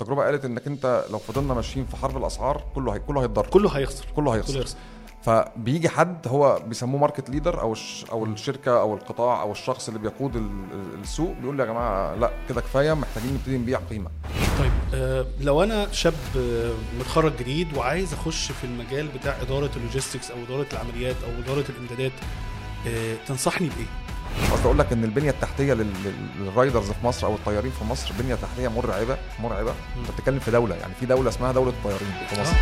التجربة 0.00 0.24
قالت 0.24 0.44
إنك 0.44 0.66
أنت 0.66 1.04
لو 1.10 1.18
فضلنا 1.18 1.54
ماشيين 1.54 1.86
في 1.86 1.96
حرب 1.96 2.16
الأسعار 2.16 2.62
كله 2.74 2.94
هي 2.94 2.98
كله 2.98 3.22
هيتضرر. 3.22 3.46
كله 3.46 3.70
هيخسر. 3.70 4.04
كله 4.04 4.14
كله 4.14 4.34
هيخسر. 4.34 4.58
هيخسر. 4.58 4.76
فبيجي 5.22 5.88
حد 5.88 6.28
هو 6.28 6.62
بيسموه 6.66 7.00
market 7.00 7.30
leader 7.30 7.60
أو 7.60 7.72
الش 7.72 8.04
أو 8.12 8.24
الشركة 8.24 8.80
أو 8.80 8.94
القطاع 8.94 9.42
أو 9.42 9.52
الشخص 9.52 9.88
اللي 9.88 10.00
بيقود 10.00 10.36
ال- 10.36 10.42
ال- 10.72 11.00
السوق 11.02 11.34
بيقول 11.40 11.60
يا 11.60 11.64
جماعة 11.64 12.14
لأ 12.14 12.30
كده 12.48 12.60
كفاية 12.60 12.92
محتاجين 12.94 13.34
نبتدي 13.34 13.58
نبيع 13.58 13.78
قيمة. 13.90 14.10
طيب 14.58 14.72
آه 14.94 15.26
لو 15.40 15.62
أنا 15.62 15.92
شاب 15.92 16.14
آه 16.36 16.72
متخرج 17.00 17.32
جديد 17.40 17.76
وعايز 17.76 18.12
أخش 18.12 18.52
في 18.52 18.64
المجال 18.64 19.08
بتاع 19.08 19.36
إدارة 19.42 19.70
ال 19.76 19.81
logistics 19.81 20.30
أو 20.30 20.36
إدارة 20.48 20.66
العمليات 20.72 21.16
أو 21.24 21.42
إدارة 21.44 21.64
الإمدادات 21.68 22.12
آه 22.88 23.16
تنصحني 23.28 23.68
بإيه؟ 23.68 23.86
قصدي 24.52 24.64
أقول 24.64 24.78
لك 24.78 24.92
إن 24.92 25.04
البنية 25.04 25.30
التحتية 25.30 25.72
لل- 25.74 25.86
لل- 26.04 26.44
لل 26.46 26.57
riders 26.57 26.90
في 26.90 27.06
مصر 27.06 27.26
أو 27.26 27.34
الطيارين 27.34 27.70
في 27.78 27.84
مصر 27.84 28.12
بنية 28.18 28.34
تحتية 28.34 28.68
مرعبة 28.68 29.16
مرعبة. 29.42 29.70
أنت 29.96 30.10
بتتكلم 30.10 30.38
في 30.38 30.50
دولة 30.50 30.76
يعني 30.76 30.94
في 31.00 31.06
دولة 31.06 31.28
اسمها 31.28 31.52
دولة 31.52 31.70
الطيارين 31.70 32.08
في 32.30 32.40
مصر. 32.40 32.56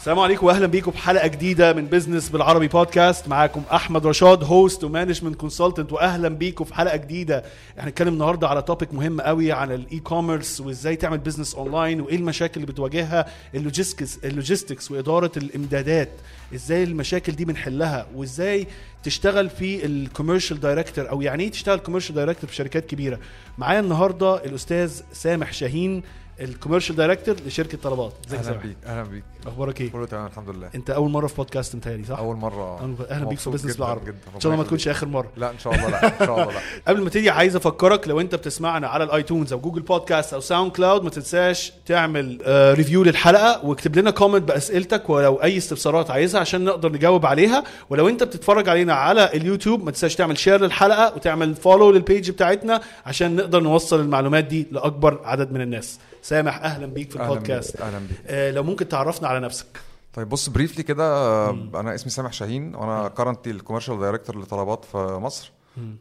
السلام 0.00 0.18
عليكم 0.18 0.46
واهلا 0.46 0.66
بيكم 0.66 0.90
بحلقه 0.90 1.26
جديدة 1.26 1.72
من 1.72 1.86
بزنس 1.86 2.28
بالعربي 2.28 2.68
بودكاست 2.68 3.28
معاكم 3.28 3.62
أحمد 3.72 4.06
رشاد 4.06 4.44
host 4.44 4.84
و 4.84 4.89
management 4.89 5.36
consultant 5.36 5.92
واهلا 5.92 6.28
بيكم 6.28 6.64
في 6.64 6.74
حلقة 6.74 6.96
جديدة. 6.96 7.44
إحنا 7.70 7.88
هنتكلم 7.88 8.12
النهارده 8.14 8.48
على 8.48 8.62
topic 8.62 8.94
مهم 8.94 9.20
قوي 9.20 9.52
عن 9.52 9.72
ال 9.72 9.98
e-commerce 9.98 10.60
وإزاي 10.60 10.96
تعمل 10.96 11.18
business 11.18 11.54
online 11.54 12.00
وإيه 12.00 12.16
المشاكل 12.16 12.60
اللي 12.60 12.72
بتواجهها 12.72 13.26
ال 13.54 13.60
logistics 13.60 14.18
ال 14.24 14.31
logistics 14.31 14.90
وإدارة 14.90 15.32
الإمدادات. 15.36 16.10
إزاي 16.54 16.84
المشاكل 16.84 17.32
دي 17.32 17.44
بنحلها؟ 17.44 18.06
وإزاي 18.14 18.66
تشتغل 19.02 19.50
في 19.50 19.86
ال 19.86 19.93
commercial 19.93 20.60
director 20.60 21.10
أو 21.10 21.22
يعني 21.22 21.42
إيه 21.44 21.50
تشتغل 21.50 21.78
commercial 21.78 22.14
director 22.14 22.50
في 22.50 22.56
شركات 22.56 22.86
كبيرة؟ 22.86 23.18
معايا 23.58 23.80
النهارده 23.80 24.44
الأستاذ 24.44 25.00
سامح 25.12 25.52
شاهين 25.52 26.02
ال 26.40 26.45
commercial 26.45 26.96
director 26.96 27.36
لشركة 27.46 27.78
طلبات. 27.82 28.12
ازيك 28.28 28.40
أهلا 28.40 28.56
بيك 28.56 28.76
أهلا 28.86 29.02
بيك. 29.02 29.24
أخبارك 29.46 29.80
إيه؟ 29.80 29.90
كله 29.92 30.06
تمام 30.06 30.26
الحمد 30.26 30.48
لله. 30.50 30.70
أنت 30.74 30.90
أول 30.90 31.10
مرة 31.10 31.26
في 31.26 31.34
بودكاست 31.36 31.76
متهيألي 31.76 32.04
صح؟ 32.04 32.18
أول 32.18 32.36
مرة. 32.36 32.78
أهلا- 32.78 33.10
أهلا 33.10 33.24
بيك 33.24 33.38
في 33.38 33.50
بزنس 33.50 33.76
بالعربي. 33.76 34.10
إن 34.10 34.40
شاء 34.40 34.52
الله 34.52 34.56
ما 34.56 34.64
تكونش. 34.66 34.88
آخر 34.88 35.06
مرة. 35.08 35.28
لا 35.36 35.50
إن 35.50 35.58
شاء 35.58 35.74
الله 35.74 35.88
لا 35.90 36.06
إن 36.20 36.26
شاء 36.26 36.42
الله 36.42 36.52
لا. 36.52 36.60
قبل 36.88 37.02
ما 37.02 37.10
تيجي 37.10 37.30
عايز 37.30 37.56
أفكرك 37.56 38.08
لو 38.08 38.20
أنت 38.20 38.34
بتسمعنا 38.34 38.88
على 38.88 39.04
ال 39.04 39.11
iTunes 39.11 39.52
أو 39.52 39.60
Google 39.60 39.82
Podcast 39.82 40.34
أو 40.34 40.40
SoundCloud 40.40 41.04
ما 41.04 41.10
تنساش 41.10 41.72
تعمل 41.86 42.38
آه 42.44 42.74
review 42.74 43.02
للحلقة 43.04 43.64
واكتب 43.66 43.96
لنا 43.98 44.10
comment 44.10 44.48
بأسئلتك 44.48 45.10
ولو 45.10 45.34
أي 45.36 45.56
استفسارات 45.56 46.10
عايزها 46.10 46.40
عشان 46.40 46.64
نقدر 46.64 46.92
نجاوب 46.92 47.26
عليها. 47.26 47.64
ولو 47.90 48.08
أنت 48.08 48.22
بتتفرج 48.22 48.68
علينا 48.68 48.94
على 48.94 49.24
اليوتيوب 49.34 49.84
ما 49.84 49.90
تنساش 49.90 50.14
تعمل 50.14 50.38
share 50.38 50.60
للحلقة 50.60 51.14
وتعمل 51.16 51.54
follow 51.54 51.90
لل 51.90 52.03
page 52.03 52.30
بتاعتنا 52.30 52.80
عشان 53.06 53.36
نقدر 53.36 53.60
نوصل 53.60 54.00
المعلومات 54.00 54.44
دي 54.44 54.66
لأكبر 54.72 55.20
عدد 55.24 55.52
من 55.52 55.60
الناس. 55.60 55.98
سامح 56.22 56.62
أهلا 56.62 56.86
بيك 56.86 57.10
في 57.10 57.18
أهلا 57.20 57.32
البودكاست. 57.32 57.72
بيك 57.72 57.82
أهلا 57.82 57.98
بيك. 57.98 58.16
آه 58.26 58.50
لو 58.50 58.62
ممكن 58.62 58.88
تعرفنا 58.88 59.28
على 59.28 59.40
نفسك. 59.40 59.66
طيب 60.12 60.28
بص 60.28 60.48
briefly 60.48 60.82
كده 60.82 61.50
أنا 61.50 61.94
اسمي 61.94 62.10
سامح 62.10 62.32
شاهين 62.32 62.74
وأنا 62.74 63.08
currently 63.08 63.52
ال 63.52 63.56
commercial 63.56 64.00
director 64.00 64.40
لطلبات 64.40 64.84
في 64.84 64.96
مصر. 64.98 65.52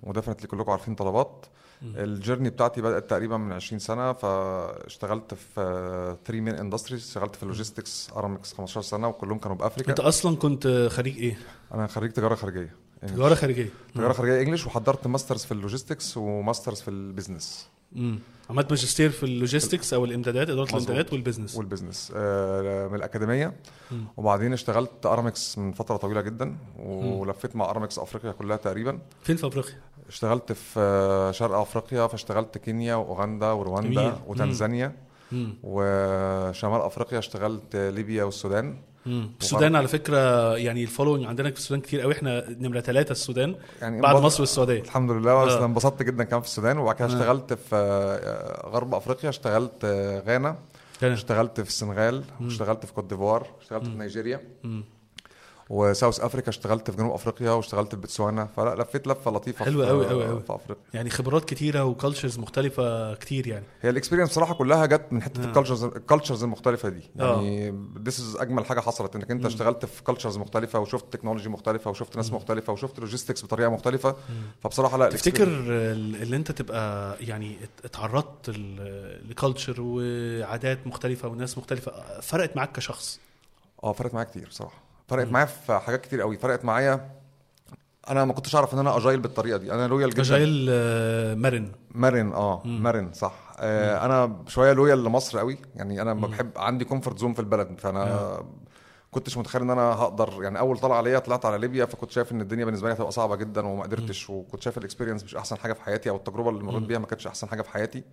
و 0.04 0.08
definitely 0.08 0.48
كلكم 0.48 0.72
عارفين 0.72 0.96
طلبات. 0.96 1.46
ال 1.84 1.92
journey 1.92 2.50
بتاعتي 2.50 2.82
بدأت 2.82 3.10
تقريبا 3.10 3.38
من 3.38 3.52
20 3.52 3.80
سنة 3.80 4.14
فاشتغلت 4.14 5.34
في 5.34 6.16
3 6.26 6.42
main 6.42 6.56
industries 6.56 7.08
اشتغلت 7.08 7.36
في 7.36 7.44
ال 7.44 7.50
logistics 7.50 8.10
Aramex 8.16 8.54
15 8.54 8.82
سنة 8.82 9.08
وكلهم 9.08 9.38
كانوا 9.38 9.58
بأفريكا. 9.58 9.90
أنت 9.90 10.00
أصلا 10.00 10.36
كنت 10.36 10.88
خريج 10.92 11.18
إيه؟ 11.18 11.38
أنا 11.74 11.88
خريج 11.88 12.12
تجارة 12.12 12.36
خارجية. 12.36 12.76
تجارة 13.08 13.36
خارجية. 13.36 13.70
تجارة 13.96 14.14
خارجية 14.14 14.42
English 14.42 14.66
وحضرت 14.66 15.08
masters 15.08 15.46
في 15.46 15.52
ال 15.52 15.58
logistics 15.58 16.18
و 16.18 16.26
masters 16.26 16.82
في 16.82 16.88
ال 16.88 16.97
business 16.97 17.68
امم 17.96 18.20
عملت 18.50 18.70
ماجستير 18.70 19.10
في 19.10 19.24
ال 19.24 19.31
logistics 19.31 19.94
أو 19.94 20.06
الإمدادات 20.06 20.50
إدارة. 20.50 20.70
الإمدادات 20.70 21.14
وال 21.14 21.22
business 21.22 21.56
وال 21.58 21.69
business 21.69 22.14
آه، 22.16 22.88
من 22.88 22.96
الأكاديمية 22.96 23.56
مم. 23.92 24.04
وبعدين 24.18 24.54
اشتغلت 24.54 25.06
أرامكس 25.06 25.58
من 25.58 25.72
فترة 25.72 25.98
طويلة 25.98 26.22
جدا 26.22 26.56
ولفيت 26.80 27.56
مع 27.56 27.70
أرامكس 27.70 28.00
أفريقيا 28.00 28.32
كلها 28.32 28.58
تقريبا 28.58 29.00
فين 29.24 29.36
في 29.36 29.48
أفريقيا؟ 29.48 29.74
اشتغلت 30.08 30.52
في 30.52 30.80
آه، 30.80 31.32
شرق 31.32 31.56
أفريقيا 31.58 32.08
فاشتغلت 32.08 32.58
كينيا 32.58 32.96
واوغندا 32.96 33.52
ورواندا 33.52 34.02
جميل. 34.02 34.14
وتنزانيا 34.28 34.96
مم. 35.32 35.54
وشمال 35.64 36.82
أفريقيا 36.82 37.20
اشتغلت 37.20 37.76
ليبيا 37.76 38.24
والسودان. 38.24 38.82
السودان 39.08 39.76
على 39.76 39.88
فكرة 39.88 40.18
يعني 40.58 40.84
ال 40.84 40.88
following 40.88 41.26
عندنا 41.26 41.52
في 41.52 41.58
السودان 41.58 41.82
كتير 41.82 42.02
قوي. 42.02 42.14
إحنا 42.14 42.50
نمرة 42.50 42.80
ثلاثة 42.80 43.12
السودان 43.12 43.56
يعني 43.82 44.02
بعد 44.02 44.16
مصر 44.16 44.42
والسعودية. 44.42 44.82
الحمد 44.82 45.12
لله 45.12 45.46
بس 45.46 45.52
آه. 45.52 45.66
انبسطت 45.66 46.04
جدا 46.04 46.24
كمان 46.24 46.42
في 46.42 46.48
السودان. 46.48 46.78
وبعد 46.78 46.96
كده 46.96 47.06
آه. 47.06 47.10
اشتغلت 47.10 47.54
في 47.54 47.76
آه، 47.76 48.70
غرب 48.70 48.96
أفريقيا 48.96 49.30
اشتغلت 49.30 49.86
غانا 50.28 50.58
كان- 51.02 51.12
اشتغلت 51.12 51.62
في 51.62 51.68
السنغال 51.70 52.24
واشتغلت 52.42 52.86
في 52.86 52.94
كوت 52.94 53.06
ديفوار 53.10 53.48
اشتغلت 53.62 53.84
في 53.84 53.98
نيجيريا. 53.98 54.42
و 55.70 55.78
South 55.78 56.20
Africa 56.20 56.50
اشتغلت 56.50 56.92
في 56.92 56.98
جنوب 56.98 57.12
أفريقيا 57.12 57.52
واشتغلت 57.52 57.96
في 57.96 58.02
بتسوانا 58.02 58.46
فلا 58.46 58.82
لفيت 58.82 59.08
لفة 59.08 59.32
لطيفة 59.32 59.66
حلوة 59.66 59.86
في 59.86 59.92
أوي 59.92 60.10
أوي 60.12 60.28
أوي. 60.28 60.42
في 60.44 60.56
أفريقيا. 60.56 60.84
يعني 60.94 61.10
خبرات 61.10 61.46
كتيرة 61.46 61.84
و 61.86 61.92
cultures 61.92 62.40
مختلفة 62.40 63.14
كتير 63.16 63.48
يعني. 63.48 63.66
هي 63.82 63.90
ال 63.90 63.93
experience 63.93 64.30
بصراحة 64.30 64.54
كلها 64.54 64.86
جت 64.86 65.06
من 65.12 65.22
حتة 65.22 65.44
آه. 65.44 65.46
ال 65.46 65.50
cultures 65.50 65.84
ال 65.84 65.90
cultures 65.90 66.44
المختلفة 66.44 66.90
دي. 66.90 67.02
آه. 67.20 67.36
يعني 67.42 67.70
this 68.04 68.20
is 68.20 68.36
أجمل 68.36 68.66
حاجة 68.66 68.80
حصلت 68.80 69.16
إنك 69.16 69.32
أنت 69.32 69.46
اشتغلت 69.46 69.86
في 69.86 70.04
cultures 70.04 70.38
مختلفة 70.38 70.80
وشفت 70.80 71.14
technology 71.14 71.50
مختلفة 71.50 71.92
وشفت 71.92 72.16
ناس 72.16 72.32
مختلفة 72.32 72.74
وشفت 72.74 73.00
logistics 73.00 73.44
بطريقة 73.46 73.70
مختلفة. 73.70 74.16
فبصراحة 74.64 74.98
لا 74.98 75.10
تفتكر 75.10 75.48
اللي 75.48 76.36
أنت 76.36 76.52
تبقى 76.52 77.18
يعني 77.22 77.56
ات- 77.64 77.86
اتعرضت 77.86 78.50
ل 79.30 79.35
culture 79.35 79.76
وعادات 79.80 80.88
مختلفة 80.88 81.28
وناس 81.28 81.58
مختلفة 81.58 82.20
فرقت 82.22 82.56
معاك 82.58 82.72
كشخص؟ 82.72 83.20
آه 83.84 83.94
فرقت 83.94 84.14
معايا 84.14 84.28
كتير 84.30 84.48
بصراحة. 84.48 84.89
فرقت 85.10 85.28
معايا 85.28 85.46
في 85.46 85.80
حاجات 85.80 86.02
كتير 86.02 86.22
قوي. 86.22 86.38
فرقت 86.38 86.66
معايا 86.66 87.10
أنا 88.10 88.26
ما 88.26 88.34
كنتش 88.34 88.56
أعرف 88.56 88.74
إن 88.74 88.80
أنا 88.80 88.98
agile 88.98 89.20
بالطريقة 89.20 89.58
دي. 89.58 89.74
أنا 89.74 89.88
loyal 89.88 90.10
جدا. 90.10 90.22
agile 90.22 90.68
آه، 90.70 91.36
مرن 91.36 91.72
مرن 91.92 92.34
آه 92.34 92.62
مرن 92.66 93.14
صح. 93.14 93.34
آه 93.60 94.06
أنا 94.06 94.44
شوية 94.48 94.74
loyal 94.74 95.04
لمصر 95.04 95.40
قوي. 95.40 95.58
يعني 95.76 96.02
أنا 96.02 96.14
ما 96.14 96.28
بحب 96.28 96.52
عندي 96.58 96.86
comfort 96.86 97.18
zone 97.20 97.34
في 97.34 97.40
البلد. 97.40 97.80
فأنا 97.80 98.44
كنتش 99.12 99.38
متخيل 99.38 99.62
إن 99.62 99.70
أنا 99.70 99.82
هقدر. 99.82 100.44
يعني 100.44 100.60
أول 100.60 100.78
طلعة 100.78 101.02
ليا 101.02 101.20
طلعت 101.20 101.46
على 101.46 101.58
ليبيا 101.58 101.86
فكنت 101.86 102.12
شايف 102.12 102.32
إن 102.32 102.42
الدنيا 102.42 102.66
بالنسبة 102.66 102.88
لي 102.88 102.94
هتبقى 102.94 103.12
صعبة 103.12 103.36
جدا 103.36 103.68
وما 103.68 103.84
قدرتش. 103.84 104.30
وكنت 104.30 104.62
شايف 104.62 104.78
ال 104.78 104.82
experience 104.82 105.24
مش 105.24 105.36
أحسن 105.36 105.58
حاجة 105.58 105.74
في 105.74 105.82
حياتي 105.82 106.10
أو 106.10 106.16
التجربة 106.16 106.50
اللي 106.50 106.64
مريت 106.64 106.84
بيها 106.84 107.00
ما 107.00 107.06
كانتش 107.06 107.28
أحسن 107.28 107.48
حاجة 107.48 107.62
في 107.62 107.70
حياتي. 107.70 108.04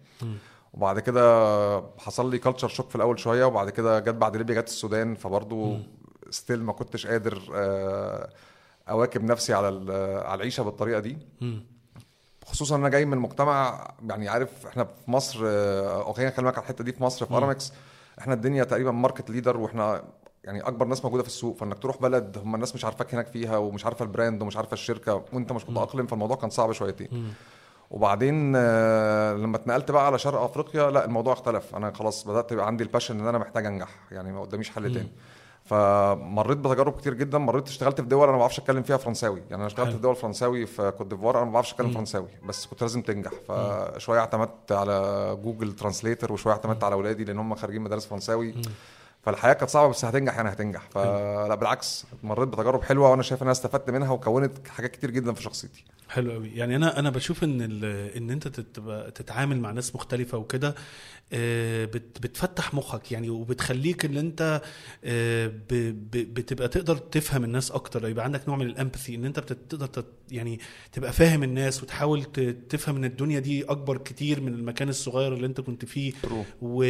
وبعد 0.74 1.00
كده 1.00 1.82
حصل 1.98 2.30
لي 2.30 2.38
culture 2.38 2.68
shock 2.68 2.88
في 2.88 2.96
الأول 2.96 3.18
شوية 3.18 3.44
وبعد 3.44 3.70
كده 3.70 3.98
جت 3.98 4.08
بعد 4.14 4.36
ليبيا 4.36 4.60
جت 4.60 4.68
السودان 4.68 5.14
فبرضو 5.14 5.76
still 6.30 6.62
ما 6.62 6.72
كنتش 6.72 7.06
قادر 7.06 7.42
آه، 7.54 8.28
أواكب 8.90 9.24
نفسي 9.24 9.54
على 9.54 9.68
ال- 9.68 10.24
على 10.26 10.34
العيشة 10.34 10.62
بالطريقة 10.62 11.00
دي. 11.00 11.18
خصوصا 12.46 12.76
أنا 12.76 12.88
جاي 12.88 13.04
من 13.04 13.18
مجتمع 13.18 13.88
يعني 14.08 14.28
عارف 14.28 14.66
إحنا 14.66 14.84
في 14.84 15.10
مصر 15.10 15.40
آه، 15.46 16.02
أو 16.06 16.12
خلينا 16.12 16.30
اكلمك 16.30 16.54
على 16.54 16.62
الحتة 16.62 16.84
دي. 16.84 16.92
في 16.92 17.02
مصر 17.02 17.26
في 17.26 17.34
أرامكس 17.34 17.72
إحنا 18.18 18.34
الدنيا 18.34 18.64
تقريبا 18.64 18.90
market 18.90 19.30
leader 19.30 19.56
وإحنا 19.56 20.02
يعني 20.44 20.60
أكبر 20.60 20.86
ناس 20.86 21.04
موجودة 21.04 21.22
في 21.22 21.28
السوق. 21.28 21.56
فإنك 21.56 21.78
تروح 21.78 21.96
بلد 22.02 22.38
هم 22.38 22.54
الناس 22.54 22.74
مش 22.74 22.84
عارفاك 22.84 23.14
هناك 23.14 23.26
فيها 23.26 23.56
ومش 23.56 23.84
عارفة 23.84 24.02
ال 24.04 24.10
brand 24.10 24.42
ومش 24.42 24.56
عارفة 24.56 24.72
الشركة 24.74 25.24
وأنت 25.32 25.52
مش 25.52 25.68
متأقلم 25.68 26.06
فالموضوع 26.06 26.36
كان 26.36 26.50
صعب 26.50 26.72
شويتين. 26.72 27.34
وبعدين 27.90 28.52
آه، 28.56 29.34
لما 29.34 29.56
اتنقلت 29.56 29.90
بقى 29.90 30.06
على 30.06 30.18
شرق 30.18 30.40
أفريقيا 30.40 30.90
لا 30.90 31.04
الموضوع 31.04 31.32
اختلف. 31.32 31.74
أنا 31.76 31.92
خلاص 31.92 32.24
بدأت 32.28 32.52
يبقى 32.52 32.66
عندي 32.66 32.84
ال 32.84 32.89
passion 32.89 33.20
إن 33.20 33.26
أنا 33.26 33.38
محتاج 33.38 33.66
أنجح 33.66 33.88
يعني 34.10 34.32
ما 34.32 34.40
قداميش 34.40 34.70
حل 34.70 34.94
تاني. 34.94 35.12
فمريت 35.66 36.58
بتجارب 36.58 36.92
كتير 36.92 37.14
جدا. 37.14 37.38
مريت 37.38 37.68
اشتغلت 37.68 38.00
في 38.00 38.06
دول 38.06 38.22
أنا 38.22 38.32
ما 38.32 38.38
بعرفش 38.38 38.58
أتكلم 38.58 38.82
فيها 38.82 38.96
فرنساوي. 38.96 39.40
يعني 39.40 39.54
أنا 39.54 39.66
اشتغلت. 39.66 39.90
في 39.90 39.98
دول 39.98 40.16
فرنساوي 40.16 40.66
في 40.66 40.90
كوت 40.98 41.06
ديفوار 41.06 41.36
أنا 41.36 41.44
ما 41.44 41.52
بعرفش 41.52 41.72
أتكلم 41.72 41.90
فرنساوي 41.90 42.28
بس 42.48 42.66
كنت 42.66 42.82
لازم 42.82 43.02
تنجح. 43.02 43.30
فشويه 43.48 44.18
اعتمدت 44.18 44.72
على 44.72 45.38
Google 45.42 45.72
Translator 45.72 46.32
وشوية 46.32 46.52
اعتمدت 46.52 46.84
على 46.84 46.94
اولادي 46.94 47.24
لأن 47.24 47.38
هم 47.38 47.54
خارجين 47.54 47.82
مدارس 47.82 48.06
فرنساوي. 48.06 48.54
فالحياة 49.26 49.52
كانت 49.52 49.70
صعبة 49.70 49.88
بس 49.90 50.04
هتنجح 50.04 50.36
يعني 50.36 50.48
هتنجح. 50.48 50.88
فلا 50.90 51.54
بالعكس 51.54 52.06
مريت 52.22 52.48
بتجارب 52.48 52.82
حلوة 52.82 53.10
وأنا 53.10 53.22
شايف 53.22 53.42
إن 53.42 53.46
أنا 53.46 53.52
استفدت 53.52 53.90
منها 53.90 54.10
وكونت 54.10 54.68
حاجات 54.68 54.90
كتير 54.90 55.10
جدا 55.10 55.32
في 55.32 55.42
شخصيتي. 55.42 55.84
حلو 56.08 56.32
قوي 56.32 56.48
يعني 56.54 56.76
أنا 56.76 56.98
أنا 56.98 57.10
بشوف 57.10 57.44
إن 57.44 57.60
إن 58.16 58.30
أنت 58.30 58.48
تتعامل 59.14 59.60
مع 59.60 59.70
ناس 59.70 59.94
مختلفة 59.94 60.38
وكده 60.38 60.74
آه، 61.32 61.84
بت- 61.84 62.18
بتفتح 62.22 62.74
مخك 62.74 63.12
يعني 63.12 63.30
وبتخليك 63.30 64.04
إن 64.04 64.16
أنت 64.16 64.62
آه، 65.04 65.52
بتبقى 66.12 66.68
تقدر 66.68 66.96
تفهم 66.96 67.44
الناس 67.44 67.70
أكتر. 67.70 68.08
يبقى 68.08 68.24
عندك 68.24 68.48
نوع 68.48 68.56
من 68.56 68.66
الإمباثي 68.66 69.14
إن 69.14 69.24
أنت 69.24 69.40
بتقدر 69.40 70.04
يعني 70.30 70.60
تبقى 70.92 71.12
فاهم 71.12 71.42
الناس 71.42 71.82
وتحاول 71.82 72.24
تفهم 72.68 72.96
إن 72.96 73.04
الدنيا 73.04 73.38
دي 73.40 73.64
أكبر 73.64 73.98
كتير 73.98 74.40
من 74.40 74.54
المكان 74.54 74.88
الصغير 74.88 75.34
اللي 75.34 75.46
أنت 75.46 75.60
كنت 75.60 75.84
فيه. 75.84 76.12
و... 76.62 76.84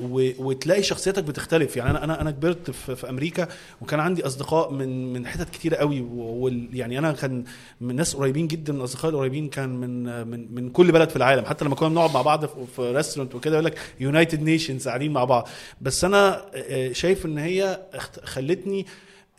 و... 0.00 0.30
وتلاقي 0.38 0.82
شخصيتك 0.82 1.24
بتختلف 1.24 1.47
يعني 1.52 1.90
أنا 1.90 2.04
أنا 2.04 2.20
أنا 2.20 2.30
كبرت 2.30 2.70
في, 2.70 2.96
في 2.96 3.10
أمريكا 3.10 3.48
وكان 3.80 4.00
عندي 4.00 4.26
أصدقاء 4.26 4.72
من 4.72 5.12
من 5.12 5.26
حتت 5.26 5.50
كتيرة 5.50 5.76
قوي 5.76 6.00
وال... 6.00 6.68
يعني 6.72 6.98
أنا 6.98 7.12
كان 7.12 7.44
من 7.80 7.96
ناس 7.96 8.16
قريبين 8.16 8.46
جدا 8.46 8.72
من 8.72 8.80
اصدقائي 8.80 9.14
القريبين 9.14 9.48
كان 9.48 9.68
من 9.68 10.26
من 10.28 10.54
من 10.54 10.70
كل 10.70 10.92
بلد 10.92 11.10
في 11.10 11.16
العالم. 11.16 11.44
حتى 11.44 11.64
لما 11.64 11.74
كنا 11.74 11.88
بنقعد 11.88 12.14
مع 12.14 12.22
بعض 12.22 12.46
في, 12.46 12.54
في 12.76 12.92
restaurant 12.92 13.34
وكده 13.34 13.54
يقول 13.54 13.64
لك 13.64 13.78
United 14.00 14.42
Nations 14.42 14.88
قاعدين 14.88 15.12
مع 15.12 15.24
بعض. 15.24 15.48
بس 15.80 16.04
أنا 16.04 16.44
آه، 16.54 16.92
شايف 16.92 17.26
إن 17.26 17.38
هي 17.38 17.80
خلتني 18.24 18.86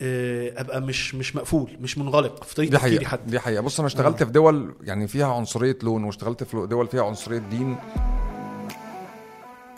آه، 0.02 0.60
أبقى 0.60 0.80
مش 0.80 1.14
مش 1.14 1.36
مقفول 1.36 1.70
مش 1.80 1.98
منغلق 1.98 2.44
في 2.44 2.54
طريقة 2.54 2.70
دي 2.70 2.76
تفكيري 2.76 2.96
حقيقة 2.96 3.10
حتى. 3.10 3.30
دي 3.30 3.40
حقيقة. 3.40 3.60
بص 3.60 3.78
أنا 3.80 3.86
اشتغلت 3.86 4.22
في 4.22 4.30
دول 4.30 4.74
يعني 4.82 5.08
فيها 5.08 5.26
عنصرية 5.26 5.78
لون 5.82 6.04
واشتغلت 6.04 6.44
في 6.44 6.66
دول 6.66 6.86
فيها 6.86 7.02
عنصرية 7.04 7.38
دين. 7.38 7.76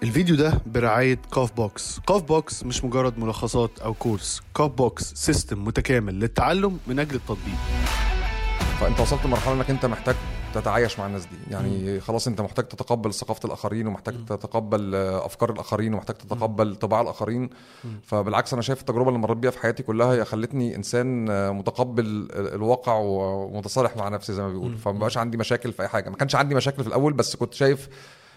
الفيديو 0.03 0.37
ده 0.37 0.61
برعاية 0.67 1.19
كوف 1.35 1.53
بوكس 1.53 1.99
كوف 2.07 2.23
بوكس 2.23 2.65
مش 2.65 2.85
مجرد 2.85 3.19
ملخصات 3.19 3.79
أو 3.79 3.95
كورس. 3.95 4.43
كوف 4.55 4.73
بوكس 4.73 5.13
system 5.15 5.65
متكامل 5.65 6.21
للتعلم 6.21 6.79
من 6.87 6.99
أجل 6.99 7.15
التطبيق. 7.15 7.55
فأنت 8.81 9.01
وصلت 9.01 9.27
لمرحلة 9.27 9.55
إنك 9.55 9.71
أنت 9.71 9.87
محتاج 9.87 10.15
تتعايش 10.55 10.99
مع 10.99 11.07
الناس 11.07 11.23
دي. 11.27 11.37
يعني 11.51 12.01
خلاص 12.01 12.27
أنت 12.27 12.41
محتاج 12.41 12.65
تتقبل 12.69 13.15
ثقافة 13.15 13.47
الآخرين 13.47 13.87
ومحتاج 13.87 14.15
تتقبل 14.27 14.95
أفكار 14.95 15.51
الآخرين 15.53 15.95
ومحتاج 15.95 16.17
تتقبل 16.17 16.77
طباع 16.77 17.01
الآخرين. 17.01 17.51
فبالعكس 18.03 18.53
أنا 18.53 18.63
شايف 18.63 18.81
التجربة 18.81 19.09
اللي 19.09 19.19
مريت 19.21 19.37
بيها 19.39 19.51
في 19.51 19.59
حياتي 19.59 19.83
كلها 19.83 20.13
هي 20.13 20.25
خلتني 20.25 20.77
إنسان 20.77 21.31
آه، 21.31 21.51
متقبل 21.51 22.07
ال- 22.07 22.55
الواقع 22.55 22.95
ومتصالح 23.03 23.97
مع 23.97 24.09
نفسي 24.09 24.33
زي 24.33 24.43
ما 24.43 24.49
بيقولوا. 24.49 24.79
فما 24.79 24.99
بقاش 24.99 25.19
عندي 25.19 25.37
مشاكل 25.37 25.73
في 25.73 25.83
أي 25.83 25.89
حاجة. 25.89 26.11
ما 26.11 26.17
كانش 26.17 26.35
عندي 26.35 26.55
مشاكل 26.55 26.83
في 26.83 26.89
الأول 26.89 27.13
بس 27.13 27.37
كنت 27.37 27.55
شايف 27.55 27.89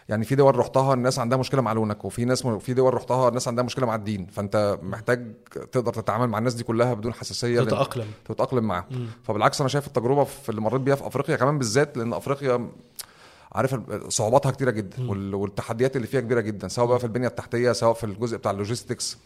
يعني 0.09 0.25
في 0.25 0.35
دول 0.35 0.55
رحتها 0.55 0.93
الناس 0.93 1.19
عندها 1.19 1.37
مشكلة 1.37 1.61
مع 1.61 1.73
لونك 1.73 2.05
وفي 2.05 2.25
ناس 2.25 2.47
في 2.47 2.73
دول 2.73 2.93
رحتها 2.93 3.29
الناس 3.29 3.47
عندها 3.47 3.63
مشكلة 3.63 3.85
مع 3.85 3.95
الدين 3.95 4.25
فأنت 4.25 4.79
محتاج 4.83 5.31
تقدر 5.71 5.93
تتعامل 5.93 6.27
مع 6.27 6.37
الناس 6.37 6.53
دي 6.53 6.63
كلها 6.63 6.93
بدون 6.93 7.13
حساسية 7.13 7.61
لأن- 7.61 7.65
تتأقلم. 7.65 8.07
تتأقلم 8.25 8.63
معاهم. 8.63 9.07
فبالعكس 9.23 9.59
أنا 9.61 9.69
شايف 9.69 9.87
التجربة 9.87 10.23
في 10.23 10.49
اللي 10.49 10.61
مريت 10.61 10.81
بيها 10.81 10.95
في 10.95 11.07
أفريقيا 11.07 11.35
كمان 11.35 11.57
بالذات 11.57 11.97
لأن 11.97 12.13
أفريقيا 12.13 12.69
عارف 13.51 13.75
صعوباتها 14.09 14.51
كتيرة 14.51 14.71
جدا 14.71 15.09
وال- 15.09 15.35
والتحديات 15.35 15.95
اللي 15.95 16.07
فيها 16.07 16.21
كبيرة 16.21 16.41
جدا 16.41 16.67
سواء 16.67 16.87
بقى 16.87 16.99
في 16.99 17.03
البنية 17.05 17.27
التحتية 17.27 17.71
سواء 17.71 17.93
في 17.93 18.03
الجزء 18.03 18.37
بتاع 18.37 18.51
اللوجيستكس 18.51 19.17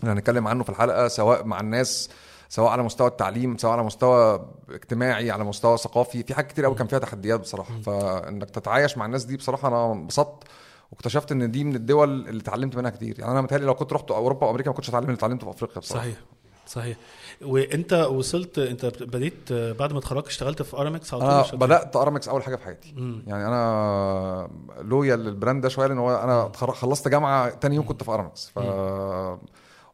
اللي 0.00 0.12
هنتكلم 0.12 0.48
عنه 0.48 0.64
في 0.64 0.70
الحلقة 0.70 1.08
سواء 1.08 1.44
مع 1.44 1.60
الناس 1.60 2.10
سواء 2.48 2.70
على 2.70 2.82
مستوى 2.82 3.08
التعليم 3.08 3.56
سواء 3.56 3.72
على 3.72 3.82
مستوى 3.82 4.48
اجتماعي 4.70 5.30
على 5.30 5.44
مستوى 5.44 5.78
ثقافي 5.78 6.22
في 6.22 6.34
حاجات 6.34 6.50
كتير 6.50 6.64
قوي 6.64 6.74
كان 6.74 6.86
فيها 6.86 6.98
تحديات 6.98 7.40
بصراحة. 7.40 7.80
فإنك 7.80 8.50
تتعايش 8.50 8.98
مع 8.98 9.06
الناس 9.06 9.24
دي 9.24 9.36
بصراحة 9.36 9.68
أنا 9.68 9.92
انبسطت 9.92 10.44
واكتشفت 10.92 11.32
إن 11.32 11.50
دي 11.50 11.64
من 11.64 11.76
الدول 11.76 12.28
اللي 12.28 12.40
اتعلمت 12.40 12.76
منها 12.76 12.90
كتير. 12.90 13.18
يعني 13.18 13.32
أنا 13.32 13.40
متهيألي 13.40 13.66
لو 13.66 13.74
كنت 13.74 13.92
رحت 13.92 14.10
أوروبا 14.10 14.46
وأمريكا 14.46 14.70
ما 14.70 14.76
كنتش 14.76 14.90
هتعلم 14.90 15.04
اللي 15.04 15.16
اتعلمته 15.16 15.44
في 15.44 15.56
أفريقيا 15.56 15.78
بصراحة. 15.78 16.04
صحيح 16.04 16.18
صحيح. 16.66 16.96
وإنت 17.42 17.92
وصلت 17.92 18.58
إنت 18.58 18.86
بديت 19.02 19.52
بعد 19.52 19.92
ما 19.92 19.98
اتخرجت 19.98 20.26
اشتغلت 20.26 20.62
في 20.62 20.76
أرامكس 20.76 21.14
على 21.14 21.22
طول 21.22 21.30
أنا 21.30 21.66
بدأت 21.66 21.96
أرامكس 21.96 22.28
أول 22.28 22.42
حاجة 22.42 22.56
في 22.56 22.64
حياتي. 22.64 22.94
يعني 23.26 23.46
أنا 23.46 24.48
loyal 24.80 25.24
لل 25.24 25.35
brand 25.35 25.62
ده 25.62 25.68
شوية 25.68 25.86
لأن 25.86 25.98
هو 25.98 26.16
أنا 26.16 26.52
خلصت 26.54 27.08
جامعة 27.08 27.50
تاني 27.50 27.74
يوم 27.74 27.86
كنت 27.86 28.02
في 28.02 28.10
أرامكس. 28.10 28.52
ف 28.54 28.58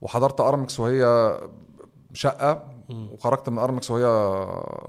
وحضرت 0.01 0.41
أرامكس 0.41 0.81
وهي 0.81 1.05
شقة 2.15 2.63
وخرجت 2.91 3.49
من 3.49 3.59
ارامكس 3.59 3.91
وهي 3.91 4.03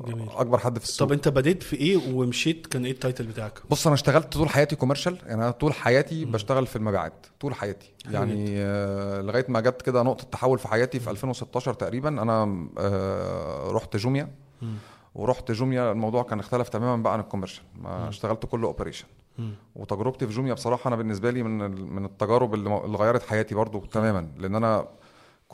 جميل. 0.07 0.29
أكبر 0.29 0.57
حد 0.57 0.79
في 0.79 0.85
السوق. 0.85 1.07
طب 1.07 1.13
أنت 1.13 1.27
بديت 1.27 1.63
في 1.63 1.75
إيه 1.75 2.13
ومشيت 2.13 2.67
كان 2.67 2.85
إيه 2.85 2.91
ال 2.91 2.97
title 2.97 3.27
بتاعك؟ 3.27 3.59
بص 3.69 3.87
أنا 3.87 3.93
اشتغلت 3.93 4.33
طول 4.33 4.49
حياتي 4.49 4.75
commercial 4.75 5.17
يعني 5.25 5.43
أنا 5.43 5.51
طول 5.51 5.73
حياتي 5.73 6.25
بشتغل 6.25 6.67
في 6.67 6.75
المبيعات 6.75 7.25
طول 7.39 7.53
حياتي. 7.55 7.91
حلو 8.05 8.13
يعني 8.13 8.45
آه 8.57 9.21
لغاية 9.21 9.45
ما 9.49 9.59
جت 9.59 9.81
كده 9.81 10.03
نقطة 10.03 10.23
تحول 10.31 10.59
في 10.59 10.67
حياتي 10.67 10.99
في 10.99 11.09
2016 11.09 11.73
تقريبا 11.73 12.09
أنا 12.09 12.67
آه 12.77 13.71
رحت 13.71 13.97
جوميا. 13.97 14.31
ورحت 15.15 15.51
جوميا 15.51 15.91
الموضوع 15.91 16.23
كان 16.23 16.39
اختلف 16.39 16.69
تماما 16.69 17.03
بقى 17.03 17.13
عن 17.13 17.19
ال 17.19 17.23
commercial 17.23 17.63
ما 17.75 18.09
اشتغلت 18.09 18.45
كله 18.45 18.67
operation 18.67 19.05
وتجربتي 19.75 20.27
في 20.27 20.33
جوميا 20.33 20.53
بصراحة 20.53 20.87
أنا 20.87 20.95
بالنسبة 20.95 21.31
لي 21.31 21.43
من 21.43 21.57
من 21.95 22.05
التجارب 22.05 22.53
اللي 22.53 22.77
اللي 22.85 22.97
غيرت 22.97 23.23
حياتي 23.23 23.55
برضو 23.55 23.79
تماما. 23.79 24.27
لأن 24.37 24.55
أنا 24.55 24.87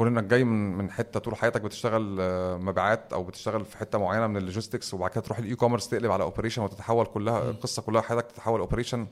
كون 0.01 0.17
انك 0.17 0.23
جاي 0.23 0.43
من 0.43 0.77
من 0.77 0.91
حتة 0.91 1.19
طول 1.19 1.35
حياتك 1.35 1.61
بتشتغل 1.61 2.17
آه، 2.19 2.57
مبيعات 2.57 3.13
أو 3.13 3.23
بتشتغل 3.23 3.65
في 3.65 3.77
حتة 3.77 3.97
معينة 3.97 4.27
من 4.27 4.37
ال 4.37 4.43
logistics 4.43 4.93
وبعد 4.93 5.11
كده 5.11 5.21
تروح 5.21 5.37
ال 5.37 5.55
e-commerce 5.55 5.89
تقلب 5.89 6.11
على 6.11 6.23
operation 6.23 6.61
وتتحول 6.61 7.05
كلها 7.05 7.49
القصة 7.49 7.81
كلها 7.81 8.01
حياتك 8.01 8.31
تتحول 8.31 8.59
operation 8.59 9.07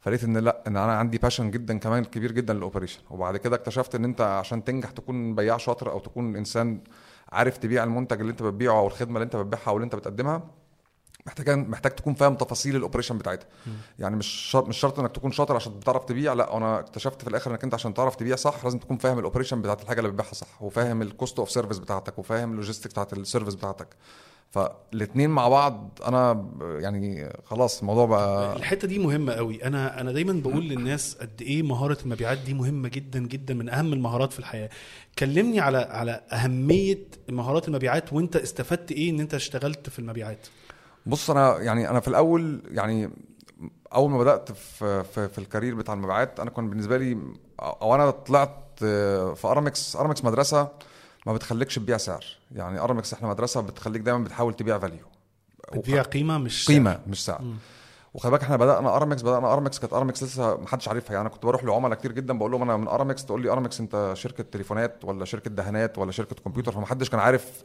فلقيت 0.00 0.24
إن 0.24 0.36
لأ 0.36 0.62
إن 0.66 0.76
أنا 0.76 0.92
عندي 0.92 1.18
passion 1.18 1.50
جدا 1.50 1.78
كمان 1.78 2.04
كبير 2.04 2.32
جدا 2.32 2.54
لل 2.54 2.62
operation 2.62 3.00
وبعد 3.10 3.36
كده 3.36 3.56
اكتشفت 3.56 3.94
إن 3.94 4.04
أنت 4.04 4.20
عشان 4.20 4.64
تنجح 4.64 4.90
تكون 4.90 5.34
بياع 5.34 5.56
شاطر 5.56 5.90
أو 5.90 5.98
تكون 5.98 6.36
إنسان 6.36 6.80
عارف 7.32 7.58
تبيع 7.58 7.84
المنتج 7.84 8.20
اللي 8.20 8.30
أنت 8.30 8.42
بتبيعه 8.42 8.78
أو 8.78 8.86
الخدمة 8.86 9.14
اللي 9.16 9.24
أنت 9.24 9.36
بتبيعها 9.36 9.68
أو 9.68 9.76
اللي 9.76 9.84
أنت 9.84 9.94
بتقدمها 9.94 10.42
محتاج 11.26 11.48
محتاج 11.68 11.92
تكون 11.92 12.14
فاهم 12.14 12.34
تفاصيل 12.34 12.76
ال 12.76 12.80
operation 12.80 13.18
بتاعتها. 13.18 13.46
يعني 13.98 14.16
مش 14.16 14.26
شرط 14.26 14.68
مش 14.68 14.76
شرط 14.78 14.98
إنك 15.00 15.12
تكون 15.12 15.32
شاطر 15.32 15.56
عشان 15.56 15.80
تعرف 15.80 16.04
تبيع 16.04 16.32
لا 16.32 16.56
أنا 16.56 16.78
اكتشفت 16.78 17.22
في 17.22 17.28
الآخر 17.28 17.50
إنك 17.50 17.64
أنت 17.64 17.74
عشان 17.74 17.94
تعرف 17.94 18.16
تبيع 18.16 18.36
صح 18.36 18.64
لازم 18.64 18.78
تكون 18.78 18.98
فاهم 18.98 19.18
ال 19.18 19.22
operation 19.22 19.62
بتاعت 19.62 19.82
الحاجة 19.82 19.98
اللي 19.98 20.10
بتبيعها 20.10 20.34
صح 20.34 20.62
وفاهم 20.62 21.02
ال 21.02 21.09
cost 21.09 21.38
of 21.38 21.50
service 21.50 21.78
بتاعتك 21.78 22.18
وفاهم 22.18 22.50
ال 22.50 22.55
logistic 22.55 22.92
بتاعت 22.92 23.12
ال 23.12 23.17
service 23.17 23.54
بتاعتك. 23.54 23.88
فالاثنين 24.50 25.30
مع 25.30 25.48
بعض 25.48 25.98
أنا 26.06 26.48
يعني 26.60 27.32
خلاص 27.44 27.80
الموضوع 27.80 28.06
بقى 28.06 28.56
الحتة 28.56 28.88
دي 28.88 28.98
مهمة 28.98 29.32
قوي. 29.32 29.64
أنا 29.64 30.00
أنا 30.00 30.12
دايما 30.12 30.32
بقول 30.32 30.68
للناس 30.68 31.16
قد 31.20 31.42
إيه 31.42 31.62
مهارة 31.62 31.98
المبيعات 32.04 32.38
دي 32.38 32.54
مهمة 32.54 32.88
جدا 32.88 33.18
جدا 33.20 33.54
من 33.54 33.68
أهم 33.68 33.92
المهارات 33.92 34.32
في 34.32 34.38
الحياة. 34.38 34.70
كلمني 35.18 35.60
على 35.60 35.78
على 35.78 36.20
أهمية 36.32 36.98
مهارات 37.28 37.68
المبيعات 37.68 38.12
وأنت 38.12 38.36
استفدت 38.36 38.92
إيه 38.92 39.10
إن 39.10 39.20
أنت 39.20 39.34
اشتغلت 39.34 39.88
في 39.88 39.98
المبيعات؟ 39.98 40.46
بص 41.06 41.30
أنا 41.30 41.58
يعني 41.58 41.90
أنا 41.90 42.00
في 42.00 42.08
الأول 42.08 42.62
يعني 42.70 43.10
أول 43.94 44.10
ما 44.10 44.18
بدأت 44.18 44.52
في 44.52 45.04
في, 45.04 45.28
في 45.28 45.38
ال 45.38 45.43
career 45.43 45.74
بتاع 45.74 45.94
المبيعات 45.94 46.40
أنا 46.40 46.50
كان 46.50 46.70
بالنسبة 46.70 46.98
لي 46.98 47.18
أو 47.60 47.94
أنا 47.94 48.10
طلعت 48.10 48.58
في 48.78 49.40
أرامكس 49.44 49.96
أرامكس 49.96 50.24
مدرسة 50.24 50.68
ما 51.26 51.32
بتخليكش 51.32 51.74
تبيع 51.74 51.96
سعر. 51.96 52.24
يعني 52.52 52.78
أرامكس 52.78 53.12
إحنا 53.12 53.28
مدرسة 53.28 53.60
بتخليك 53.60 54.02
دايما 54.02 54.24
بتحاول 54.24 54.54
تبيع 54.54 54.78
value 54.78 55.06
بتبيع 55.74 56.02
قيمة 56.02 56.38
مش 56.38 56.68
قيمة 56.68 57.00
مش 57.06 57.24
سعر. 57.24 57.44
وخلي 58.14 58.30
بالك 58.30 58.42
إحنا 58.42 58.56
بدأنا 58.56 58.96
أرامكس 58.96 59.22
بدأنا 59.22 59.52
أرامكس 59.52 59.78
كانت 59.78 59.92
أرامكس 59.92 60.22
لسه 60.22 60.56
ما 60.56 60.68
حدش 60.68 60.88
عارفها. 60.88 61.12
يعني 61.12 61.20
أنا 61.20 61.28
كنت 61.28 61.46
بروح 61.46 61.64
لعملاء 61.64 61.98
كتير 61.98 62.12
جدا 62.12 62.38
بقول 62.38 62.50
لهم 62.50 62.62
أنا 62.62 62.76
من 62.76 62.88
أرامكس 62.88 63.24
تقول 63.24 63.42
لي 63.42 63.50
أرامكس 63.50 63.80
أنت 63.80 64.10
شركة 64.14 64.44
تليفونات 64.52 65.04
ولا 65.04 65.24
شركة 65.24 65.50
دهانات 65.50 65.98
ولا 65.98 66.12
شركة 66.12 66.36
كمبيوتر؟ 66.44 66.72
فما 66.72 66.86
حدش 66.86 67.10
كان 67.10 67.20
عارف 67.20 67.62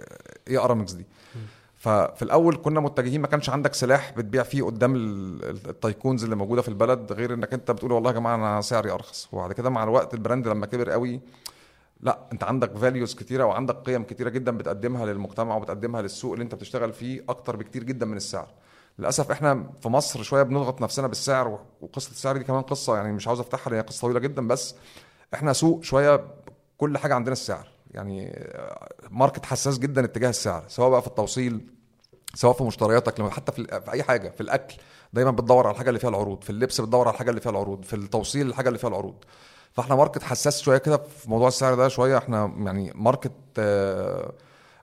إيه 0.48 0.64
أرامكس 0.64 0.92
دي. 0.92 1.06
ففي 1.78 2.22
الأول 2.22 2.56
كنا 2.58 2.80
متجهين 2.80 3.22
ما 3.22 3.28
كانش 3.28 3.50
عندك 3.50 3.74
سلاح 3.74 4.12
بتبيع 4.18 4.44
فيه 4.44 4.64
قدام 4.64 4.96
ال- 4.96 5.44
ال- 5.50 5.70
ال 5.70 5.76
tycoons 5.76 6.24
اللي 6.24 6.36
موجودة 6.36 6.62
في 6.62 6.68
البلد 6.68 7.12
غير 7.14 7.34
إنك 7.34 7.54
أنت 7.54 7.72
بتقول 7.72 7.92
والله 7.92 8.10
يا 8.12 8.16
جماعة 8.16 8.36
أنا 8.36 8.62
سعري 8.62 8.92
أرخص. 8.92 9.30
وبعد 9.32 9.54
كده 9.54 9.70
مع 9.70 9.84
الوقت 9.84 10.14
ال 10.14 10.19
brand 10.19 10.48
لما 10.48 10.66
كبر 10.66 10.90
قوي 10.90 11.22
لا 12.02 12.20
أنت 12.34 12.44
عندك 12.44 12.78
values 12.78 13.16
كتيرة 13.16 13.44
وعندك 13.44 13.76
قيم 13.76 14.04
كتيرة 14.04 14.30
جدا 14.30 14.58
بتقدمها 14.58 15.06
للمجتمع 15.06 15.56
وبتقدمها 15.56 16.02
للسوق 16.02 16.32
اللي 16.34 16.44
أنت 16.44 16.56
بتشتغل 16.56 16.94
فيه 16.94 17.24
أكتر 17.30 17.56
بكتير 17.56 17.84
جدا 17.84 18.06
من 18.06 18.18
السعر. 18.18 18.48
للأسف 19.00 19.32
إحنا 19.32 19.70
في 19.82 19.90
مصر 19.90 20.24
شوية 20.24 20.44
بنضغط 20.44 20.82
نفسنا 20.82 21.08
بالسعر 21.08 21.60
وقصة 21.82 22.12
السعر 22.12 22.38
دي 22.38 22.44
كمان 22.44 22.62
قصة 22.62 22.96
يعني 22.96 23.12
مش 23.14 23.28
عاوز 23.28 23.40
أفتحها 23.40 23.72
لأن 23.72 23.82
قصة 23.82 24.02
طويلة 24.02 24.20
جدا 24.20 24.48
بس 24.48 24.76
إحنا 25.34 25.54
سوق 25.54 25.84
شوية 25.84 26.26
كل 26.78 26.98
حاجة 26.98 27.16
عندنا 27.16 27.34
السعر. 27.34 27.68
يعني 27.92 28.30
آه، 28.36 28.90
market 29.12 29.46
حساس 29.46 29.80
جدا 29.80 30.06
اتجاه 30.06 30.30
السعر 30.30 30.64
سواء 30.68 30.90
بقى 30.90 31.02
في 31.02 31.08
التوصيل 31.08 31.66
سواء 32.34 32.54
في 32.54 32.64
مشترياتك 32.64 33.20
لما 33.20 33.30
حتى 33.30 33.52
في, 33.52 33.82
في 33.82 33.92
أي 33.92 34.04
حاجة 34.04 34.30
في 34.30 34.42
الأكل 34.42 34.76
دايما 35.14 35.32
بتدور 35.32 35.68
على 35.68 35.74
الحاجة 35.74 35.90
اللي 35.90 36.00
فيها 36.00 36.10
العروض 36.10 36.44
في 36.44 36.50
اللبس 36.50 36.82
بتدور 36.82 37.08
على 37.08 37.14
الحاجة 37.14 37.30
اللي 37.30 37.42
فيها 37.42 37.52
العروض 37.52 37.84
في 37.86 37.96
التوصيل 37.96 38.48
الحاجة 38.48 38.68
اللي 38.68 38.80
فيها 38.80 38.90
العروض. 38.90 39.16
فاحنا 39.74 39.96
market 39.96 40.24
حساس 40.24 40.62
شوية 40.62 40.78
كده 40.78 40.98
في 40.98 41.30
موضوع 41.30 41.48
السعر 41.48 41.76
ده 41.76 41.88
شوية 41.88 42.18
إحنا 42.18 42.54
يعني 42.58 42.92
market 42.96 43.32
آه، 43.60 44.32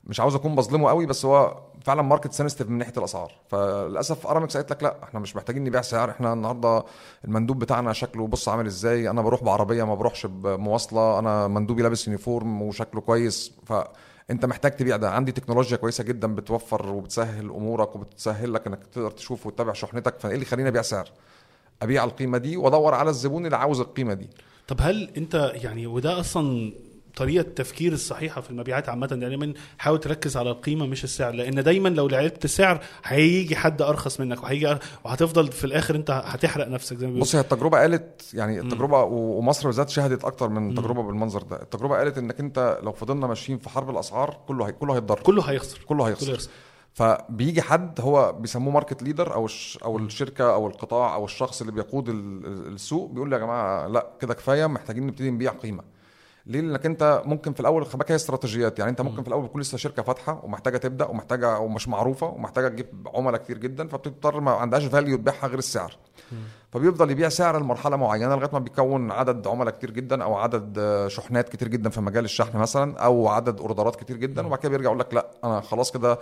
مش 0.04 0.20
عاوز 0.20 0.34
أكون 0.34 0.54
بظلمه 0.54 0.88
قوي 0.88 1.06
بس 1.06 1.24
هو 1.24 1.62
فعلا 1.84 2.02
market 2.02 2.32
sensitive 2.32 2.68
من 2.70 2.78
ناحية 2.78 2.92
الأسعار. 2.96 3.32
فللأسف 3.48 4.26
أرامكس 4.26 4.56
قالت 4.56 4.70
لك 4.70 4.82
لا 4.82 5.04
إحنا 5.04 5.20
مش 5.20 5.36
محتاجين 5.36 5.64
نبيع 5.64 5.80
سعر 5.80 6.10
إحنا 6.10 6.32
النهارده 6.32 6.84
المندوب 7.24 7.58
بتاعنا 7.58 7.92
شكله 7.92 8.26
بص 8.26 8.48
عامل 8.48 8.66
إزاي؟ 8.66 9.10
أنا 9.10 9.22
بروح 9.22 9.42
بعربية 9.42 9.84
ما 9.84 9.94
بروحش 9.94 10.26
بمواصلة 10.26 11.18
أنا 11.18 11.48
مندوبي 11.48 11.82
لابس 11.82 12.06
يونيفورم 12.06 12.62
وشكله 12.62 13.00
كويس 13.00 13.52
فأنت 13.66 14.44
محتاج 14.46 14.76
تبيع 14.76 14.96
ده. 14.96 15.10
عندي 15.10 15.32
تكنولوجيا 15.32 15.76
كويسة 15.76 16.04
جدا 16.04 16.34
بتوفر 16.34 16.92
وبتسهل 16.92 17.50
أمورك 17.50 17.96
وبتسهل 17.96 18.54
لك 18.54 18.66
إنك 18.66 18.84
تقدر 18.92 19.10
تشوف 19.10 19.46
وتتابع 19.46 19.72
شحنتك. 19.72 20.18
فإيه 20.18 20.34
اللي 20.34 20.46
يخليني 20.46 20.68
أبيع 20.68 20.82
سعر؟ 20.82 21.08
أبيع 21.82 22.04
القيمة 22.04 22.38
دي 22.38 22.56
وأدور 22.56 22.94
على 22.94 23.10
الزبون 23.10 23.44
اللي 23.46 23.56
عاوز 23.56 23.80
القيمة 23.80 24.14
دي. 24.14 24.30
طب 24.68 24.76
هل 24.80 25.10
أنت 25.16 25.52
يعني 25.54 25.86
وده 25.86 26.20
أصلا 26.20 26.72
طريقة 27.16 27.40
التفكير 27.42 27.92
الصحيحة 27.92 28.40
في 28.40 28.50
المبيعات 28.50 28.88
عامة 28.88 29.06
دايما 29.06 29.54
حاول 29.78 30.00
تركز 30.00 30.36
على 30.36 30.50
القيمة 30.50 30.86
مش 30.86 31.04
السعر 31.04 31.32
لأن 31.34 31.62
دايما 31.62 31.88
لو 31.88 32.08
لعبت 32.08 32.46
سعر 32.46 32.80
هيجي 33.04 33.56
حد 33.56 33.82
أرخص 33.82 34.20
منك 34.20 34.42
وهيجي 34.42 34.76
وهتفضل 35.04 35.52
في 35.52 35.64
الآخر 35.64 35.94
أنت 35.94 36.10
هتحرق 36.10 36.68
نفسك 36.68 36.96
زي 36.96 37.06
ما 37.06 37.20
بص 37.20 37.34
هي 37.34 37.40
التجربة 37.40 37.78
قالت 37.78 38.34
يعني 38.34 38.60
التجربة 38.60 39.02
و- 39.02 39.38
ومصر 39.38 39.66
بالذات 39.66 39.88
شهدت 39.90 40.24
أكتر 40.24 40.48
من 40.48 40.74
تجربة 40.74 41.02
بالمنظر 41.02 41.42
ده. 41.42 41.62
التجربة 41.62 41.96
قالت 41.96 42.18
إنك 42.18 42.40
أنت 42.40 42.78
لو 42.82 42.92
فضلنا 42.92 43.26
ماشيين 43.26 43.58
في 43.58 43.68
حرب 43.68 43.90
الأسعار 43.90 44.38
كله 44.48 44.66
هي... 44.68 44.72
كله 44.72 44.94
هيتضرر. 44.96 45.20
كله 45.20 45.42
هيخسر. 45.42 45.78
كله 45.78 45.86
كله 45.86 46.08
هيخسر. 46.08 46.32
هيخسر 46.32 46.50
فبيجي 46.92 47.62
حد 47.62 48.00
هو 48.00 48.32
بيسموه 48.32 48.72
market 48.74 49.02
leader 49.02 49.34
أو 49.34 49.44
الش... 49.44 49.78
أو 49.84 49.98
الشركة 49.98 50.54
أو 50.54 50.66
القطاع 50.66 51.14
أو 51.14 51.24
الشخص 51.24 51.60
اللي 51.60 51.72
بيقود 51.72 52.08
ال- 52.08 52.46
ال- 52.46 52.72
السوق 52.74 53.10
بيقول 53.10 53.32
يا 53.32 53.38
جماعة 53.38 53.86
لا 53.86 54.10
كده 54.20 54.34
كفاية 54.34 54.66
محتاجين 54.66 55.06
نبتدي 55.06 55.30
نبيع 55.30 55.52
قيمة. 55.52 55.82
ليه؟ 56.46 56.60
لأنك 56.60 56.86
أنت 56.86 57.22
ممكن 57.24 57.52
في 57.52 57.60
الأول 57.60 57.86
خد 57.86 57.98
بالك 57.98 58.10
هي 58.10 58.14
استراتيجيات. 58.14 58.78
يعني 58.78 58.90
أنت 58.90 59.00
ممكن 59.00 59.22
في 59.22 59.28
الأول 59.28 59.44
بتكون 59.44 59.60
لسه 59.60 59.78
شركة 59.78 60.02
فاتحة 60.02 60.40
ومحتاجة 60.44 60.76
تبدأ 60.76 61.04
ومحتاجة 61.06 61.58
ومش 61.58 61.88
معروفة 61.88 62.26
ومحتاجة 62.26 62.68
تجيب 62.68 63.08
عملاء 63.14 63.40
كتير 63.40 63.58
جدا 63.58 63.88
فبتضطر 63.88 64.40
ما 64.40 64.50
عندهاش 64.50 64.84
value 64.84 65.16
تبيعها 65.16 65.46
غير 65.46 65.58
السعر. 65.58 65.96
فبيفضل 66.72 67.10
يبيع 67.10 67.28
سعر 67.28 67.58
لمرحلة 67.60 67.96
معينة 67.96 68.34
لغاية 68.34 68.50
ما 68.52 68.58
بيكون 68.58 69.10
عدد 69.10 69.46
عملاء 69.46 69.74
كتير 69.74 69.90
جدا 69.90 70.24
أو 70.24 70.34
عدد 70.34 70.80
شحنات 71.08 71.48
كتير 71.48 71.68
جدا 71.68 71.90
في 71.90 72.00
مجال 72.00 72.24
الشحن 72.24 72.58
مثلا 72.58 72.98
أو 72.98 73.28
عدد 73.28 73.60
أوردرات 73.60 73.96
كتير 73.96 74.16
جدا. 74.16 74.46
وبعد 74.46 74.58
كده 74.58 74.70
بيرجع 74.70 74.84
يقول 74.84 74.98
لك 74.98 75.14
لا 75.14 75.26
أنا 75.44 75.60
خلاص 75.60 75.92
كده 75.92 76.18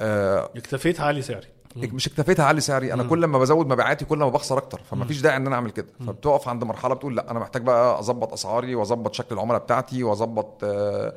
آه، 0.00 0.50
اكتفيت 0.56 1.00
عالي 1.00 1.22
سعري. 1.22 1.46
مش 1.86 2.06
اكتفيت 2.06 2.40
اعلي 2.40 2.60
سعري. 2.60 2.92
أنا 2.92 3.02
كل 3.02 3.24
ما 3.24 3.38
بزود 3.38 3.66
مبيعاتي 3.66 4.04
كل 4.04 4.18
ما 4.18 4.28
بخسر 4.28 4.58
أكتر. 4.58 4.80
فما 4.90 5.04
فيش 5.04 5.20
داعي 5.20 5.36
إن 5.36 5.46
أنا 5.46 5.54
أعمل 5.54 5.70
كده. 5.70 5.86
فبتقف 6.06 6.48
عند 6.48 6.64
مرحلة 6.64 6.94
بتقول 6.94 7.16
لأ 7.16 7.30
أنا 7.30 7.38
محتاج 7.38 7.62
بقى 7.62 7.98
أظبط 7.98 8.32
أسعاري 8.32 8.74
وأظبط 8.74 9.14
شكل 9.14 9.34
العملاء 9.34 9.60
بتاعتي 9.60 10.02
وأظبط 10.02 10.60
آه، 10.64 11.14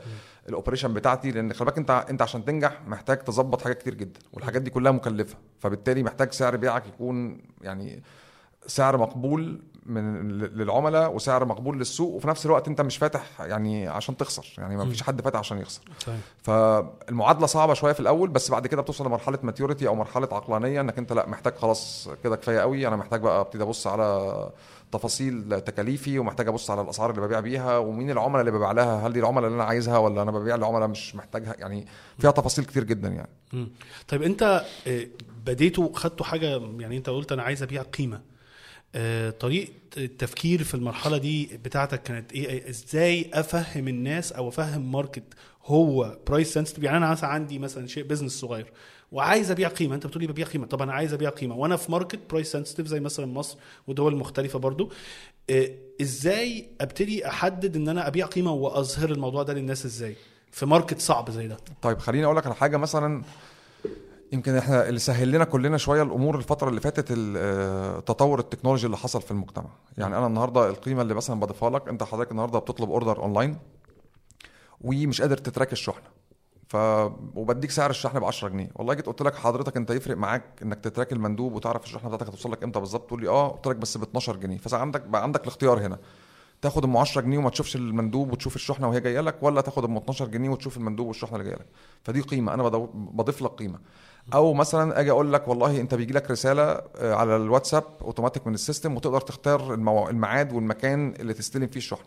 ال 0.49 0.54
operation 0.54 0.93
بتاعتي. 0.93 1.31
لأن 1.31 1.53
خلي 1.53 1.65
بالك 1.65 1.77
أنت 1.77 2.05
أنت 2.09 2.21
عشان 2.21 2.45
تنجح 2.45 2.81
محتاج 2.87 3.17
تظبط 3.17 3.61
حاجات 3.61 3.77
كتير 3.77 3.93
جدا 3.93 4.19
والحاجات 4.33 4.61
دي 4.61 4.69
كلها 4.69 4.91
مكلفة. 4.91 5.37
فبالتالي 5.59 6.03
محتاج 6.03 6.31
سعر 6.31 6.55
بيعك 6.55 6.87
يكون 6.87 7.41
يعني 7.61 8.03
سعر 8.67 8.97
مقبول 8.97 9.61
من 9.85 10.31
للعملاء 10.37 11.15
وسعر 11.15 11.45
مقبول 11.45 11.77
للسوق 11.79 12.13
وفي 12.15 12.27
نفس 12.27 12.45
الوقت 12.45 12.67
انت 12.67 12.81
مش 12.81 12.97
فاتح 12.97 13.41
يعني 13.41 13.87
عشان 13.87 14.17
تخسر 14.17 14.45
يعني 14.57 14.77
ما 14.77 14.85
فيش 14.89 15.03
حد 15.03 15.21
فاتح 15.21 15.39
عشان 15.39 15.57
يخسر. 15.57 15.81
صحيح. 15.99 16.19
فالمعادلة 16.43 17.45
صعبة 17.45 17.73
شوية 17.73 17.93
في 17.93 17.99
الأول 17.99 18.29
بس 18.29 18.51
بعد 18.51 18.67
كده 18.67 18.81
بتوصل 18.81 19.05
لمرحلة 19.05 19.39
ماتيوريتي 19.43 19.87
أو 19.87 19.95
مرحلة 19.95 20.27
عقلانية 20.31 20.81
إنك 20.81 20.97
أنت 20.97 21.13
لأ 21.13 21.29
محتاج 21.29 21.53
خلاص 21.55 22.09
كده 22.23 22.35
كفاية 22.35 22.59
قوي. 22.59 22.87
أنا 22.87 22.95
محتاج 22.95 23.21
بقى 23.21 23.41
أبتدي 23.41 23.63
أبص 23.63 23.87
على 23.87 24.49
تفاصيل 24.91 25.61
تكاليفي 25.61 26.19
ومحتاج 26.19 26.47
أبص 26.47 26.71
على 26.71 26.81
الأسعار 26.81 27.09
اللي 27.09 27.21
ببيع 27.21 27.39
بيها 27.39 27.77
ومين 27.77 28.11
العملاء 28.11 28.39
اللي 28.39 28.51
ببيع 28.51 28.71
لها 28.71 29.07
هل 29.07 29.13
دي 29.13 29.19
العملاء 29.19 29.47
اللي 29.47 29.55
أنا 29.55 29.63
عايزها 29.63 29.97
ولا 29.97 30.21
أنا 30.21 30.31
ببيع 30.31 30.55
لعملاء 30.55 30.87
مش 30.87 31.15
محتاجها؟ 31.15 31.55
يعني 31.59 31.87
فيها 32.19 32.31
تفاصيل 32.31 32.65
كتير 32.65 32.83
جدا 32.83 33.09
يعني. 33.09 33.71
طيب 34.07 34.23
أنت 34.23 34.65
آه، 34.87 35.07
بديتوا 35.45 35.89
خدتوا 35.93 36.25
حاجة 36.25 36.61
يعني 36.79 36.97
أنت 36.97 37.09
قلت 37.09 37.31
أنا 37.31 37.43
عايز 37.43 37.63
أبيع 37.63 37.81
قيمة. 37.81 38.30
طريقة 39.39 39.71
التفكير 39.97 40.63
في 40.63 40.73
المرحلة 40.73 41.17
دي 41.17 41.57
بتاعتك 41.63 42.03
كانت 42.03 42.33
إيه؟ 42.33 42.69
إزاي 42.69 43.29
أفهم 43.33 43.87
الناس 43.87 44.31
أو 44.31 44.49
أفهم 44.49 44.91
market 44.91 45.23
هو 45.65 46.17
price 46.27 46.53
sensitive 46.53 46.83
يعني 46.83 46.97
أنا 46.97 47.11
مثلا 47.11 47.29
عندي 47.29 47.59
مثلا 47.59 47.87
شيء 47.87 48.03
business 48.03 48.31
صغير 48.31 48.71
وعايز 49.11 49.51
أبيع 49.51 49.67
قيمة. 49.69 49.95
أنت 49.95 50.07
بتقولي 50.07 50.27
ببيع 50.27 50.45
قيمة. 50.45 50.65
طب 50.65 50.81
أنا 50.81 50.93
عايز 50.93 51.13
أبيع 51.13 51.29
قيمة. 51.29 51.55
وأنا 51.55 51.75
في 51.75 51.91
market 51.91 52.19
price 52.29 52.51
sensitive 52.51 52.87
زي 52.87 52.99
مثلا 52.99 53.25
مصر 53.25 53.57
ودول 53.87 54.15
مختلفة 54.15 54.59
برضو. 54.59 54.91
آه، 55.49 55.69
إزاي 56.01 56.65
أبتدي 56.81 57.27
أحدد 57.27 57.75
إن 57.75 57.89
أنا 57.89 58.07
أبيع 58.07 58.25
قيمة 58.25 58.51
وأظهر 58.53 59.11
الموضوع 59.11 59.43
ده 59.43 59.53
للناس 59.53 59.85
إزاي؟ 59.85 60.15
في 60.51 60.65
market 60.65 60.99
صعب 60.99 61.31
زي 61.31 61.47
ده. 61.47 61.57
طيب 61.81 61.99
خليني 61.99 62.25
أقول 62.25 62.37
لك 62.37 62.45
على 62.45 62.55
حاجة. 62.55 62.77
مثلا 62.77 63.23
يمكن 64.31 64.55
إحنا 64.55 64.87
اللي 64.89 64.99
سهل 64.99 65.31
لنا 65.31 65.43
كلنا 65.43 65.77
شوية 65.77 66.03
الأمور 66.03 66.35
الفترة 66.37 66.69
اللي 66.69 66.81
فاتت 66.81 67.11
ال- 67.11 67.35
آه، 67.37 67.99
ال 68.39 68.43
technology 68.43 68.85
اللي 68.85 68.97
حصل 68.97 69.21
في 69.21 69.31
المجتمع. 69.31 69.69
يعني 69.97 70.17
أنا 70.17 70.27
النهارده 70.27 70.69
القيمة 70.69 71.01
اللي 71.01 71.13
مثلا 71.13 71.39
بضيفها 71.39 71.69
لك 71.69 71.87
أنت 71.87 72.03
حضرتك 72.03 72.31
النهارده 72.31 72.59
بتطلب 72.59 72.89
order 72.89 73.17
online 73.23 73.57
ومش 74.81 75.21
قادر 75.21 75.37
ت 75.37 75.43
track 75.43 75.71
الشحنة. 75.73 76.03
ف 76.67 76.75
وبديك 77.35 77.71
سعر 77.71 77.89
الشحن 77.89 78.19
ب 78.19 78.23
10 78.23 78.47
جنيه. 78.47 78.69
والله 78.75 78.93
جيت 78.93 79.05
قلت 79.05 79.21
لك 79.21 79.35
حضرتك 79.35 79.77
أنت 79.77 79.89
يفرق 79.91 80.17
معاك 80.17 80.43
إنك 80.63 80.79
ت 80.79 80.85
track 80.85 81.13
المندوب 81.13 81.53
وتعرف 81.53 81.83
الشحنة 81.83 82.09
بتاعتك 82.09 82.27
هتوصل 82.27 82.51
لك 82.51 82.63
إمتى 82.63 82.79
بالظبط 82.79 83.07
تقول 83.07 83.21
لي 83.21 83.27
آه 83.29 83.47
قلت 83.47 83.67
لك 83.67 83.75
بس 83.75 83.97
ب 83.97 84.01
12 84.01 84.35
جنيه 84.35 84.57
فعندك 84.57 85.01
بقى 85.01 85.23
عندك 85.23 85.41
الاختيار 85.41 85.79
هنا. 85.79 85.99
تاخد 86.61 86.83
أم 86.83 86.97
10 86.97 87.21
جنيه 87.21 87.37
وما 87.37 87.49
تشوفش 87.49 87.75
المندوب 87.75 88.31
وتشوف 88.31 88.55
الشحنة 88.55 88.89
وهي 88.89 88.99
جاية 88.99 89.19
لك 89.21 89.43
ولا 89.43 89.61
تاخد 89.61 89.83
أم 89.85 89.97
12 89.97 90.25
جنيه 90.25 90.49
وتشوف 90.49 90.77
المندوب 90.77 91.07
والشحنة 91.07 91.35
اللي 91.37 91.49
جاية 91.49 91.59
لك. 91.59 91.67
فدي 92.03 92.21
قيمة. 92.21 92.53
أنا 92.53 92.67
بضيف 92.93 93.41
لك 93.41 93.51
قيمة. 93.51 93.79
أو 94.33 94.53
مثلا 94.53 94.99
أجي 94.99 95.11
أقول 95.11 95.33
لك 95.33 95.47
والله 95.47 95.81
أنت 95.81 95.93
بيجي 95.95 96.13
لك 96.13 96.31
رسالة 96.31 96.63
آه، 96.63 97.13
على 97.13 97.35
الواتساب 97.35 97.83
اوتوماتيك 98.01 98.47
من 98.47 98.53
ال 98.53 98.59
system 98.59 98.95
وتقدر 98.95 99.21
تختار. 99.21 99.73
الميعاد 99.73 100.53
والمكان 100.53 101.13
اللي 101.19 101.33
تستلم 101.33 101.67
فيه 101.67 101.77
الشحنه 101.77 102.05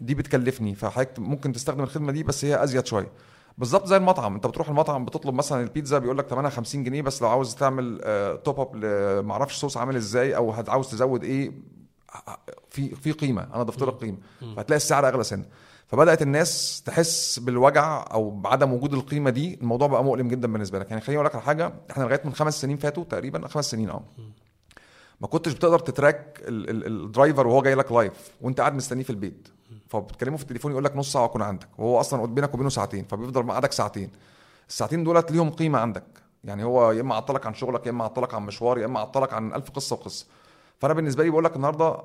دي 0.00 0.14
بتكلفني 0.14 0.74
فحضرتك 0.74 1.18
ممكن 1.18 1.52
تستخدم 1.52 1.82
الخدمة 1.82 2.12
دي 2.12 2.22
بس 2.22 2.44
هي 2.44 2.64
أزيد 2.64 2.86
شوية. 2.86 3.08
بالظبط 3.58 3.86
زي 3.86 3.96
المطعم 3.96 4.34
أنت 4.34 4.46
بتروح 4.46 4.68
المطعم 4.68 5.04
بتطلب 5.04 5.34
مثلا 5.34 5.62
البيتزا 5.62 5.98
بيقول 5.98 6.18
لك 6.18 6.26
ثمنها 6.28 6.50
50 6.50 6.84
جنيه 6.84 7.02
بس 7.02 7.22
لو 7.22 7.28
عاوز 7.28 7.54
تعمل 7.54 8.00
top 8.44 8.60
up 8.60 8.76
معرفش 9.24 9.56
صوص 9.56 9.76
عامل 9.76 9.96
إزاي 9.96 10.36
أو 10.36 10.52
عاوز 10.68 10.90
تزود 10.90 11.24
إيه 11.24 11.52
في 12.70 12.94
في 12.94 13.12
قيمة 13.12 13.42
أنا 13.54 13.62
ضفت 13.62 13.82
لك 13.82 13.94
قيمة. 13.94 14.16
فهتلاقي 14.40 14.76
السعر 14.76 15.08
أغلى 15.08 15.24
سنة. 15.24 15.44
فبدأت 15.92 16.22
الناس 16.22 16.82
تحس 16.86 17.38
بالوجع 17.38 18.04
أو 18.12 18.30
بعدم 18.30 18.72
وجود 18.72 18.94
القيمة 18.94 19.30
دي 19.30 19.54
الموضوع 19.54 19.88
بقى 19.88 20.04
مؤلم 20.04 20.28
جدا 20.28 20.52
بالنسبة 20.52 20.78
لك. 20.78 20.90
يعني 20.90 21.00
خليني 21.02 21.16
أقول 21.16 21.26
لك 21.26 21.34
على 21.34 21.44
حاجة 21.44 21.72
إحنا 21.90 22.04
لغاية 22.04 22.20
من 22.24 22.34
خمس 22.34 22.60
سنين 22.60 22.76
فاتوا 22.76 23.04
تقريبا 23.04 23.48
خمس 23.48 23.70
سنين 23.70 23.90
آه 23.90 24.02
ما 25.20 25.26
كنتش 25.28 25.52
بتقدر 25.52 25.78
ت 25.78 25.88
track 25.88 26.40
ال- 26.48 26.70
ال- 26.70 26.86
ال 27.04 27.10
driver 27.10 27.46
وهو 27.46 27.62
جاي 27.62 27.74
لك 27.74 27.92
live 27.92 28.12
وأنت 28.40 28.60
قاعد 28.60 28.74
مستنيه 28.74 29.02
في 29.02 29.10
البيت. 29.10 29.48
فبتكلمه 29.88 30.36
في 30.36 30.42
التليفون 30.42 30.72
يقول 30.72 30.84
لك 30.84 30.96
نص 30.96 31.12
ساعة 31.12 31.22
وأكون 31.22 31.42
عندك. 31.42 31.68
وهو 31.78 32.00
أصلا 32.00 32.26
بينك 32.26 32.54
وبينه 32.54 32.68
ساعتين 32.68 33.04
فبيفضل 33.04 33.42
مقعدك 33.44 33.72
ساعتين. 33.72 34.10
الساعتين 34.68 35.04
دولت 35.04 35.32
ليهم 35.32 35.50
قيمة 35.50 35.78
عندك. 35.78 36.04
يعني 36.44 36.64
هو 36.64 36.92
يا 36.92 37.00
إما 37.00 37.14
عطلك 37.14 37.46
عن 37.46 37.54
شغلك 37.54 37.86
يا 37.86 37.90
إما 37.90 38.04
عطلك 38.04 38.34
عن 38.34 38.42
مشوار 38.42 38.78
يا 38.78 38.86
إما 38.86 39.00
عطلك 39.00 39.32
عن 39.32 39.52
ألف 39.54 39.70
قصة 39.70 39.96
وقصة. 39.96 40.26
فأنا 40.78 40.94
بالنسبة 40.94 41.24
لي 41.24 41.30
بقول 41.30 41.44
لك 41.44 41.56
النهارده 41.56 41.96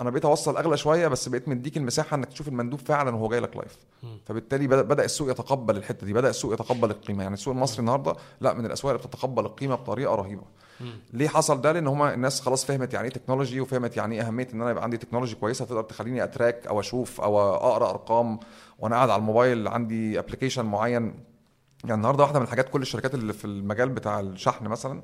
أنا 0.00 0.10
بقيت 0.10 0.24
اوصل 0.24 0.56
اغلى 0.56 0.76
شوية 0.76 1.08
بس 1.08 1.28
بقيت 1.28 1.48
مديك 1.48 1.76
المساحه 1.76 2.14
انك 2.14 2.28
تشوف 2.28 2.48
المندوب 2.48 2.80
فعلا 2.80 3.14
وهو 3.16 3.28
جاي 3.28 3.40
لك 3.40 3.56
live 3.56 3.78
فبالتالي 4.26 4.66
بدا 4.66 5.04
السوق 5.04 5.30
يتقبل 5.30 5.76
الحتة 5.76 6.06
دي 6.06 6.12
بدأ 6.12 6.30
السوق 6.30 6.54
يتقبل 6.54 6.90
القيمة. 6.90 7.22
يعني 7.22 7.34
السوق 7.34 7.54
المصري 7.54 7.80
النهارده 7.80 8.14
لا 8.40 8.52
من 8.52 8.66
الأسواق 8.66 8.94
اللي 8.94 9.06
بتتقبل 9.06 9.44
القيمة 9.44 9.74
بطريقة 9.74 10.14
رهيبة. 10.14 10.42
ليه 11.12 11.28
حصل 11.28 11.60
ده؟ 11.60 11.72
لأن 11.72 11.86
هما 11.86 12.14
الناس 12.14 12.40
خلاص 12.40 12.64
فهمت 12.64 12.94
يعني 12.94 13.08
إيه 13.08 13.14
technology 13.14 13.60
وفهمت 13.60 13.96
يعني 13.96 14.14
إيه 14.14 14.26
أهمية 14.28 14.48
إن 14.54 14.60
أنا 14.60 14.70
يبقى 14.70 14.84
عندي 14.84 14.96
technology 14.96 15.34
كويسة. 15.34 15.64
تقدر 15.64 15.82
تخليني 15.82 16.24
أ 16.24 16.31
track 16.31 16.66
أو 16.66 16.80
أشوف 16.80 17.20
أو 17.20 17.54
أقرأ 17.54 17.90
أرقام 17.90 18.38
وأنا 18.78 18.96
قاعد 18.96 19.10
على 19.10 19.20
الموبايل 19.20 19.68
عندي 19.68 20.18
application 20.18 20.64
معين. 20.64 21.14
يعني 21.84 21.94
النهارده 21.94 22.22
واحدة 22.22 22.38
من 22.38 22.44
الحاجات 22.44 22.68
كل 22.68 22.82
الشركات 22.82 23.14
اللي 23.14 23.32
في 23.32 23.44
المجال 23.44 23.88
بتاع 23.88 24.20
الشحن 24.20 24.64
مثلا 24.68 25.02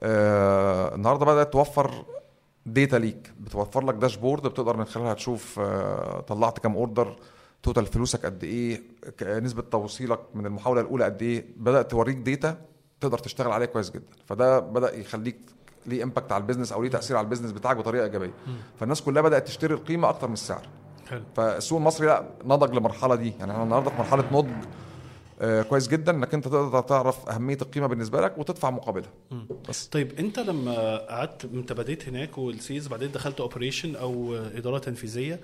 آه 0.00 0.94
النهارده 0.94 1.26
بدأت 1.26 1.52
توفر 1.52 2.04
data 2.66 2.96
ليك 2.96 3.32
بتوفر 3.40 3.84
لك 3.84 3.94
dashboard 3.94 4.42
بتقدر 4.46 4.76
من 4.76 4.84
خلالها 4.84 5.14
تشوف 5.14 5.58
آه 5.58 6.20
طلعت 6.20 6.58
كام 6.58 6.74
order 6.76 7.16
total 7.62 7.86
فلوسك 7.86 8.26
قد 8.26 8.44
إيه 8.44 8.82
نسبة 9.22 9.62
توصيلك 9.62 10.20
من 10.34 10.46
المحاولة 10.46 10.80
الأولى 10.80 11.04
قد 11.04 11.22
إيه. 11.22 11.46
بدأت 11.56 11.90
توريك 11.90 12.16
data 12.16 12.56
تقدر 13.00 13.18
تشتغل 13.18 13.52
عليها 13.52 13.66
كويس 13.66 13.90
جدا. 13.90 14.06
فده 14.26 14.58
بدأ 14.58 14.94
يخليك 14.94 15.38
ليه 15.86 16.02
impact 16.02 16.32
على 16.32 16.40
ال 16.40 16.44
business 16.44 16.72
أو 16.72 16.82
ليه 16.82 16.90
تأثير 16.90 17.16
على 17.16 17.24
ال 17.24 17.27
business 17.27 17.52
بتاعك 17.52 17.76
بطريقة 17.76 18.04
إيجابية. 18.04 18.34
فالناس 18.80 19.02
كلها 19.02 19.22
بدأت 19.22 19.46
تشتري 19.46 19.74
القيمة 19.74 20.08
أكتر 20.08 20.26
من 20.26 20.32
السعر. 20.32 20.68
حلو. 21.08 21.22
فالسوق 21.36 21.78
المصري 21.78 22.06
لا 22.06 22.24
نضج 22.44 22.74
للمرحلة 22.74 23.14
دي. 23.14 23.32
يعني 23.38 23.52
إحنا 23.52 23.62
النهارده 23.62 23.90
في 23.90 23.96
مرحلة 23.98 24.24
نضج 24.32 24.50
كويس 25.68 25.88
جدا 25.88 26.12
إنك 26.12 26.34
أنت 26.34 26.48
تقدر 26.48 26.80
تعرف 26.80 27.28
أهمية 27.28 27.58
القيمة 27.62 27.86
بالنسبة 27.86 28.20
لك 28.20 28.38
وتدفع 28.38 28.70
مقابلها. 28.70 29.10
بس. 29.68 29.86
طيب 29.86 30.18
أنت 30.18 30.38
لما 30.38 30.96
قعدت 30.96 31.44
أنت 31.44 31.72
بديت 31.72 32.08
هناك 32.08 32.38
وال 32.38 32.52
sales 32.52 32.86
بعدين 32.86 33.12
دخلت 33.12 33.40
operation 33.40 33.96
أو 33.96 34.34
إدارة 34.36 34.78
تنفيذية 34.78 35.40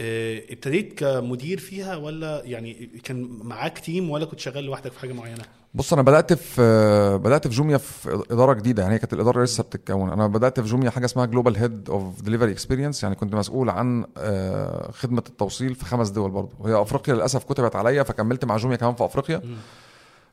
آه، 0.00 0.42
ابتديت 0.50 0.98
كمدير 0.98 1.58
فيها 1.58 1.96
ولا 1.96 2.42
يعني 2.44 2.74
كان 3.04 3.38
معاك 3.42 3.78
team 3.78 4.10
ولا 4.10 4.24
كنت 4.24 4.40
شغال 4.40 4.64
لوحدك 4.64 4.92
في 4.92 5.00
حاجة 5.00 5.12
معينة؟ 5.12 5.44
بص 5.74 5.92
أنا 5.92 6.02
بدأت 6.02 6.32
في 6.32 7.18
بدأت 7.24 7.48
في 7.48 7.54
جوميا 7.54 7.76
في 7.76 8.22
إدارة 8.30 8.52
جديدة 8.52 8.82
يعني 8.82 8.94
هي 8.94 8.98
كانت 8.98 9.12
الإدارة 9.12 9.42
لسه 9.44 9.62
بتتكون. 9.62 10.10
أنا 10.12 10.26
بدأت 10.26 10.60
في 10.60 10.68
جوميا 10.68 10.90
حاجة 10.90 11.04
اسمها 11.04 11.26
global 11.26 11.56
head 11.56 11.90
of 11.90 12.22
delivery 12.22 12.52
experience 12.52 13.02
يعني 13.02 13.14
كنت 13.14 13.34
مسؤول 13.34 13.70
عن 13.70 14.04
آه، 14.18 14.90
خدمة 14.92 15.22
التوصيل 15.28 15.74
في 15.74 15.84
خمس 15.84 16.08
دول 16.08 16.30
برضه 16.30 16.50
وهي 16.58 16.82
أفريقيا 16.82 17.14
للأسف 17.14 17.44
كتبت 17.44 17.76
عليا 17.76 18.02
فكملت 18.02 18.44
مع 18.44 18.56
جوميا 18.56 18.76
كمان 18.76 18.94
في 18.94 19.04
أفريقيا. 19.04 19.42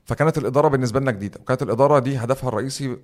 فكانت 0.05 0.37
الإدارة 0.37 0.67
بالنسبة 0.67 0.99
لنا 0.99 1.11
جديدة. 1.11 1.39
وكانت 1.41 1.61
الإدارة 1.63 1.99
دي 1.99 2.17
هدفها 2.17 2.49
الرئيسي 2.49 2.97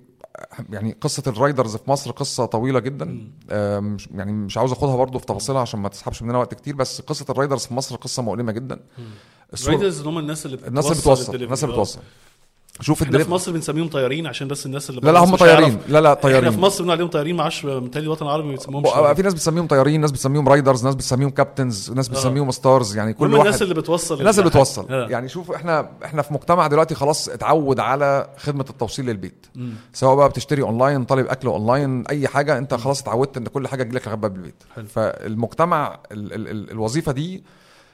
يعني 0.70 0.96
قصة 1.00 1.22
ال 1.26 1.33
riders 1.33 1.76
في 1.76 1.90
مصر 1.90 2.10
قصة 2.10 2.44
طويلة 2.46 2.78
جدا. 2.80 3.28
آه، 3.50 3.80
مش- 3.80 4.08
يعني 4.14 4.32
مش 4.32 4.58
عاوز 4.58 4.72
أخدها 4.72 4.96
برضو 4.96 5.18
في 5.18 5.26
تفاصيلها 5.26 5.60
عشان 5.60 5.80
ما 5.80 5.88
تسحبش 5.88 6.22
مننا 6.22 6.38
وقت 6.38 6.54
كتير 6.54 6.76
بس 6.76 7.00
قصة 7.00 7.26
ال 7.30 7.35
riders 7.35 7.66
في 7.66 7.74
مصر 7.74 7.96
قصة 7.96 8.22
مؤلمة 8.22 8.52
جدا. 8.52 8.80
ال 9.62 9.67
riders 9.67 10.00
هم 10.06 10.18
الناس 10.18 10.46
اللي 10.46 10.66
الناس 10.68 10.86
اللي 10.86 11.00
بتوصل. 11.00 11.34
الناس 11.34 11.64
اللي. 11.64 11.74
بتوصل. 11.74 12.00
شوف 12.80 13.02
إحنا 13.02 13.18
في 13.18 13.30
مصر 13.30 13.52
بنسميهم 13.52 13.88
طيارين 13.88 14.26
عشان 14.26 14.48
بس 14.48 14.66
الناس 14.66 14.90
اللي 14.90 15.00
لا 15.04 15.10
لا 15.10 15.20
هم 15.24 15.36
طيارين. 15.36 15.78
لا 15.88 16.00
لا 16.00 16.12
إحنا 16.12 16.14
طيارين. 16.14 16.50
في 16.50 16.60
مصر 16.60 16.78
بنقول 16.78 16.96
عليهم 16.96 17.08
طيارين 17.08 17.40
أعرفش 17.40 17.64
متهيألي 17.64 18.06
الوطن 18.06 18.26
العربي 18.26 18.46
ما 18.48 18.54
بيسموهمش 18.54 19.16
في 19.16 19.22
ناس 19.22 19.34
بتسميهم 19.34 19.66
طيارين 19.66 20.00
ناس 20.00 20.10
بتسميهم 20.10 20.48
riders 20.48 20.84
ناس 20.84 20.94
بتسميهم 20.94 21.30
captains 21.30 21.90
ناس 21.90 22.08
بتسميهم 22.08 22.50
stars 22.50 22.96
يعني 22.96 23.12
كل 23.14 23.32
واحد 23.34 23.46
الناس 23.46 23.62
اللي 23.62 23.74
بتوصل 23.74 24.18
الناس 24.20 24.38
اللي. 24.38 24.50
بتوصل. 24.50 24.86
آه. 24.90 25.08
يعني 25.08 25.28
شوف 25.28 25.50
إحنا 25.50 25.90
إحنا 26.04 26.22
في 26.22 26.34
مجتمع 26.34 26.66
دلوقتي 26.66 26.94
خلاص 26.94 27.28
اتعود 27.28 27.80
على 27.80 28.28
خدمة 28.38 28.66
التوصيل 28.70 29.06
للبيت. 29.06 29.46
سواء 29.92 30.16
بقى 30.16 30.28
بتشتري 30.28 30.62
أونلاين 30.62 31.04
طالب 31.04 31.26
أكل 31.26 31.48
أونلاين 31.48 32.06
أي 32.06 32.28
حاجة 32.28 32.58
أنت 32.58 32.74
خلاص 32.74 33.00
اتعودت 33.00 33.36
إن 33.36 33.44
كل 33.46 33.68
حاجة 33.68 33.82
تجيلك 33.82 34.06
لغاية 34.06 34.18
باب 34.18 34.36
البيت. 34.36 34.62
حلو. 34.76 34.84
فالمجتمع 34.86 35.98
ال 36.12 36.32
ال 36.32 36.48
ال 36.48 36.70
الوظيفة 36.70 37.12
دي 37.12 37.44